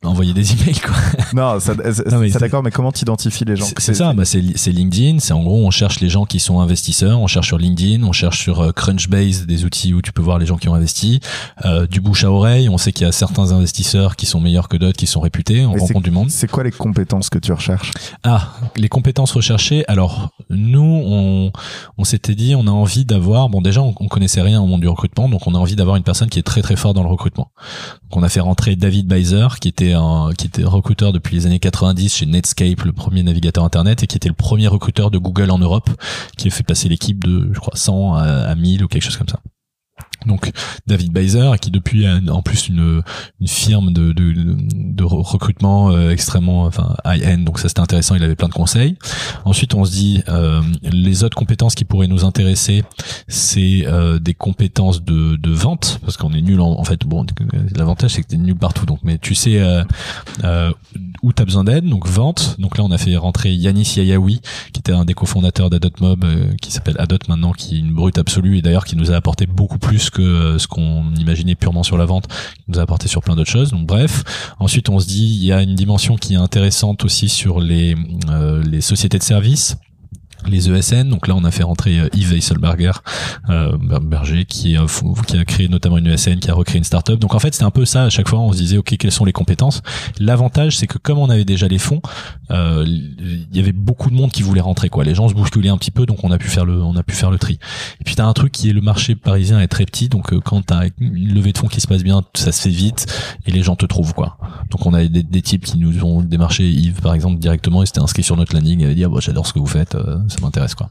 [0.04, 0.96] envoyer des emails quoi.
[1.34, 4.42] Non, ça, ça- c'est- d'accord, mais comment t'identifies les gens C'est ça, bah c'est
[4.72, 5.20] LinkedIn.
[5.20, 7.20] C'est en gros, on cherche les gens qui sont investisseurs.
[7.22, 10.40] On cherche sur LinkedIn, on cherche sur euh, Crunchbase, des outils où tu peux voir
[10.40, 11.20] les gens qui ont investi.
[11.66, 14.68] Euh, du bouche à oreille, on sait qu'il y a certains investisseurs qui sont meilleurs
[14.68, 15.66] que d'autres, qui sont réputés.
[15.66, 16.30] On Mais rencontre du monde.
[16.30, 17.92] C'est quoi les compétences que tu recherches?
[18.24, 19.86] Ah, les compétences recherchées.
[19.88, 21.52] Alors, nous, on,
[21.98, 24.82] on s'était dit, on a envie d'avoir, bon, déjà, on, on connaissait rien au monde
[24.82, 27.04] du recrutement, donc on a envie d'avoir une personne qui est très très fort dans
[27.04, 27.52] le recrutement.
[28.10, 29.91] Donc, on a fait rentrer David Beiser, qui était
[30.38, 34.18] qui était recruteur depuis les années 90 chez Netscape, le premier navigateur internet, et qui
[34.18, 35.90] était le premier recruteur de Google en Europe,
[36.38, 39.18] qui a fait passer l'équipe de, je crois, 100 à, à 1000 ou quelque chose
[39.18, 39.40] comme ça.
[40.26, 40.52] Donc
[40.88, 43.02] David Beiser, qui depuis a en plus une,
[43.40, 48.24] une firme de, de, de recrutement euh, extrêmement enfin high-end, donc ça c'était intéressant, il
[48.24, 48.98] avait plein de conseils.
[49.46, 52.84] Ensuite on se dit euh, les autres compétences qui pourraient nous intéresser,
[53.28, 57.02] c'est euh, des compétences de, de vente, parce qu'on est nul en, en fait.
[57.06, 57.26] Bon,
[57.76, 59.84] l'avantage c'est que t'es nul partout, donc mais tu sais euh,
[60.44, 60.72] euh,
[61.24, 62.58] où t'as besoin d'aide, donc vente.
[62.60, 64.42] Donc là on a fait rentrer Yanis Yayaoui,
[64.72, 68.20] qui était un des cofondateurs d'Adotmob, euh, qui s'appelle Adot maintenant, qui est une brute
[68.20, 71.84] absolue et d'ailleurs qui nous a apporté beaucoup plus que euh, ce qu'on imaginait purement
[71.84, 72.28] sur la vente,
[72.68, 73.72] nous a apporté sur plein d'autres choses.
[73.72, 74.24] Donc bref,
[74.60, 77.96] ensuite on se dit il y a une dimension qui est intéressante aussi sur les
[78.30, 79.78] euh, les sociétés de services
[80.48, 81.10] les ESN.
[81.10, 82.92] Donc là, on a fait rentrer euh, Yves Weisselberger,
[83.50, 87.20] euh, Berger, qui, fou- qui a créé notamment une ESN, qui a recréé une startup.
[87.20, 88.04] Donc en fait, c'était un peu ça.
[88.06, 89.82] À chaque fois, on se disait, ok, quelles sont les compétences?
[90.20, 92.02] L'avantage, c'est que comme on avait déjà les fonds,
[92.52, 94.90] euh, il y avait beaucoup de monde qui voulait rentrer.
[94.90, 96.96] Quoi, les gens se bousculaient un petit peu, donc on a pu faire le, on
[96.96, 97.60] a pu faire le tri.
[98.00, 100.40] Et puis t'as un truc qui est le marché parisien est très petit, donc euh,
[100.40, 103.06] quand t'as une levée de fonds qui se passe bien, ça se fait vite
[103.46, 104.38] et les gens te trouvent quoi.
[104.70, 107.88] Donc on a des, des types qui nous ont démarché Yves par exemple directement, il
[107.88, 109.96] s'était inscrit sur notre landing, il avait dit ah, bah, j'adore ce que vous faites,
[109.96, 110.90] euh, ça m'intéresse quoi.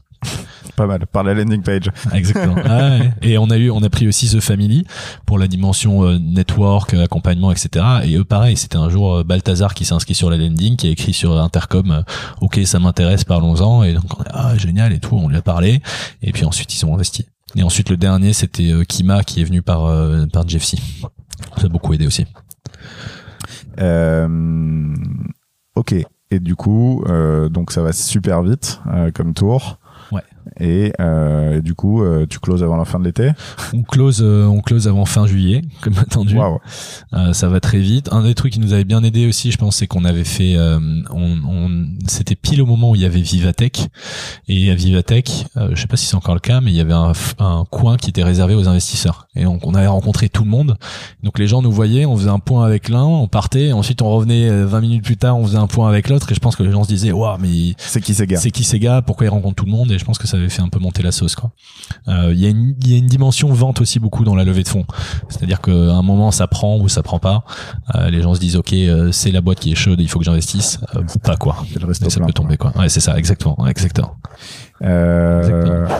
[0.75, 1.89] Pas mal, par la landing page.
[2.13, 2.55] Exactement.
[2.63, 3.11] Ah ouais.
[3.21, 4.85] Et on a eu, on a pris aussi The Family
[5.25, 7.85] pour la dimension euh, network, euh, accompagnement, etc.
[8.03, 10.87] Et eux, pareil, c'était un jour euh, Balthazar qui s'est inscrit sur la landing, qui
[10.87, 12.01] a écrit sur Intercom, euh,
[12.39, 13.83] ok, ça m'intéresse, parlons-en.
[13.83, 15.81] Et donc, on a, ah, génial et tout, on lui a parlé.
[16.21, 17.25] Et puis ensuite, ils ont investi.
[17.55, 19.91] Et ensuite, le dernier, c'était Kima qui est venu par,
[20.31, 20.79] par Jeffsy.
[21.57, 22.25] Ça a beaucoup aidé aussi.
[25.75, 25.95] Ok.
[26.31, 29.79] Et du coup, euh, donc ça va super vite euh, comme tour.
[30.11, 30.23] Ouais.
[30.59, 33.31] Et, euh, du coup, euh, tu closes avant la fin de l'été.
[33.73, 36.35] On close, euh, on close avant fin juillet, comme attendu.
[36.37, 36.59] Waouh.
[37.13, 38.09] Euh, ça va très vite.
[38.11, 40.55] Un des trucs qui nous avait bien aidé aussi, je pense, c'est qu'on avait fait,
[40.55, 40.79] euh,
[41.11, 43.87] on, on- c'était pile au moment où il y avait Vivatech.
[44.47, 46.81] Et à Vivatech, euh, je sais pas si c'est encore le cas, mais il y
[46.81, 49.27] avait un, un coin qui était réservé aux investisseurs.
[49.35, 50.77] Et donc on avait rencontré tout le monde.
[51.23, 54.09] Donc les gens nous voyaient, on faisait un point avec l'un, on partait, ensuite on
[54.09, 56.31] revenait euh, 20 minutes plus tard, on faisait un point avec l'autre.
[56.31, 58.37] Et je pense que les gens se disaient, waouh, mais C'est qui ces gars?
[58.39, 59.01] c'est qui ces gars?
[59.01, 59.91] Pourquoi ils rencontrent tout le monde?
[59.91, 61.35] Et je pense que ça avait fait un peu monter la sauce.
[61.35, 61.51] quoi.
[62.07, 64.43] Euh, Il y, a une- il y a une dimension vente aussi beaucoup dans la
[64.43, 64.85] levée de fonds.
[65.29, 67.43] C'est-à-dire qu'à un moment ça prend ou ça prend pas.
[67.95, 70.19] Euh, les gens se disent ok euh, c'est la boîte qui est chaude, il faut
[70.19, 70.79] que j'investisse.
[70.95, 71.57] Ou pas quoi.
[71.75, 71.79] Et
[72.09, 72.71] ça peut tomber quoi.
[72.77, 74.15] Ouais c'est ça exactement exactement.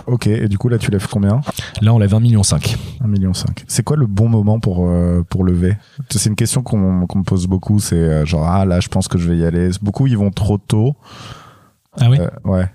[0.07, 0.25] Ok.
[0.27, 1.41] Et du coup, là, tu lèves combien?
[1.81, 2.75] Là on lève 1 million 5.
[3.01, 3.31] 1,5 million.
[3.67, 4.89] C'est quoi le bon moment pour,
[5.29, 5.77] pour lever?
[6.09, 7.79] C'est une question qu'on me pose beaucoup.
[7.79, 9.69] C'est genre, ah là, je pense que je vais y aller.
[9.81, 10.95] Beaucoup, ils vont trop tôt.
[11.99, 12.17] Ah oui?
[12.19, 12.67] Euh, ouais.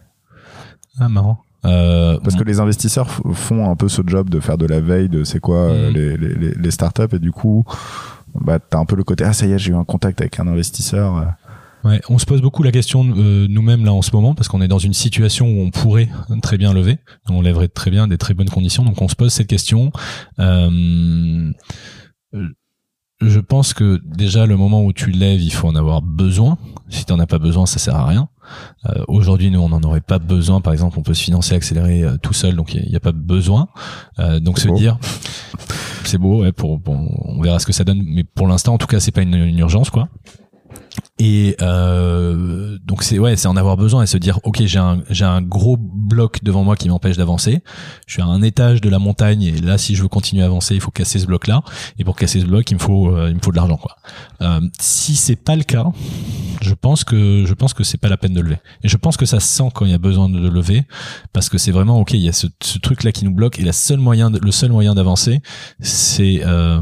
[1.01, 1.39] Ah marrant.
[1.67, 5.09] Euh, Parce que les investisseurs font un peu ce job de faire de la veille
[5.09, 5.95] de c'est quoi euh, Mhm.
[5.95, 7.65] les, les, les- les startups et du coup
[8.41, 10.39] bah t'as un peu le côté ah ça y est j'ai eu un contact avec
[10.41, 11.25] un investisseur euh.
[11.89, 14.61] Ouais, on se pose beaucoup la question euh, nous-mêmes là en ce moment parce qu'on
[14.61, 16.09] est dans une situation où on pourrait
[16.43, 16.99] très bien lever,
[17.29, 19.93] on lèverait très bien des très bonnes conditions, donc on se pose cette question.
[20.41, 21.53] Euh,
[23.21, 26.59] je pense que déjà le moment où tu lèves, il faut en avoir besoin.
[26.89, 28.29] Si tu n'en as pas besoin, ça sert à rien.
[28.87, 30.61] Euh, Aujourd'hui, nous, on n'en aurait pas besoin.
[30.61, 33.13] Par exemple, on peut se financer, accélérer euh, tout seul, donc il n'y a, pas
[33.13, 33.69] besoin.
[34.19, 34.77] Euh, donc se beau.
[34.77, 34.99] dire,
[36.05, 38.79] c'est beau, ouais, pour, bon, on verra ce que ça donne, mais pour l'instant, en
[38.79, 40.09] tout cas, c'est pas une, une urgence, quoi.
[41.19, 45.03] Et euh, donc c'est ouais, c'est en avoir besoin et se dire ok j'ai un
[45.09, 47.63] j'ai un gros bloc devant moi qui m'empêche d'avancer.
[48.07, 50.47] Je suis à un étage de la montagne et là si je veux continuer à
[50.47, 51.63] avancer il faut casser ce bloc là
[51.99, 53.97] et pour casser ce bloc il me faut euh, il me faut de l'argent quoi.
[54.43, 55.87] Euh, si c'est pas le cas,
[56.61, 58.59] je pense que je pense que c'est pas la peine de lever.
[58.83, 60.83] Et je pense que ça se sent quand il y a besoin de lever
[61.33, 63.59] parce que c'est vraiment ok il y a ce, ce truc là qui nous bloque
[63.59, 65.41] et la seule moyen le seul moyen d'avancer
[65.81, 66.81] c'est euh,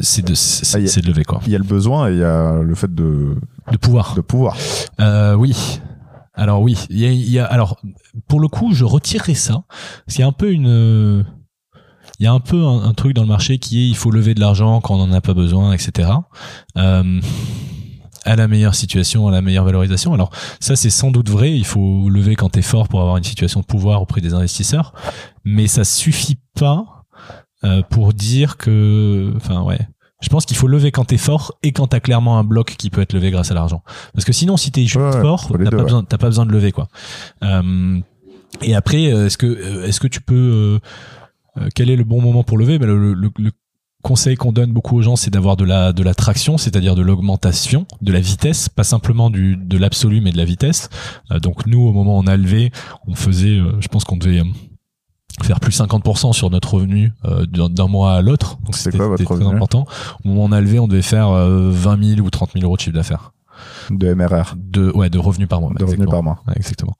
[0.00, 2.12] c'est de c'est Ah, a- c'est de lever quoi il y a le besoin et
[2.14, 3.36] il y a le fait de,
[3.70, 4.56] de pouvoir de pouvoir
[5.00, 5.80] euh, oui.
[6.34, 7.78] Alors oui, il y a, il y a- alors
[8.26, 9.64] pour le coup, je retirerai ça.
[10.18, 11.26] A un peu une,
[12.18, 14.10] il y a un peu un, un truc dans le marché qui est il faut
[14.10, 16.08] lever de l'argent quand on n'en a pas besoin, etc.
[16.78, 17.20] Euh,
[18.24, 20.14] à la meilleure situation, à la meilleure valorisation.
[20.14, 21.52] Alors ça c'est sans doute vrai.
[21.52, 24.94] Il faut lever quand t'es fort pour avoir une situation de pouvoir auprès des investisseurs,
[25.44, 27.01] mais ça suffit pas
[27.64, 29.78] euh, pour dire que, enfin ouais.
[30.20, 32.90] Je pense qu'il faut lever quand t'es fort et quand t'as clairement un bloc qui
[32.90, 33.82] peut être levé grâce à l'argent.
[34.14, 36.02] Parce que sinon, si t'es juste Ouais, fort, t'as pas ouais.
[36.08, 36.86] pas besoin de lever quoi.
[37.42, 37.98] Euh,
[38.62, 40.78] et après, euh, est-ce que euh, est-ce que tu peux
[41.58, 42.78] euh, quel est le bon moment pour lever?
[42.78, 43.50] Ben, le, le- le
[44.04, 47.02] conseil qu'on donne beaucoup aux gens, c'est d'avoir de la de la traction, c'est-à-dire de
[47.02, 50.88] l'augmentation, de la vitesse, pas simplement du de l'absolu, mais de la vitesse.
[51.32, 52.70] Euh, donc nous, au moment où on a levé,
[53.08, 54.42] on faisait, euh, je pense qu'on devait
[55.42, 58.58] faire plus 50% sur notre revenu euh, d'un mois à l'autre.
[58.64, 59.86] Donc c'était quoi votre c'était très important.
[60.24, 62.64] Au moment où on a levé, on devait faire euh, 20 000 ou 30 000
[62.64, 63.32] euros de chiffre d'affaires.
[63.90, 65.70] De MRR, De ouais, de revenus par mois.
[65.78, 66.40] de revenus par mois.
[66.48, 66.96] Ouais, exactement.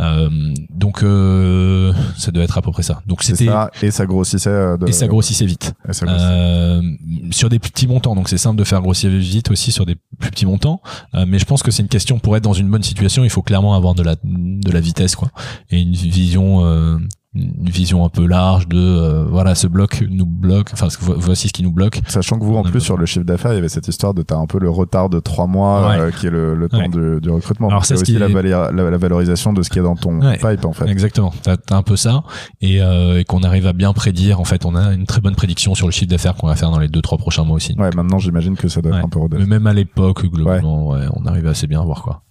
[0.00, 0.30] Euh,
[0.70, 3.02] donc euh, ça doit être à peu près ça.
[3.06, 3.48] Donc c'était
[3.82, 4.48] et ça grossissait.
[4.48, 5.74] euh, de- et ça grossissait vite.
[5.90, 6.30] ça grossissait.
[6.30, 6.82] Euh,
[7.30, 10.30] sur des petits montants, donc c'est simple de faire grossir vite aussi sur des plus
[10.30, 10.80] petits montants.
[11.14, 13.30] Euh, mais je pense que c'est une question pour être dans une bonne situation, il
[13.30, 15.30] faut clairement avoir de la de la vitesse quoi
[15.70, 16.96] et une vision euh,
[17.34, 21.48] une vision un peu large de euh, voilà ce bloc nous bloque enfin vo- voici
[21.48, 22.84] ce qui nous bloque Sachant que vous, en plus, besoin.
[22.86, 25.10] sur le chiffre d'affaires, il y avait cette histoire de t'as un peu le retard
[25.10, 25.98] de trois mois, Ouais.
[25.98, 26.88] euh, qui est le, le temps Ouais.
[26.88, 27.68] du, du recrutement.
[27.68, 30.20] Alors c'est ce aussi qui la, la, la valorisation de ce qui est dans ton
[30.22, 30.38] Ouais.
[30.38, 30.86] pipe, en fait.
[30.88, 32.22] exactement t'as as un peu ça
[32.62, 35.36] et, euh, et qu'on arrive à bien prédire en fait on a une très bonne
[35.36, 37.74] prédiction sur le chiffre d'affaires qu'on va faire dans les deux trois prochains mois aussi
[37.78, 39.04] Ouais, maintenant, j'imagine que ça doit être Ouais.
[39.04, 39.36] un peu rodé.
[39.38, 41.06] mais même à l'époque globalement ouais.
[41.14, 42.22] on arrivait assez bien à voir quoi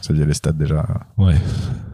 [0.00, 0.86] Ça est, les stats déjà.
[1.18, 1.34] ouais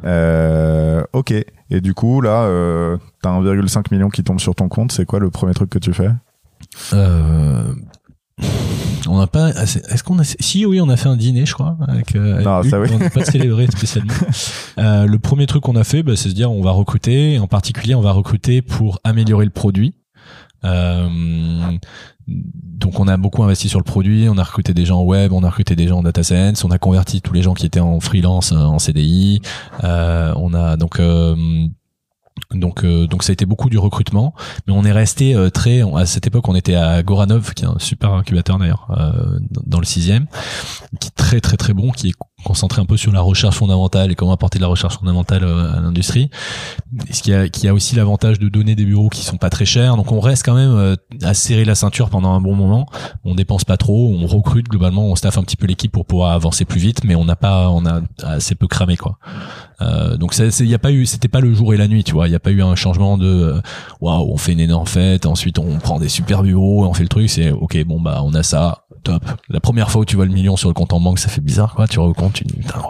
[0.04, 1.32] Euh, ok.
[1.70, 4.92] Et du coup, là, euh, t'as 1,5 million qui tombe sur ton compte.
[4.92, 6.10] C'est quoi le premier truc que tu fais?
[6.92, 7.74] Euh,
[9.08, 9.50] on n'a pas.
[9.50, 11.76] Est-ce qu'on a Si oui, on a fait un dîner, je crois.
[11.88, 12.88] Avec, avec Non, ça, oui.
[12.92, 14.12] On n'a pas célébré spécialement.
[14.76, 17.38] Le premier truc qu'on a fait, bah, c'est se dire on va recruter.
[17.38, 19.94] En particulier, on va recruter pour améliorer le produit.
[20.64, 21.08] Euh,
[22.26, 25.32] donc on a beaucoup investi sur le produit, on a recruté des gens en web,
[25.32, 27.66] on a recruté des gens en data science, on a converti tous les gens qui
[27.66, 29.40] étaient en freelance euh, en CDI.
[29.84, 31.36] Euh, on a donc euh,
[32.54, 34.34] donc euh, donc ça a été beaucoup du recrutement,
[34.66, 37.68] mais on est resté euh, très à cette époque on était à Goranov qui est
[37.68, 40.26] un super incubateur d'ailleurs euh, dans le sixième,
[41.00, 44.12] qui est très très très bon, qui est concentré un peu sur la recherche fondamentale
[44.12, 46.30] et comment apporter de la recherche fondamentale euh, à l'industrie.
[47.10, 49.64] Ce qui a, qui a aussi l'avantage de donner des bureaux qui sont pas très
[49.64, 49.96] chers.
[49.96, 52.86] Donc on reste quand même euh, à serrer la ceinture pendant un bon moment.
[53.24, 56.32] On dépense pas trop, on recrute globalement, on staffe un petit peu l'équipe pour pouvoir
[56.32, 59.18] avancer plus vite, mais on n'a pas, on a assez peu cramé quoi.
[59.80, 62.04] Euh, donc ça, il y a pas eu, c'était pas le jour et la nuit,
[62.04, 62.28] tu vois.
[62.28, 63.60] Il y a pas eu un changement de euh,
[64.00, 67.08] waouh, on fait une énorme fête, ensuite on prend des super bureaux on fait le
[67.08, 67.28] truc.
[67.30, 69.24] C'est ok, bon bah on a ça, top.
[69.48, 71.40] La première fois où tu vois le million sur le compte en banque, ça fait
[71.40, 71.88] bizarre quoi.
[71.88, 72.82] Tu vois tu dis putain,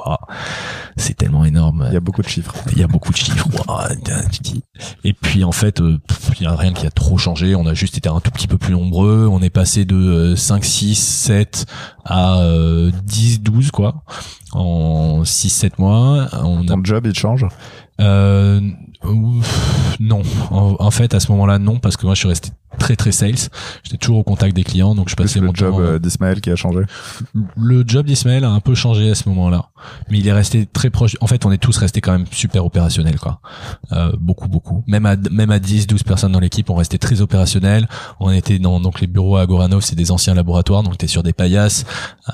[0.97, 1.85] c'est tellement énorme.
[1.89, 2.55] Il y a beaucoup de chiffres.
[2.73, 3.49] Il y a beaucoup de chiffres.
[4.43, 4.63] Dis.
[5.05, 5.99] Et puis en fait, euh,
[6.39, 7.55] il y a rien qui a trop changé.
[7.55, 9.27] On a juste été un tout petit peu plus nombreux.
[9.31, 11.67] On est passé de euh, 5, 6, 7
[12.05, 14.05] à euh, 10, 12 quoi.
[14.53, 16.29] En 6, 7 mois.
[16.43, 17.47] On a Ton job, il change?
[18.01, 18.61] Euh,
[20.01, 20.23] non.
[20.51, 23.13] En, en fait, à ce moment-là, non, parce que moi, je suis resté très très
[23.13, 23.35] sales.
[23.83, 25.81] J'étais toujours au contact des clients, donc je passais le mon job temps.
[25.81, 26.81] euh, d'Ismaël qui a changé.
[27.57, 29.67] Le job d'Ismaël a un peu changé à ce moment-là,
[30.11, 31.17] mais il est resté très proche.
[31.21, 33.41] En fait, on est tous restés quand même super opérationnels, quoi.
[33.93, 34.85] Euh, beaucoup, beaucoup.
[34.87, 37.89] Même à même à 10, 12 personnes dans l'équipe, on restait très opérationnels.
[38.21, 41.23] On était dans donc les bureaux à Goranov, c'est des anciens laboratoires, donc t'es sur
[41.23, 41.85] des paillasses.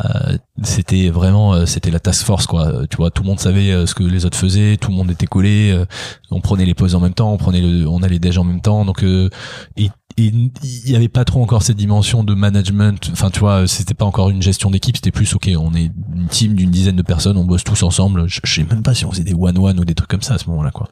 [0.05, 2.66] Euh, c'était vraiment, euh, c'était la task force, quoi.
[2.66, 4.97] Euh, Tu vois, tout le monde savait euh, ce que les autres faisaient, tout le
[4.97, 5.70] monde était collé.
[5.72, 5.84] euh,
[6.30, 8.61] on prenait les pauses en même temps, on prenait le, on allait déj en même
[8.61, 9.28] temps, donc euh,
[9.76, 13.66] et et il y avait pas trop encore cette dimension de management enfin tu vois
[13.66, 16.97] c'était pas encore une gestion d'équipe c'était plus ok on est une team d'une dizaine
[16.97, 19.35] de personnes on bosse tous ensemble je, je sais même pas si on faisait des
[19.35, 20.89] one one ou des trucs comme ça à ce moment là quoi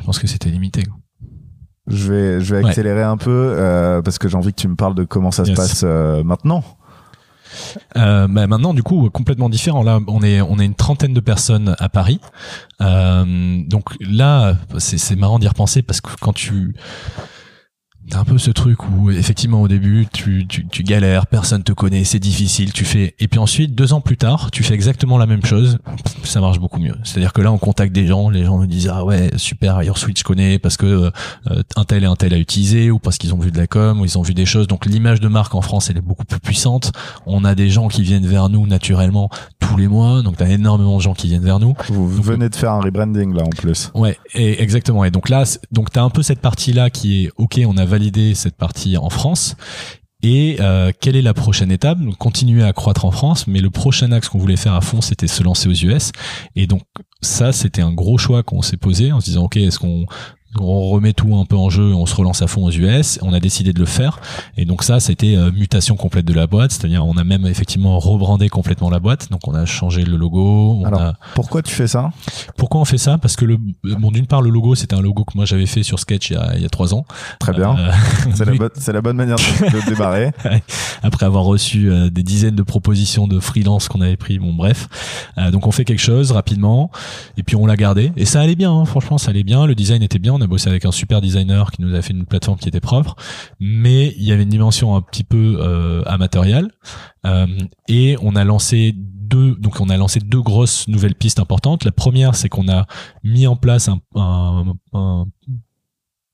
[0.00, 0.84] je pense que c'était limité.
[1.88, 2.68] Je vais, je vais Ouais.
[2.70, 5.42] accélérer un peu euh, parce que j'ai envie que tu me parles de comment ça
[5.44, 5.50] Yes.
[5.52, 6.62] se passe euh, maintenant.
[7.96, 9.82] Euh, bah maintenant, du coup, complètement différent.
[9.82, 12.20] Là, on est on est une trentaine de personnes à Paris.
[12.82, 16.74] Euh, donc là, c'est c'est marrant d'y repenser parce que quand tu
[18.10, 21.72] T'as un peu ce truc où effectivement au début tu, tu, tu galères, personne te
[21.72, 25.18] connaît, c'est difficile, tu fais et puis ensuite deux ans plus tard tu fais exactement
[25.18, 25.78] la même chose,
[26.22, 26.94] ça marche beaucoup mieux.
[27.04, 30.20] C'est-à-dire que là on contacte des gens, les gens nous disent ah ouais super Switch
[30.20, 33.34] je connais parce que euh, un tel et un tel a utilisé ou parce qu'ils
[33.34, 35.54] ont vu de la com ou ils ont vu des choses donc l'image de marque
[35.54, 36.92] en France elle est beaucoup plus puissante.
[37.26, 40.96] On a des gens qui viennent vers nous naturellement tous les mois donc t'as énormément
[40.96, 41.74] de gens qui viennent vers nous.
[41.88, 43.90] Vous Donc, venez de faire un rebranding là en plus.
[43.94, 45.04] Ouais, et exactement.
[45.04, 47.84] Et donc là, donc t'as un peu cette partie là qui est ok, on a
[47.96, 49.56] validé cette partie en France.
[50.22, 51.98] Et euh, quelle est la prochaine étape?
[51.98, 55.00] Donc, Continuer à croître en France, mais le prochain axe qu'on voulait faire à fond,
[55.00, 56.12] c'était se lancer aux US.
[56.56, 56.82] Et donc
[57.22, 60.04] ça, c'était un gros choix qu'on s'est posé en se disant ok, est-ce qu'on
[60.60, 63.18] on remet tout un peu en jeu, on se relance à fond aux US.
[63.22, 64.20] On a décidé de le faire.
[64.56, 66.72] Et donc ça, c'était euh, mutation complète de la boîte.
[66.72, 69.30] C'est-à-dire, on a même effectivement rebrandé complètement la boîte.
[69.30, 70.78] Donc on a changé le logo.
[70.80, 71.14] On Alors, a...
[71.34, 72.10] pourquoi tu fais ça?
[72.56, 73.18] Pourquoi on fait ça?
[73.18, 75.82] Parce que le, bon, d'une part, le logo, c'était un logo que moi j'avais fait
[75.82, 77.04] sur Sketch il y a, il y a trois ans.
[77.38, 77.76] Très bien.
[77.78, 77.90] Euh,
[78.34, 80.32] c'est, la c'est la bonne manière de, de démarrer.
[81.02, 84.38] après avoir reçu euh, des dizaines de propositions de freelance qu'on avait pris.
[84.38, 84.88] Bon, bref.
[85.38, 86.90] Euh, donc on fait quelque chose rapidement
[87.36, 88.72] et puis on l'a gardé et ça allait bien.
[88.72, 88.84] hein.
[88.84, 89.66] franchement, ça allait bien.
[89.66, 90.32] Le design était bien.
[90.32, 92.80] On a bossé avec un super designer qui nous a fait une plateforme qui était
[92.80, 93.16] propre,
[93.60, 96.70] mais il y avait une dimension un petit peu euh, amatoriale
[97.26, 97.46] Euh,
[97.88, 101.84] et on a lancé deux donc on a lancé deux grosses nouvelles pistes importantes.
[101.84, 102.86] La première, c'est qu'on a
[103.24, 105.26] mis en place un, un, un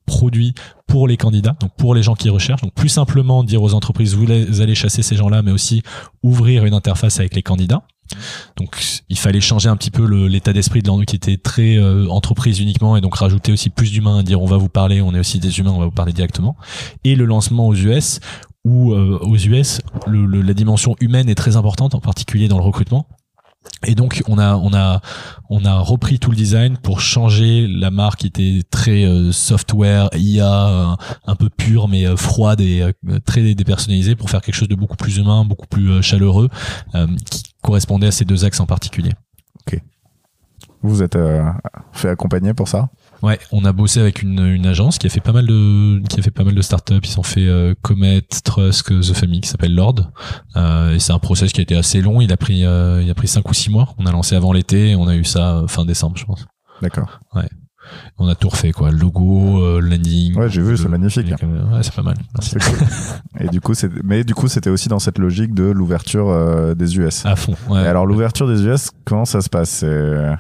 [0.04, 0.52] produit
[0.86, 2.62] pour les candidats, donc pour les gens qui recherchent.
[2.62, 5.82] Donc plus simplement dire aux entreprises vous allez chasser ces gens-là, mais aussi
[6.22, 7.82] ouvrir une interface avec les candidats.
[8.56, 8.76] Donc
[9.08, 12.60] il fallait changer un petit peu l'état d'esprit de l'endroit qui était très euh, entreprise
[12.60, 15.38] uniquement et donc rajouter aussi plus d'humains dire on va vous parler, on est aussi
[15.38, 16.56] des humains, on va vous parler directement.
[17.04, 18.20] Et le lancement aux US
[18.64, 23.06] où euh, aux US la dimension humaine est très importante en particulier dans le recrutement.
[23.84, 25.00] Et donc on a on a
[25.50, 30.08] on a repris tout le design pour changer la marque qui était très euh, software
[30.14, 34.54] IA euh, un peu pure mais euh, froide et euh, très dépersonnalisée pour faire quelque
[34.54, 36.48] chose de beaucoup plus humain, beaucoup plus euh, chaleureux
[37.28, 39.12] qui correspondait à ces deux axes en particulier.
[40.82, 41.16] Vous êtes
[41.92, 42.88] fait accompagner pour ça?
[43.22, 46.18] Ouais, on a bossé avec une, une agence qui a fait pas mal de qui
[46.18, 46.94] a fait pas mal de startups.
[47.04, 50.10] Ils ont fait euh, Comet, Trust, The Family qui s'appelle Lord.
[50.56, 52.20] Euh, et c'est un process qui a été assez long.
[52.20, 53.94] Il a pris euh, il a pris cinq ou six mois.
[53.98, 54.90] On a lancé avant l'été.
[54.90, 56.46] et On a eu ça euh, fin décembre, je pense.
[56.80, 57.20] D'accord.
[58.18, 60.36] On a tout refait quoi, logo, euh, landing.
[60.36, 61.30] Ouais, j'ai vu, c'est magnifique.
[61.30, 62.14] Ouais, c'est pas mal.
[62.34, 62.56] Merci.
[62.60, 62.86] C'est cool.
[63.40, 63.90] Et du coup, c'est...
[64.04, 67.26] Mais du coup, c'était aussi dans cette logique de l'ouverture euh, des US.
[67.26, 67.54] À fond.
[67.68, 67.82] Ouais.
[67.82, 69.70] Et alors, l'ouverture des US, comment ça se passe?
[69.70, 70.32] C'est-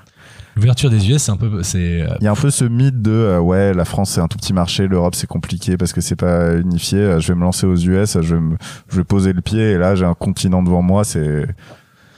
[0.56, 3.00] L'ouverture des US, c'est un peu, c'est, euh, Il y a un peu ce mythe
[3.00, 6.00] de euh, ouais, la France c'est un tout petit marché, l'Europe c'est compliqué parce que
[6.02, 6.98] c'est pas unifié.
[6.98, 8.56] euh, Je vais me lancer aux US, je vais, me-
[8.90, 11.46] je vais poser le pied et là j'ai un continent devant moi, c'est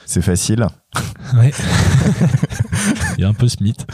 [0.07, 0.67] c'est facile.
[1.35, 1.51] Ouais.
[3.17, 3.87] Il y a un peu ce mythe.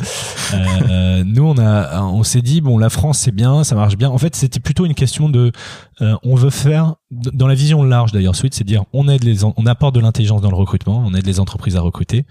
[0.55, 4.11] Euh, nous, on a, on s'est dit bon, la France c'est bien, ça marche bien.
[4.11, 5.53] En fait, c'était plutôt une question de,
[6.01, 8.35] euh, on veut faire dans la vision large d'ailleurs.
[8.35, 11.27] Suite, c'est dire on aide les, on apporte de l'intelligence dans le recrutement, on aide
[11.27, 12.27] les entreprises à recruter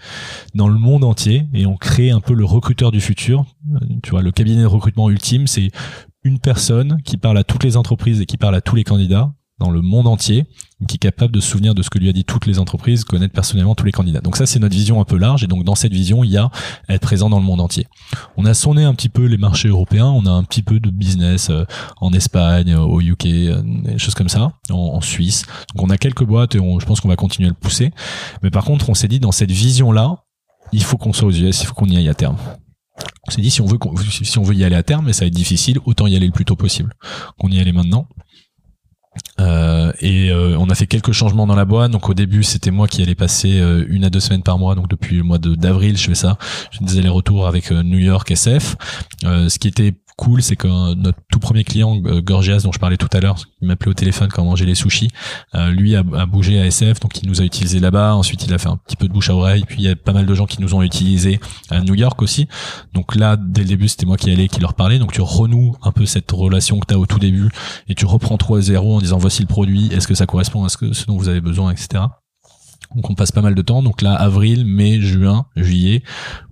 [0.54, 3.46] dans le monde entier et on crée un peu le recruteur du futur.
[3.74, 5.70] Euh, Tu vois, le cabinet de recrutement ultime, c'est
[6.22, 9.32] une personne qui parle à toutes les entreprises et qui parle à tous les candidats
[9.60, 10.46] dans le monde entier,
[10.88, 13.04] qui est capable de se souvenir de ce que lui a dit toutes les entreprises,
[13.04, 14.20] connaître personnellement tous les candidats.
[14.20, 16.38] Donc ça, c'est notre vision un peu large, et donc dans cette vision, il y
[16.38, 16.50] a
[16.88, 17.86] être présent dans le monde entier.
[18.36, 20.90] On a sonné un petit peu les marchés européens, on a un petit peu de
[20.90, 21.64] business euh,
[22.00, 25.44] en Espagne, au UK, euh, des choses comme ça, en, Suisse.
[25.74, 27.92] Donc on a quelques boîtes et on, je pense qu'on va continuer à le pousser.
[28.42, 30.24] Mais par contre, on s'est dit dans cette vision-là,
[30.72, 32.36] il faut qu'on soit aux US, il faut qu'on y aille à terme.
[33.26, 33.78] On s'est dit si on veut
[34.10, 36.26] si on veut y aller à terme, mais ça va être difficile, autant y aller
[36.26, 36.94] le plus tôt possible.
[37.38, 38.08] Qu'on y allait maintenant.
[39.40, 41.90] Euh, et euh, on a fait quelques changements dans la boîte.
[41.90, 44.74] Donc au début, c'était moi qui allais passer euh, une à deux semaines par mois.
[44.74, 46.38] Donc depuis le mois d'avril, je fais ça.
[46.70, 48.76] Je fais des allers-retours avec New York, SF.
[49.22, 52.78] Ce qui était cool, c'est que euh, notre tout premier client, euh, Gorgias, dont je
[52.78, 55.08] parlais tout à l'heure, qui m'appelait au téléphone quand on mangeait les sushis,
[55.54, 58.14] euh, lui a, bougé à SF, donc il nous a utilisé là-bas.
[58.14, 59.64] Ensuite, il a fait un petit peu de bouche à oreille.
[59.66, 61.40] Puis il y a pas mal de gens qui nous ont utilisé
[61.70, 62.48] à New York aussi.
[62.92, 64.98] Donc là, dès le début, c'était moi qui allais, qui leur parlais.
[64.98, 67.48] Donc tu renoues un peu cette relation que tu as au tout début
[67.88, 70.64] et tu reprends 3 à 0 en disant voici le produit, est-ce que ça correspond
[70.64, 72.04] à ce, ce dont vous avez besoin, etc.
[72.94, 73.82] Donc on passe pas mal de temps.
[73.82, 76.02] Donc là, avril, mai, juin, juillet,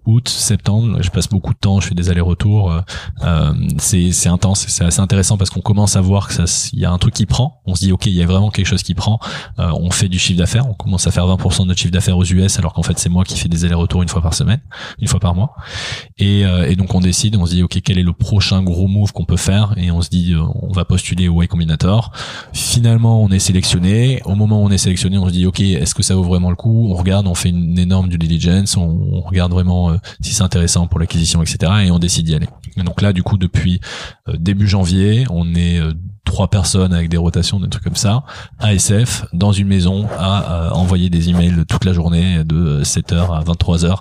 [0.09, 2.73] août, septembre, je passe beaucoup de temps, je fais des allers-retours.
[2.73, 2.81] euh,
[3.25, 6.85] euh, c'est intense, c'est assez intéressant parce qu'on commence à voir que ça, il y
[6.85, 7.61] a un truc qui prend.
[7.67, 9.21] On se dit ok, il y a vraiment quelque chose qui prend.
[9.59, 12.17] Euh, on fait du chiffre d'affaires, on commence à faire 20% de notre chiffre d'affaires
[12.17, 14.61] aux US, alors qu'en fait c'est moi qui fais des allers-retours une fois par semaine,
[15.01, 15.55] une fois par mois.
[16.19, 18.89] Et, euh, et donc on décide, on se dit ok, quel est le prochain gros
[18.89, 19.75] move qu'on peut faire?
[19.77, 22.13] Et on se dit euh, on va postuler au Y Combinator.
[22.53, 24.23] Finalement, on est sélectionné.
[24.25, 26.51] Au moment où on est sélectionné, on se dit ok, est-ce que ça vaut vraiment
[26.51, 26.89] le coup?
[26.91, 30.43] On regarde, on fait une énorme due diligence, on, on regarde vraiment euh, si c'est
[30.43, 31.73] intéressant pour l'acquisition, etc.
[31.85, 32.49] Et on décide d'y aller.
[32.77, 33.81] Donc là, du coup, depuis
[34.37, 35.93] début janvier, on est euh,
[36.25, 38.25] trois personnes avec des rotations, des trucs comme ça,
[38.59, 43.35] à SF, dans une maison, à euh, envoyer des emails toute la journée de 7h
[43.35, 43.97] à 23h,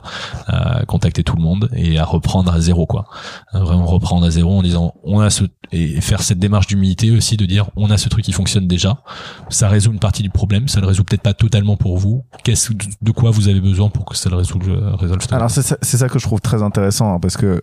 [0.48, 3.06] à contacter tout le monde et à reprendre à zéro, quoi.
[3.54, 7.38] Vraiment reprendre à zéro en disant, on a ce, et faire cette démarche d'humilité aussi
[7.38, 8.98] de dire, on a ce truc qui fonctionne déjà,
[9.50, 12.74] ça résout une partie du problème, ça le résout peut-être pas totalement pour vous, qu'est-ce,
[13.02, 15.26] de quoi vous avez besoin pour que ça le résolve, résolve.
[15.32, 17.62] Alors c'est ça, ça que je trouve très intéressant hein, parce que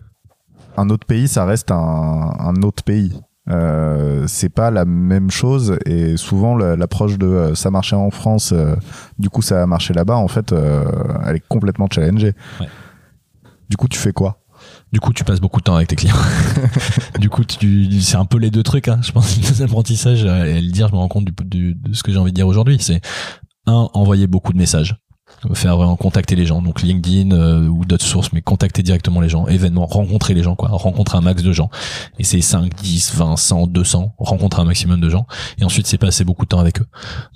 [0.77, 3.13] un autre pays, ça reste un, un autre pays.
[3.47, 8.09] Euh, c'est pas la même chose et souvent la- l'approche de euh, ça marchait en
[8.09, 8.75] France, euh,
[9.19, 10.15] du coup ça a marché là-bas.
[10.15, 10.83] En fait, euh,
[11.27, 12.33] elle est complètement challengée.
[12.59, 12.67] Ouais.
[13.69, 14.41] Du coup, tu fais quoi?
[14.91, 16.15] Du coup, tu passes beaucoup de temps avec tes clients.
[17.19, 18.87] du coup, tu, c'est un peu les deux trucs.
[18.87, 18.99] Hein.
[19.03, 22.11] Je pense que apprentissage, et le dire, je me rends compte du, de ce que
[22.11, 22.77] j'ai envie de dire aujourd'hui.
[22.79, 23.01] C'est
[23.67, 24.95] un, envoyer beaucoup de messages
[25.53, 26.61] faire vraiment contacter les gens.
[26.61, 29.47] Donc LinkedIn euh, ou d'autres sources mais contacter directement les gens.
[29.47, 30.69] Événements rencontrer les gens quoi.
[30.69, 31.69] Rencontrer un max de gens.
[32.19, 35.27] Et c'est 5 10 20 100 200 rencontrer un maximum de gens.
[35.59, 36.87] Et ensuite c'est passer beaucoup de temps avec eux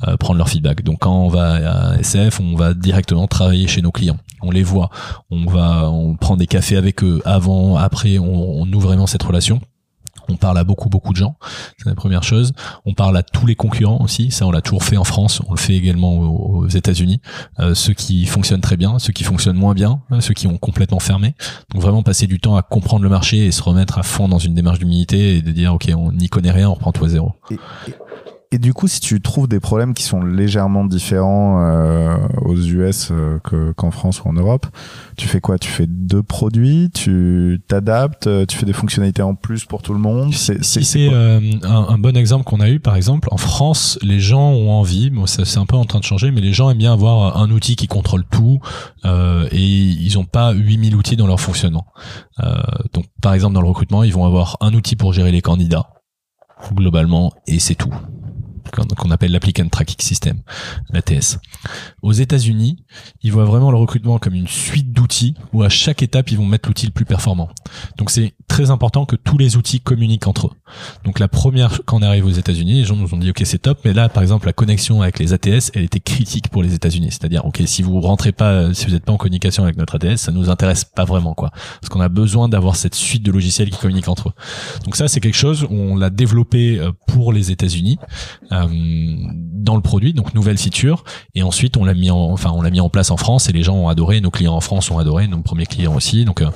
[0.07, 0.83] euh, prendre leur feedback.
[0.83, 4.17] Donc quand on va à SF on va directement travailler chez nos clients.
[4.41, 4.89] On les voit.
[5.29, 9.23] On va on prend des cafés avec eux avant après on, on ouvre vraiment cette
[9.23, 9.61] relation
[10.29, 11.35] on parle à beaucoup beaucoup de gens,
[11.77, 12.53] c'est la première chose.
[12.85, 15.53] On parle à tous les concurrents aussi, ça on l'a toujours fait en France, on
[15.53, 17.21] le fait également aux, États-Unis.
[17.59, 20.57] Euh, ceux qui fonctionnent très bien, ceux qui fonctionnent moins bien, euh, ceux qui ont
[20.57, 21.35] complètement fermé.
[21.73, 24.37] Donc vraiment passer du temps à comprendre le marché et se remettre à fond dans
[24.37, 27.09] une démarche d'humilité et de dire ok on n'y connaît rien, on reprend tout à
[27.09, 27.33] zéro.
[28.57, 33.37] Du coup, si tu trouves des problèmes qui sont légèrement différents euh, aux US euh,
[33.75, 34.65] qu'en France ou en Europe,
[35.17, 35.59] tu fais quoi?
[35.59, 39.93] Tu fais deux produits, tu t'adaptes, euh, tu fais des fonctionnalités en plus pour tout
[39.93, 40.33] le monde?
[40.33, 44.19] C'est c'est euh, un, un, bon exemple qu'on a eu, par exemple, en France, les
[44.19, 46.79] gens ont envie, bon, c'est un peu en train de changer, mais les gens aiment
[46.79, 48.59] bien avoir un outil qui contrôle tout
[49.05, 51.85] et ils n'ont pas 8000 outils dans leur fonctionnement.
[52.93, 55.89] donc, par exemple, dans le recrutement, ils vont avoir un outil pour gérer les candidats
[56.73, 57.93] globalement et c'est tout
[58.71, 60.41] qu'on appelle l'applicant tracking system,
[60.89, 61.39] l'ATS.
[62.01, 62.83] Aux États-Unis,
[63.21, 66.45] ils voient vraiment le recrutement comme une suite d'outils où à chaque étape ils vont
[66.45, 67.49] mettre l'outil le plus performant.
[67.97, 70.51] Donc c'est très important que tous les outils communiquent entre eux.
[71.03, 73.59] Donc la première quand on arrive aux États-Unis, les gens nous ont dit ok c'est
[73.59, 76.73] top, mais là par exemple la connexion avec les ATS, elle était critique pour les
[76.73, 77.09] États-Unis.
[77.11, 80.17] C'est-à-dire ok si vous rentrez pas, si vous n'êtes pas en communication avec notre ATS,
[80.17, 81.51] ça nous intéresse pas vraiment quoi,
[81.81, 84.33] parce qu'on a besoin d'avoir cette suite de logiciels qui communiquent entre eux.
[84.85, 87.97] Donc ça c'est quelque chose où on l'a développé euh, pour les États-Unis.
[88.51, 88.67] Euh,
[89.59, 91.03] dans le produit, donc nouvelle feature,
[91.35, 93.53] et ensuite on l'a mis en, enfin on l'a mis en place en France et
[93.53, 96.41] les gens ont adoré, nos clients en France ont adoré, nos premiers clients aussi, donc
[96.41, 96.49] euh,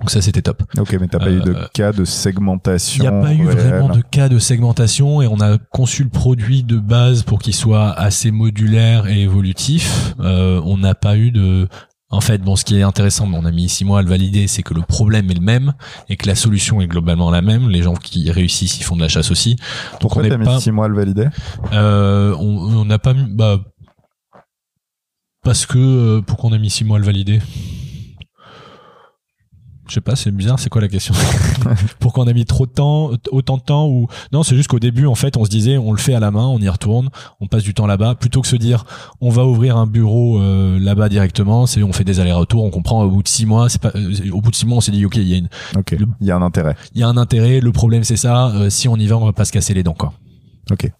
[0.00, 0.62] donc ça c'était top.
[0.78, 3.04] Ok, mais t'as pas eu de euh, cas de segmentation.
[3.04, 6.10] Il n'y a pas eu vraiment de cas de segmentation et on a conçu le
[6.10, 10.14] produit de base pour qu'il soit assez modulaire et évolutif.
[10.20, 11.68] Euh, on n'a pas eu de
[12.12, 14.46] en fait, bon, ce qui est intéressant, on a mis six mois à le valider,
[14.46, 15.72] c'est que le problème est le même
[16.10, 17.70] et que la solution est globalement la même.
[17.70, 19.56] Les gens qui réussissent, ils font de la chasse aussi.
[19.92, 21.28] Donc Pourquoi t'as mis six mois à le valider?
[21.72, 23.60] Euh, On n'a pas mis, bah,
[25.42, 27.40] parce que euh, pourquoi on a mis six mois à le valider?
[29.92, 31.14] Je sais pas, c'est bizarre, c'est quoi la question
[32.00, 34.78] Pourquoi on a mis trop de temps, autant de temps ou non, c'est juste qu'au
[34.78, 37.10] début en fait, on se disait on le fait à la main, on y retourne,
[37.40, 38.86] on passe du temps là-bas plutôt que se dire
[39.20, 43.02] on va ouvrir un bureau euh, là-bas directement, c'est on fait des allers-retours, on comprend
[43.02, 44.92] au bout de six mois, c'est pas euh, au bout de six mois on s'est
[44.92, 45.48] dit OK, il y a une
[46.22, 46.74] il y a un intérêt.
[46.94, 49.26] Il y a un intérêt, le problème c'est ça, euh, si on y va, on
[49.26, 50.14] va pas se casser les dents quoi.
[50.70, 50.90] OK.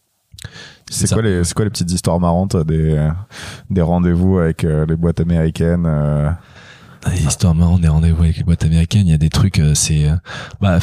[0.91, 3.09] C'est quoi, les, quoi les petites histoires marrantes des,
[3.71, 5.89] des rendez-vous avec les boîtes américaines
[7.11, 10.09] Histoire marrant des rendez-vous avec les boîtes américaines, il y a des trucs, euh, c'est,
[10.09, 10.15] euh,
[10.61, 10.79] bah,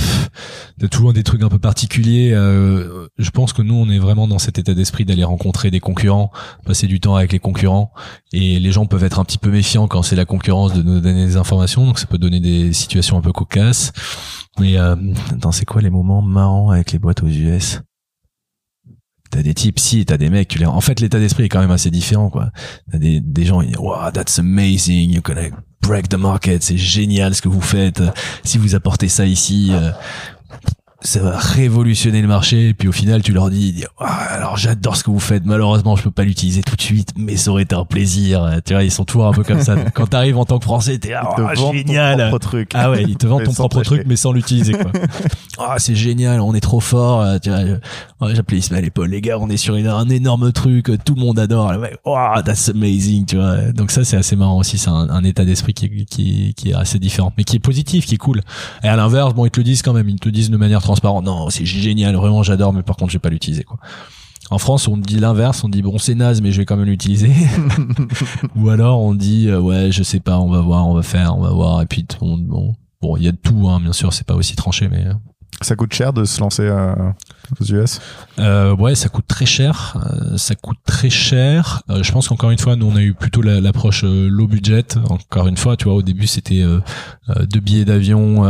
[0.81, 2.31] a toujours des trucs un peu particuliers.
[2.33, 5.79] Euh, je pense que nous, on est vraiment dans cet état d'esprit d'aller rencontrer des
[5.79, 6.31] concurrents,
[6.65, 7.93] passer du temps avec les concurrents,
[8.33, 10.99] et les gens peuvent être un petit peu méfiants quand c'est la concurrence de nous
[10.99, 13.93] donner des informations, donc ça peut donner des situations un peu cocasses.
[14.59, 14.95] Mais euh,
[15.51, 17.79] c'est quoi les moments marrants avec les boîtes aux US
[19.29, 20.65] T'as des types, si, t'as des mecs, tu les...
[20.65, 22.51] En fait, l'état d'esprit est quand même assez différent, quoi.
[22.91, 25.35] T'as des, des gens, ils disent, wow, that's amazing, you can
[25.81, 28.01] break the market, c'est génial ce que vous faites.
[28.43, 29.91] Si vous apportez ça ici, euh,
[31.01, 32.69] ça va révolutionner le marché.
[32.69, 35.45] Et puis au final, tu leur dis, ah, alors j'adore ce que vous faites.
[35.45, 38.59] Malheureusement, je peux pas l'utiliser tout de suite, mais ça aurait été un plaisir.
[38.65, 39.75] Tu vois, ils sont toujours un peu comme ça.
[39.93, 42.37] Quand t'arrives en tant que Français, t'es ah, génial.
[42.39, 42.71] truc.
[42.73, 44.91] Ah ouais, ils te vendent ton propre truc, mais sans l'utiliser quoi.
[45.61, 47.39] Ah, c'est génial, on est trop fort.
[47.41, 51.15] Tu vois, j'appelais Ismaël et Paul, les gars, on est sur un énorme truc, tout
[51.15, 51.73] le monde adore.
[51.77, 52.15] Ouais, oh,
[52.45, 53.57] that's amazing, tu vois.
[53.73, 54.77] Donc ça, c'est assez marrant aussi.
[54.77, 58.15] C'est un, état d'esprit qui, qui, qui est assez différent, mais qui est positif, qui
[58.15, 58.41] est cool.
[58.83, 60.07] Et à l'inverse, bon, ils te le disent quand même.
[60.07, 61.21] Ils te disent de manière transparent.
[61.21, 63.77] Non, c'est génial, vraiment j'adore, mais par contre je vais pas l'utiliser quoi.
[64.51, 66.87] En France, on dit l'inverse, on dit bon c'est naze, mais je vais quand même
[66.87, 67.31] l'utiliser.
[68.55, 71.37] Ou alors on dit euh, ouais je sais pas, on va voir, on va faire,
[71.37, 74.11] on va voir, et puis bon bon il y a de tout, hein, bien sûr,
[74.13, 75.13] c'est pas aussi tranché, mais euh.
[75.61, 76.93] Ça coûte cher de se lancer euh,
[77.59, 77.99] aux US?
[78.39, 79.97] Euh, Ouais, ça coûte très cher.
[79.97, 81.83] Euh, ça coûte très cher.
[81.89, 84.85] Euh, je pense qu'encore une fois, nous on a eu plutôt l'approche low budget.
[85.09, 86.63] Encore une fois, tu vois, au début c'était
[87.51, 88.45] deux billets d'avion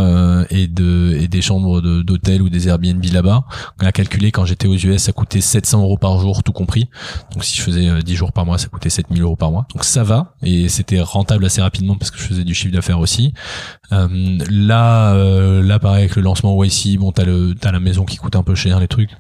[0.50, 3.44] et de et des chambres d'hôtel ou des Airbnb là-bas.
[3.82, 6.90] On a calculé quand j'étais aux US, ça coûtait 700 euros par jour, tout compris.
[7.34, 9.68] Donc si je faisais 10 jours par mois, ça coûtait 7000 euros par mois.
[9.74, 13.00] Donc ça va et c'était rentable assez rapidement parce que je faisais du chiffre d'affaires
[13.00, 13.34] aussi.
[13.92, 15.14] là,
[15.62, 18.44] là pareil avec le lancement YC, bon t'as le t'as la maison qui coûte un
[18.44, 19.12] peu cher, les trucs.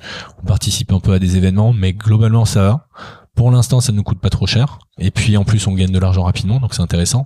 [0.43, 2.88] On participe un peu à des événements, mais globalement ça va.
[3.35, 4.80] Pour l'instant, ça ne nous coûte pas trop cher.
[4.97, 7.26] Et puis en plus, on gagne de l'argent rapidement, donc c'est intéressant.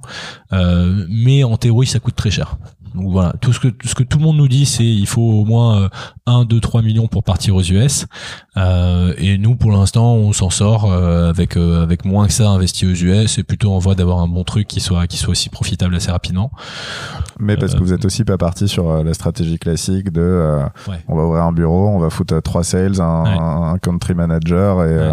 [0.52, 2.58] Euh, mais en théorie, ça coûte très cher.
[2.96, 5.22] Donc voilà, tout ce que ce que tout le monde nous dit, c'est il faut
[5.22, 5.90] au moins
[6.26, 8.06] 1, 2, 3 millions pour partir aux US.
[8.56, 12.50] Euh, et nous, pour l'instant, on s'en sort euh, avec euh, avec moins que ça
[12.50, 15.32] investi aux US et plutôt en voie d'avoir un bon truc qui soit qui soit
[15.32, 16.52] aussi profitable assez rapidement.
[17.40, 20.62] Mais parce que vous êtes aussi pas parti sur la stratégie classique de
[21.08, 25.10] on va ouvrir un bureau, on va foutre trois sales, un, un country manager et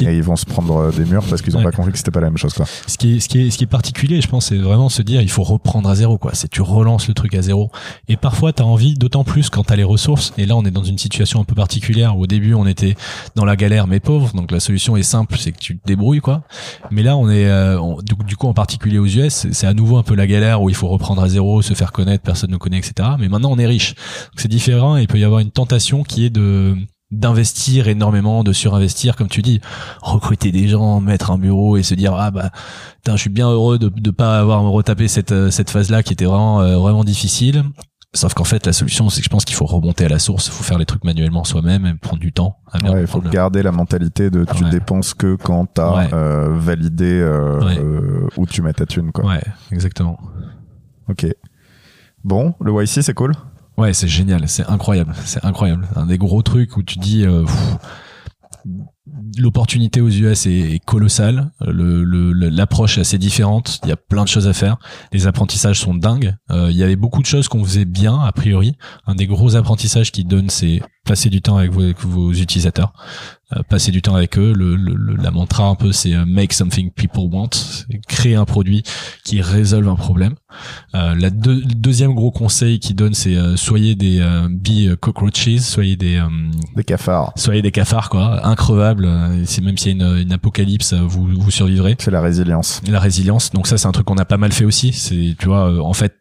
[0.00, 2.10] et ils vont se prendre euh, des murs parce qu'ils n'ont pas compris que c'était
[2.10, 2.66] pas la même chose quoi.
[2.86, 5.02] Ce qui est ce qui est ce qui est particulier, je pense, c'est vraiment se
[5.02, 6.32] dire il faut reprendre à zéro quoi.
[6.34, 7.70] C'est tu relances le truc à zéro.
[8.08, 10.32] Et parfois tu as envie, d'autant plus quand tu as les ressources.
[10.38, 12.94] Et là on est dans une situation un peu particulière où au début on était
[13.34, 14.32] dans la galère mais pauvre.
[14.34, 16.42] Donc la solution est simple, c'est que tu te débrouilles quoi.
[16.90, 20.02] Mais là on est euh, du, coup en particulier aux US, c'est à nouveau un
[20.02, 22.78] peu la galère où il faut reprendre à zéro, se faire connaître, personne ne connaît,
[22.78, 23.10] etc.
[23.18, 23.94] Mais maintenant on est riche.
[24.36, 26.76] C'est différent et il peut y avoir une tentation qui est de
[27.10, 29.60] d'investir énormément, de surinvestir, comme tu dis,
[30.02, 32.50] recruter des gens, mettre un bureau et se dire ah bah
[33.06, 36.12] je suis bien heureux de ne pas avoir retapé cette euh, cette phase là qui
[36.12, 37.64] était vraiment euh, vraiment difficile.
[38.14, 40.46] Sauf qu'en fait la solution c'est que je pense qu'il faut remonter à la source,
[40.48, 42.58] il faut faire les trucs manuellement soi-même et prendre du temps.
[42.82, 47.22] il faut garder la mentalité de tu dépenses que quand tu as euh, validé
[48.36, 49.26] où tu mets ta thune quoi.
[49.26, 50.18] Ouais, exactement.
[51.08, 51.26] OK.
[52.24, 53.32] Bon, le YC c'est cool.
[53.78, 55.86] Ouais, c'est génial, c'est incroyable, c'est incroyable.
[55.94, 57.44] Un des gros trucs où tu dis euh,
[59.38, 62.02] l'opportunité aux US est, colossale, le,
[62.32, 64.78] l'approche est assez différente, il y a plein de choses à faire,
[65.12, 66.34] les apprentissages sont dingues.
[66.50, 68.76] Euh, il y avait beaucoup de choses qu'on faisait bien a priori.
[69.06, 72.92] Un des gros apprentissages qui donne, c'est passer du temps avec vos utilisateurs.
[73.56, 74.52] Euh, passer du temps avec eux.
[74.52, 77.48] Le, le, la mantra un peu, c'est euh, make something people want,
[78.06, 78.82] créer un produit
[79.24, 80.34] qui résolve un problème.
[80.94, 84.20] Euh, la deuxième gros conseil qu'il donne, c'est euh, soyez des
[84.50, 86.22] be cockroaches, soyez des
[86.76, 89.08] des cafards, soyez des cafards quoi, increvables.
[89.46, 91.96] C'est même s'il y a une, une, apocalypse, vous vous survivrez.
[91.98, 92.82] C'est la résilience.
[92.86, 93.50] La résilience.
[93.52, 94.92] Donc ça, c'est un truc qu'on a pas mal fait aussi.
[94.92, 96.18] C'est tu vois, en fait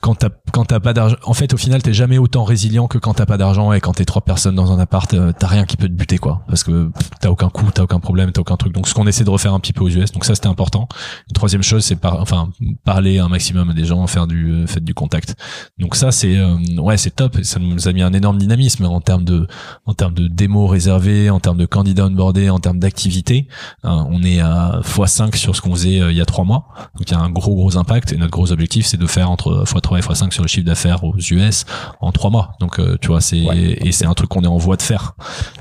[0.00, 2.98] quand t'as quand t'as pas d'argent en fait au final t'es jamais autant résilient que
[2.98, 5.64] quand t'as pas d'argent et quand t'es trois personnes dans un appart euh, t'as rien
[5.66, 6.42] qui peut te buter quoi.
[6.48, 6.90] Parce que
[7.20, 8.72] t'as aucun coût t'as aucun problème t'as aucun truc.
[8.72, 10.88] Donc ce qu'on essaie de refaire un petit peu aux US donc ça c'était important.
[11.28, 12.50] Une troisième chose c'est par enfin
[12.84, 15.36] parler un maximum à des gens faire du euh, faire du contact.
[15.78, 17.38] Donc ça c'est euh, ouais c'est top.
[17.42, 19.46] Ça nous a mis un énorme dynamisme en termes de
[19.84, 23.48] en termes de démos réservées en termes de candidats onboardés en termes d'activité
[23.84, 26.68] hein, on est à x5 sur ce qu'on faisait il y a trois mois.
[26.96, 28.12] Donc il y a un gros gros impact.
[28.12, 31.02] Et notre gros objectif c'est de faire entre x3 3 x5 sur le chiffre d'affaires
[31.04, 31.64] aux US
[32.00, 32.52] en trois mois.
[32.60, 35.14] Donc euh, tu vois, c'est et c'est un truc qu'on est en voie de faire.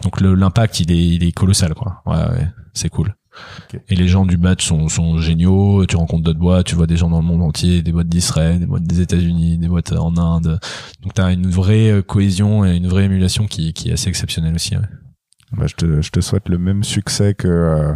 [0.03, 2.01] Donc l'impact il est il est colossal quoi.
[2.05, 3.15] Ouais, ouais c'est cool.
[3.87, 5.85] Et les gens du batch sont, sont géniaux.
[5.85, 8.59] Tu rencontres d'autres boîtes, tu vois des gens dans le monde entier, des boîtes d'Israël,
[8.59, 10.59] des boîtes des États-Unis, des boîtes en Inde.
[11.01, 14.09] Donc tu as une vraie euh, cohésion et une vraie émulation qui, qui est assez
[14.09, 14.75] exceptionnelle aussi.
[14.75, 14.83] Ouais.
[15.51, 17.93] Bah, je, te, je te souhaite le même succès que euh,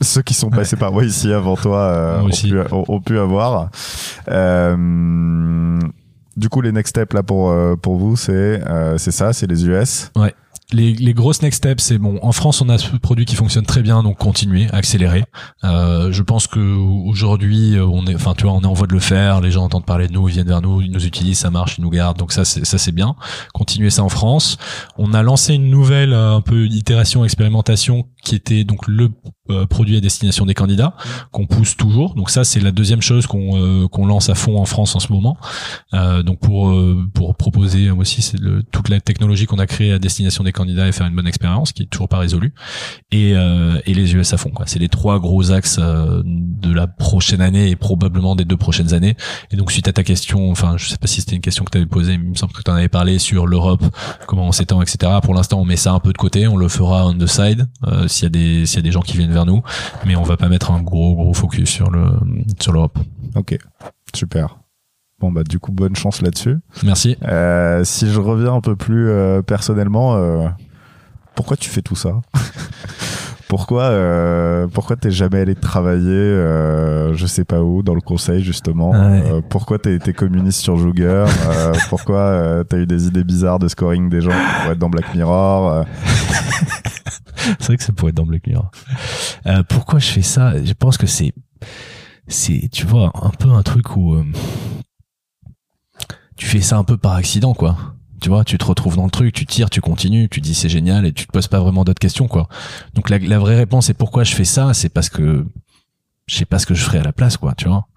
[0.00, 3.70] ceux qui sont passés par moi ici avant toi euh, ont, pu, ont, pu, avoir.
[4.28, 5.78] Euh,
[6.36, 8.60] du coup, les next steps là pour pour vous, c'est
[8.96, 10.10] c'est ça, c'est les US.
[10.16, 10.34] Ouais
[10.72, 12.18] les, les, grosses next steps, c'est bon.
[12.22, 15.24] En France, on a ce produit qui fonctionne très bien, donc continuer, accélérer.
[15.64, 18.86] Euh, je pense que aujourd'hui, euh, on est, enfin, tu vois, on est en voie
[18.86, 19.40] de le faire.
[19.40, 21.78] Les gens entendent parler de nous, ils viennent vers nous, ils nous utilisent, ça marche,
[21.78, 22.18] ils nous gardent.
[22.18, 23.16] Donc ça, c'est ça, c'est bien.
[23.52, 24.58] Continuer ça en France.
[24.98, 29.10] On a lancé une nouvelle, euh, un peu itération, expérimentation, qui était donc le
[29.50, 30.94] euh, produit à destination des candidats
[31.32, 32.14] qu'on pousse toujours.
[32.14, 35.00] Donc ça, c'est la deuxième chose qu'on euh, qu'on lance à fond en France en
[35.00, 35.36] ce moment.
[35.94, 36.72] Euh, donc pour
[37.14, 38.38] pour proposer aussi c'est
[38.70, 41.72] toute la technologie qu'on a créée à destination des candidats et faire une bonne expérience
[41.72, 42.54] qui est toujours pas résolue.
[43.10, 44.52] Et et les US à fond.
[44.66, 49.16] C'est les trois gros axes de la prochaine année et probablement des deux prochaines années.
[49.50, 51.70] Et donc suite à ta question, enfin je sais pas si c'était une question que
[51.70, 53.84] tu avais posée, mais il me semble que tu en avais parlé sur l'Europe,
[54.26, 55.12] comment on s'étend, etc.
[55.22, 57.68] Pour l'instant, on met ça un peu de côté, on le fera on the side
[58.10, 59.62] s'il y a des s'il y a des gens qui viennent vers nous,
[60.06, 62.04] mais on va pas mettre un gros gros focus sur le
[62.60, 62.98] sur l'Europe.
[63.36, 63.56] Ok,
[64.14, 64.58] super.
[65.20, 66.56] Bon bah du coup bonne chance là-dessus.
[66.82, 67.16] Merci.
[67.24, 70.48] Euh, si je reviens un peu plus euh, personnellement, euh,
[71.34, 72.20] pourquoi tu fais tout ça
[73.48, 73.90] Pourquoi
[74.72, 76.36] pourquoi t'es jamais allé travailler
[77.12, 81.24] je sais pas où dans le conseil justement euh, Pourquoi t'es été communiste sur Jouger
[81.88, 85.84] Pourquoi t'as eu des idées bizarres de scoring des gens pour être dans Black Mirror
[87.58, 88.70] c'est vrai que ça pourrait être dans Black Mirror.
[89.46, 90.62] Euh, pourquoi je fais ça?
[90.62, 91.32] Je pense que c'est,
[92.28, 94.24] c'est, tu vois, un peu un truc où euh,
[96.36, 97.76] tu fais ça un peu par accident, quoi.
[98.20, 100.68] Tu vois, tu te retrouves dans le truc, tu tires, tu continues, tu dis c'est
[100.68, 102.48] génial et tu te poses pas vraiment d'autres questions, quoi.
[102.94, 105.46] Donc la, la vraie réponse est pourquoi je fais ça, c'est parce que
[106.30, 107.88] je sais pas ce que je ferais à la place, quoi, tu vois.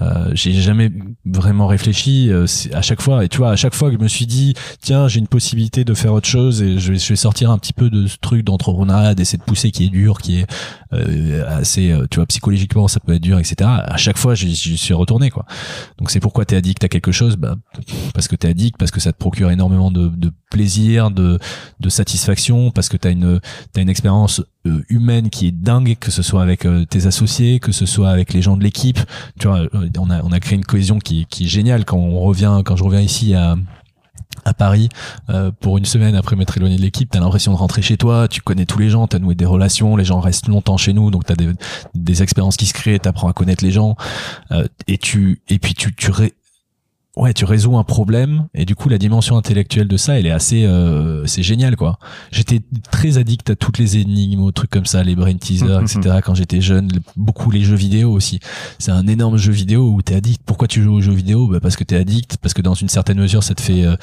[0.00, 0.90] Euh, j'ai jamais
[1.26, 3.24] vraiment réfléchi euh, à chaque fois.
[3.24, 5.84] Et tu vois à chaque fois que je me suis dit tiens j'ai une possibilité
[5.84, 8.16] de faire autre chose et je vais, je vais sortir un petit peu de ce
[8.16, 10.46] truc d'entrepreneuriat d'essayer de pousser qui est dur qui est
[10.94, 14.78] euh, assez euh, tu vois psychologiquement ça peut être dur etc à chaque fois j'y
[14.78, 15.44] suis retourné quoi.
[15.98, 17.36] Donc c'est pourquoi t'es addict à quelque chose?
[17.36, 17.56] Bah,
[18.14, 21.38] parce que t'es addict parce que ça te procure énormément de, de plaisir de,
[21.80, 23.40] de satisfaction parce que t'as une
[23.74, 27.71] t'as une expérience euh, humaine qui est dingue que ce soit avec tes associés que
[27.72, 29.00] ce soit avec les gens de l'équipe.
[29.38, 29.62] Tu vois
[29.98, 31.84] on a, on a créé une cohésion qui, qui est géniale.
[31.84, 33.56] Quand on revient, quand je reviens ici à,
[34.44, 34.88] à Paris
[35.30, 38.28] euh, pour une semaine après m'être éloigné de l'équipe, t'as l'impression de rentrer chez toi,
[38.28, 41.10] tu connais tous les gens, t'as noué des relations, les gens restent longtemps chez nous,
[41.10, 41.50] donc t'as des,
[41.94, 43.96] des expériences qui se créent, t'apprends à connaître les gens,
[44.50, 46.34] euh, et tu et puis tu tu ré,
[47.16, 50.30] ouais, tu résous un problème et du coup la dimension intellectuelle de ça, elle est
[50.30, 51.98] assez, euh, c'est génial quoi.
[52.30, 52.60] J'étais
[52.90, 56.20] très addict à toutes les énigmes, aux trucs comme ça, les brain teasers, etc.
[56.24, 58.40] Quand j'étais jeune, beaucoup les jeux vidéo aussi.
[58.78, 60.42] C'est un énorme jeu vidéo où t'es addict.
[60.46, 61.48] Pourquoi tu joues aux jeux vidéo?
[61.48, 63.96] Bah parce que t'es addict, parce que dans une certaine mesure ça te fait euh,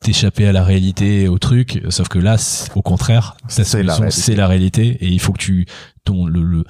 [0.00, 1.82] t'échapper à la réalité, au truc.
[1.90, 2.36] Sauf que là,
[2.74, 3.98] au contraire, c'est la,
[4.36, 5.66] la, réalité et il faut que tu
[6.04, 6.64] ton le, le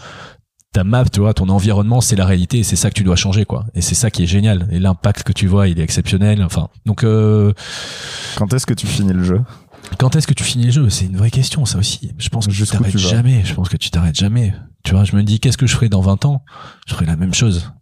[0.73, 3.16] ta map, tu vois, ton environnement, c'est la réalité et c'est ça que tu dois
[3.16, 3.66] changer, quoi.
[3.74, 4.69] Et c'est ça qui est génial.
[4.70, 6.43] Et l'impact que tu vois, il est exceptionnel.
[6.43, 7.05] Enfin, donc.
[7.05, 7.53] Euh...
[8.36, 9.40] Quand est-ce que tu finis le jeu?
[9.99, 10.90] Quand est-ce que tu finis le jeu?
[10.90, 12.12] C'est une vraie question, ça aussi.
[12.19, 13.44] Je pense que tu t'arrêtes jamais.
[13.44, 14.55] Je pense que tu t'arrêtes jamais.
[14.85, 16.44] Tu vois, je me dis, qu'est-ce que je ferai dans 20 ans?
[16.86, 17.73] Je ferai la même chose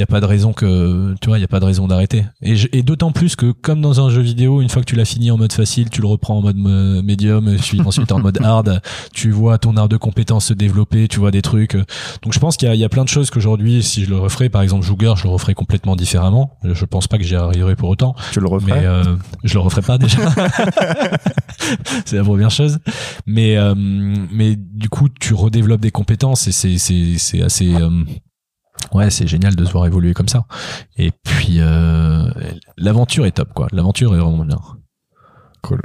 [0.00, 1.86] il y a pas de raison que tu vois il y a pas de raison
[1.86, 2.24] d'arrêter.
[2.40, 5.04] Et, et d'autant plus que comme dans un jeu vidéo une fois que tu l'as
[5.04, 8.80] fini en mode facile tu le reprends en mode médium puis ensuite en mode hard
[9.12, 11.76] tu vois ton art de compétence se développer tu vois des trucs.
[12.22, 14.10] Donc je pense qu'il y a, il y a plein de choses qu'aujourd'hui si je
[14.10, 16.56] le referais par exemple Jouger je le referais complètement différemment.
[16.64, 18.14] Je pense pas que j'y arriverai pour autant.
[18.32, 19.04] Tu le referais mais euh,
[19.44, 20.16] je le referais pas déjà.
[22.06, 22.78] C'est la première chose.
[23.26, 27.90] Mais euh, mais du coup tu redéveloppes des compétences et c'est c'est c'est assez euh,
[28.92, 30.44] ouais, c'est génial de se voir évoluer comme ça.
[30.96, 32.30] Et puis, euh,
[32.76, 33.68] l'aventure est top, quoi.
[33.72, 34.58] L'aventure est vraiment bien.
[35.62, 35.80] Cool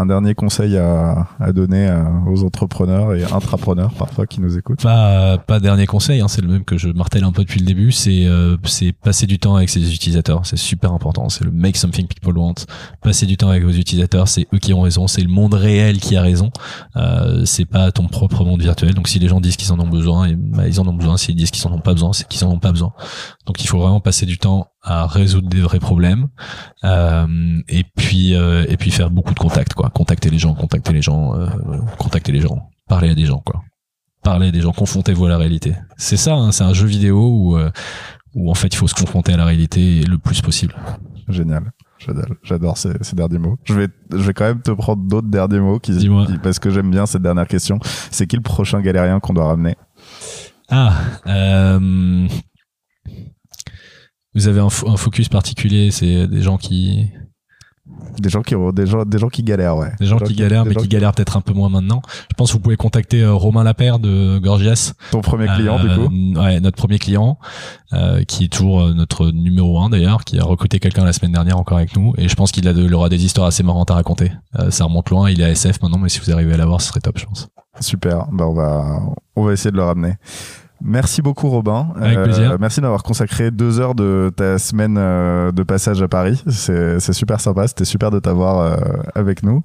[0.00, 4.82] un dernier conseil à, à donner euh, aux entrepreneurs et intrapreneurs parfois qui nous écoutent
[4.82, 7.66] Pas, pas dernier conseil, hein, c'est le même que je martèle un peu depuis le
[7.66, 8.56] début, c'est euh,
[9.02, 12.54] passer du temps avec ses utilisateurs, c'est super important, c'est le make something people want.
[13.02, 15.98] Passer du temps avec vos utilisateurs, c'est eux qui ont raison, c'est le monde réel
[15.98, 16.50] qui a raison,
[16.96, 18.94] euh, c'est pas ton propre monde virtuel.
[18.94, 21.16] Donc si les gens disent qu'ils en ont besoin, et, bah, ils en ont besoin.
[21.16, 22.92] S'ils disent qu'ils en ont pas besoin, c'est qu'ils en ont pas besoin.
[23.46, 26.28] Donc il faut vraiment passer du temps à résoudre des vrais problèmes
[26.84, 29.90] euh, et puis euh, et puis faire beaucoup de contacts quoi.
[29.90, 31.46] Contacter les gens contacter les gens euh,
[31.98, 33.62] contacter les gens parler à des gens quoi.
[34.22, 35.74] Parler à des gens confrontez-vous à la réalité.
[35.98, 37.70] C'est ça hein, c'est un jeu vidéo où euh,
[38.34, 40.74] où en fait il faut se confronter à la réalité le plus possible.
[41.28, 41.70] Génial.
[42.42, 43.58] J'adore ces, ces, derniers mots.
[43.64, 46.08] Je vais, je vais quand même te prendre d'autres derniers mots qui,
[46.42, 47.80] parce que j'aime bien cette dernière question.
[47.82, 49.76] C'est qui le prochain galérien qu'on doit ramener?
[50.70, 50.94] Ah,
[51.26, 52.28] euh,
[54.38, 57.10] vous avez un, un focus particulier, c'est des gens qui
[58.18, 59.92] des gens qui des gens des gens qui galèrent ouais.
[60.00, 62.02] Des gens, qui, galèrent mais qui, galèrent peut-être un peu moins maintenant.
[62.30, 64.94] Je pense que vous pouvez contacter euh, Romain Lapère de Gorgias.
[65.10, 66.12] Ton premier client du coup.
[66.12, 67.38] Euh, ouais notre premier client
[67.92, 71.32] euh, qui est toujours euh, notre numéro un d'ailleurs qui a recruté quelqu'un la semaine
[71.32, 72.14] dernière encore avec nous.
[72.18, 74.32] Et je pense qu'il il aura des histoires assez marrantes à raconter.
[74.70, 76.88] Ça remonte loin il est à SF maintenant mais si vous arrivez à l'avoir ce
[76.88, 77.48] serait top je pense.
[77.80, 78.26] Super.
[78.32, 79.00] Bah on va
[79.36, 80.14] on va essayer de le ramener
[80.82, 81.88] Merci beaucoup Robin.
[82.00, 82.52] Avec plaisir.
[82.52, 86.42] Euh, merci d'avoir consacré deux heures de ta semaine euh, de passage à Paris.
[86.48, 87.66] C'est super sympa.
[87.66, 88.76] C'était super de t'avoir euh,
[89.14, 89.62] avec nous.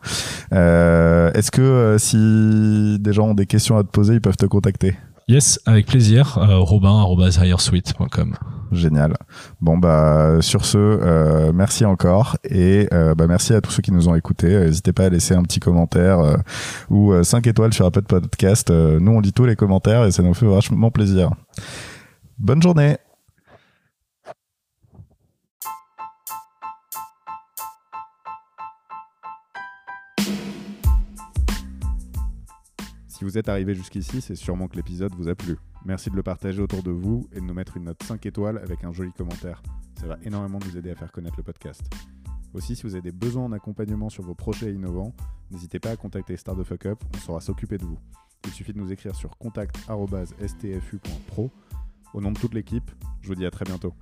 [0.52, 4.95] Est-ce que si des gens ont des questions à te poser, ils peuvent te contacter?
[5.27, 6.38] Yes, avec plaisir.
[6.38, 8.34] robin.hiresuite.com
[8.73, 9.15] Génial.
[9.61, 13.91] Bon bah sur ce, euh, merci encore et euh, bah, merci à tous ceux qui
[13.91, 14.53] nous ont écoutés.
[14.55, 16.19] Euh, n'hésitez pas à laisser un petit commentaire
[16.89, 18.69] ou 5 étoiles sur Apple Podcast.
[18.69, 21.31] nous on lit tous les commentaires et ça nous fait vachement plaisir.
[22.39, 22.97] Bonne journée.
[33.23, 35.55] Si vous êtes arrivé jusqu'ici, c'est sûrement que l'épisode vous a plu.
[35.85, 38.57] Merci de le partager autour de vous et de nous mettre une note 5 étoiles
[38.57, 39.63] avec un joli commentaire.
[39.97, 41.81] Ça va énormément nous aider à faire connaître le podcast.
[42.53, 45.13] Aussi, si vous avez des besoins en accompagnement sur vos projets innovants,
[45.51, 47.97] n'hésitez pas à contacter Star the Fuck Up, on saura s'occuper de vous.
[48.43, 51.49] Il suffit de nous écrire sur contact.stfu.pro.
[52.13, 52.91] Au nom de toute l'équipe,
[53.21, 53.93] je vous dis à très bientôt.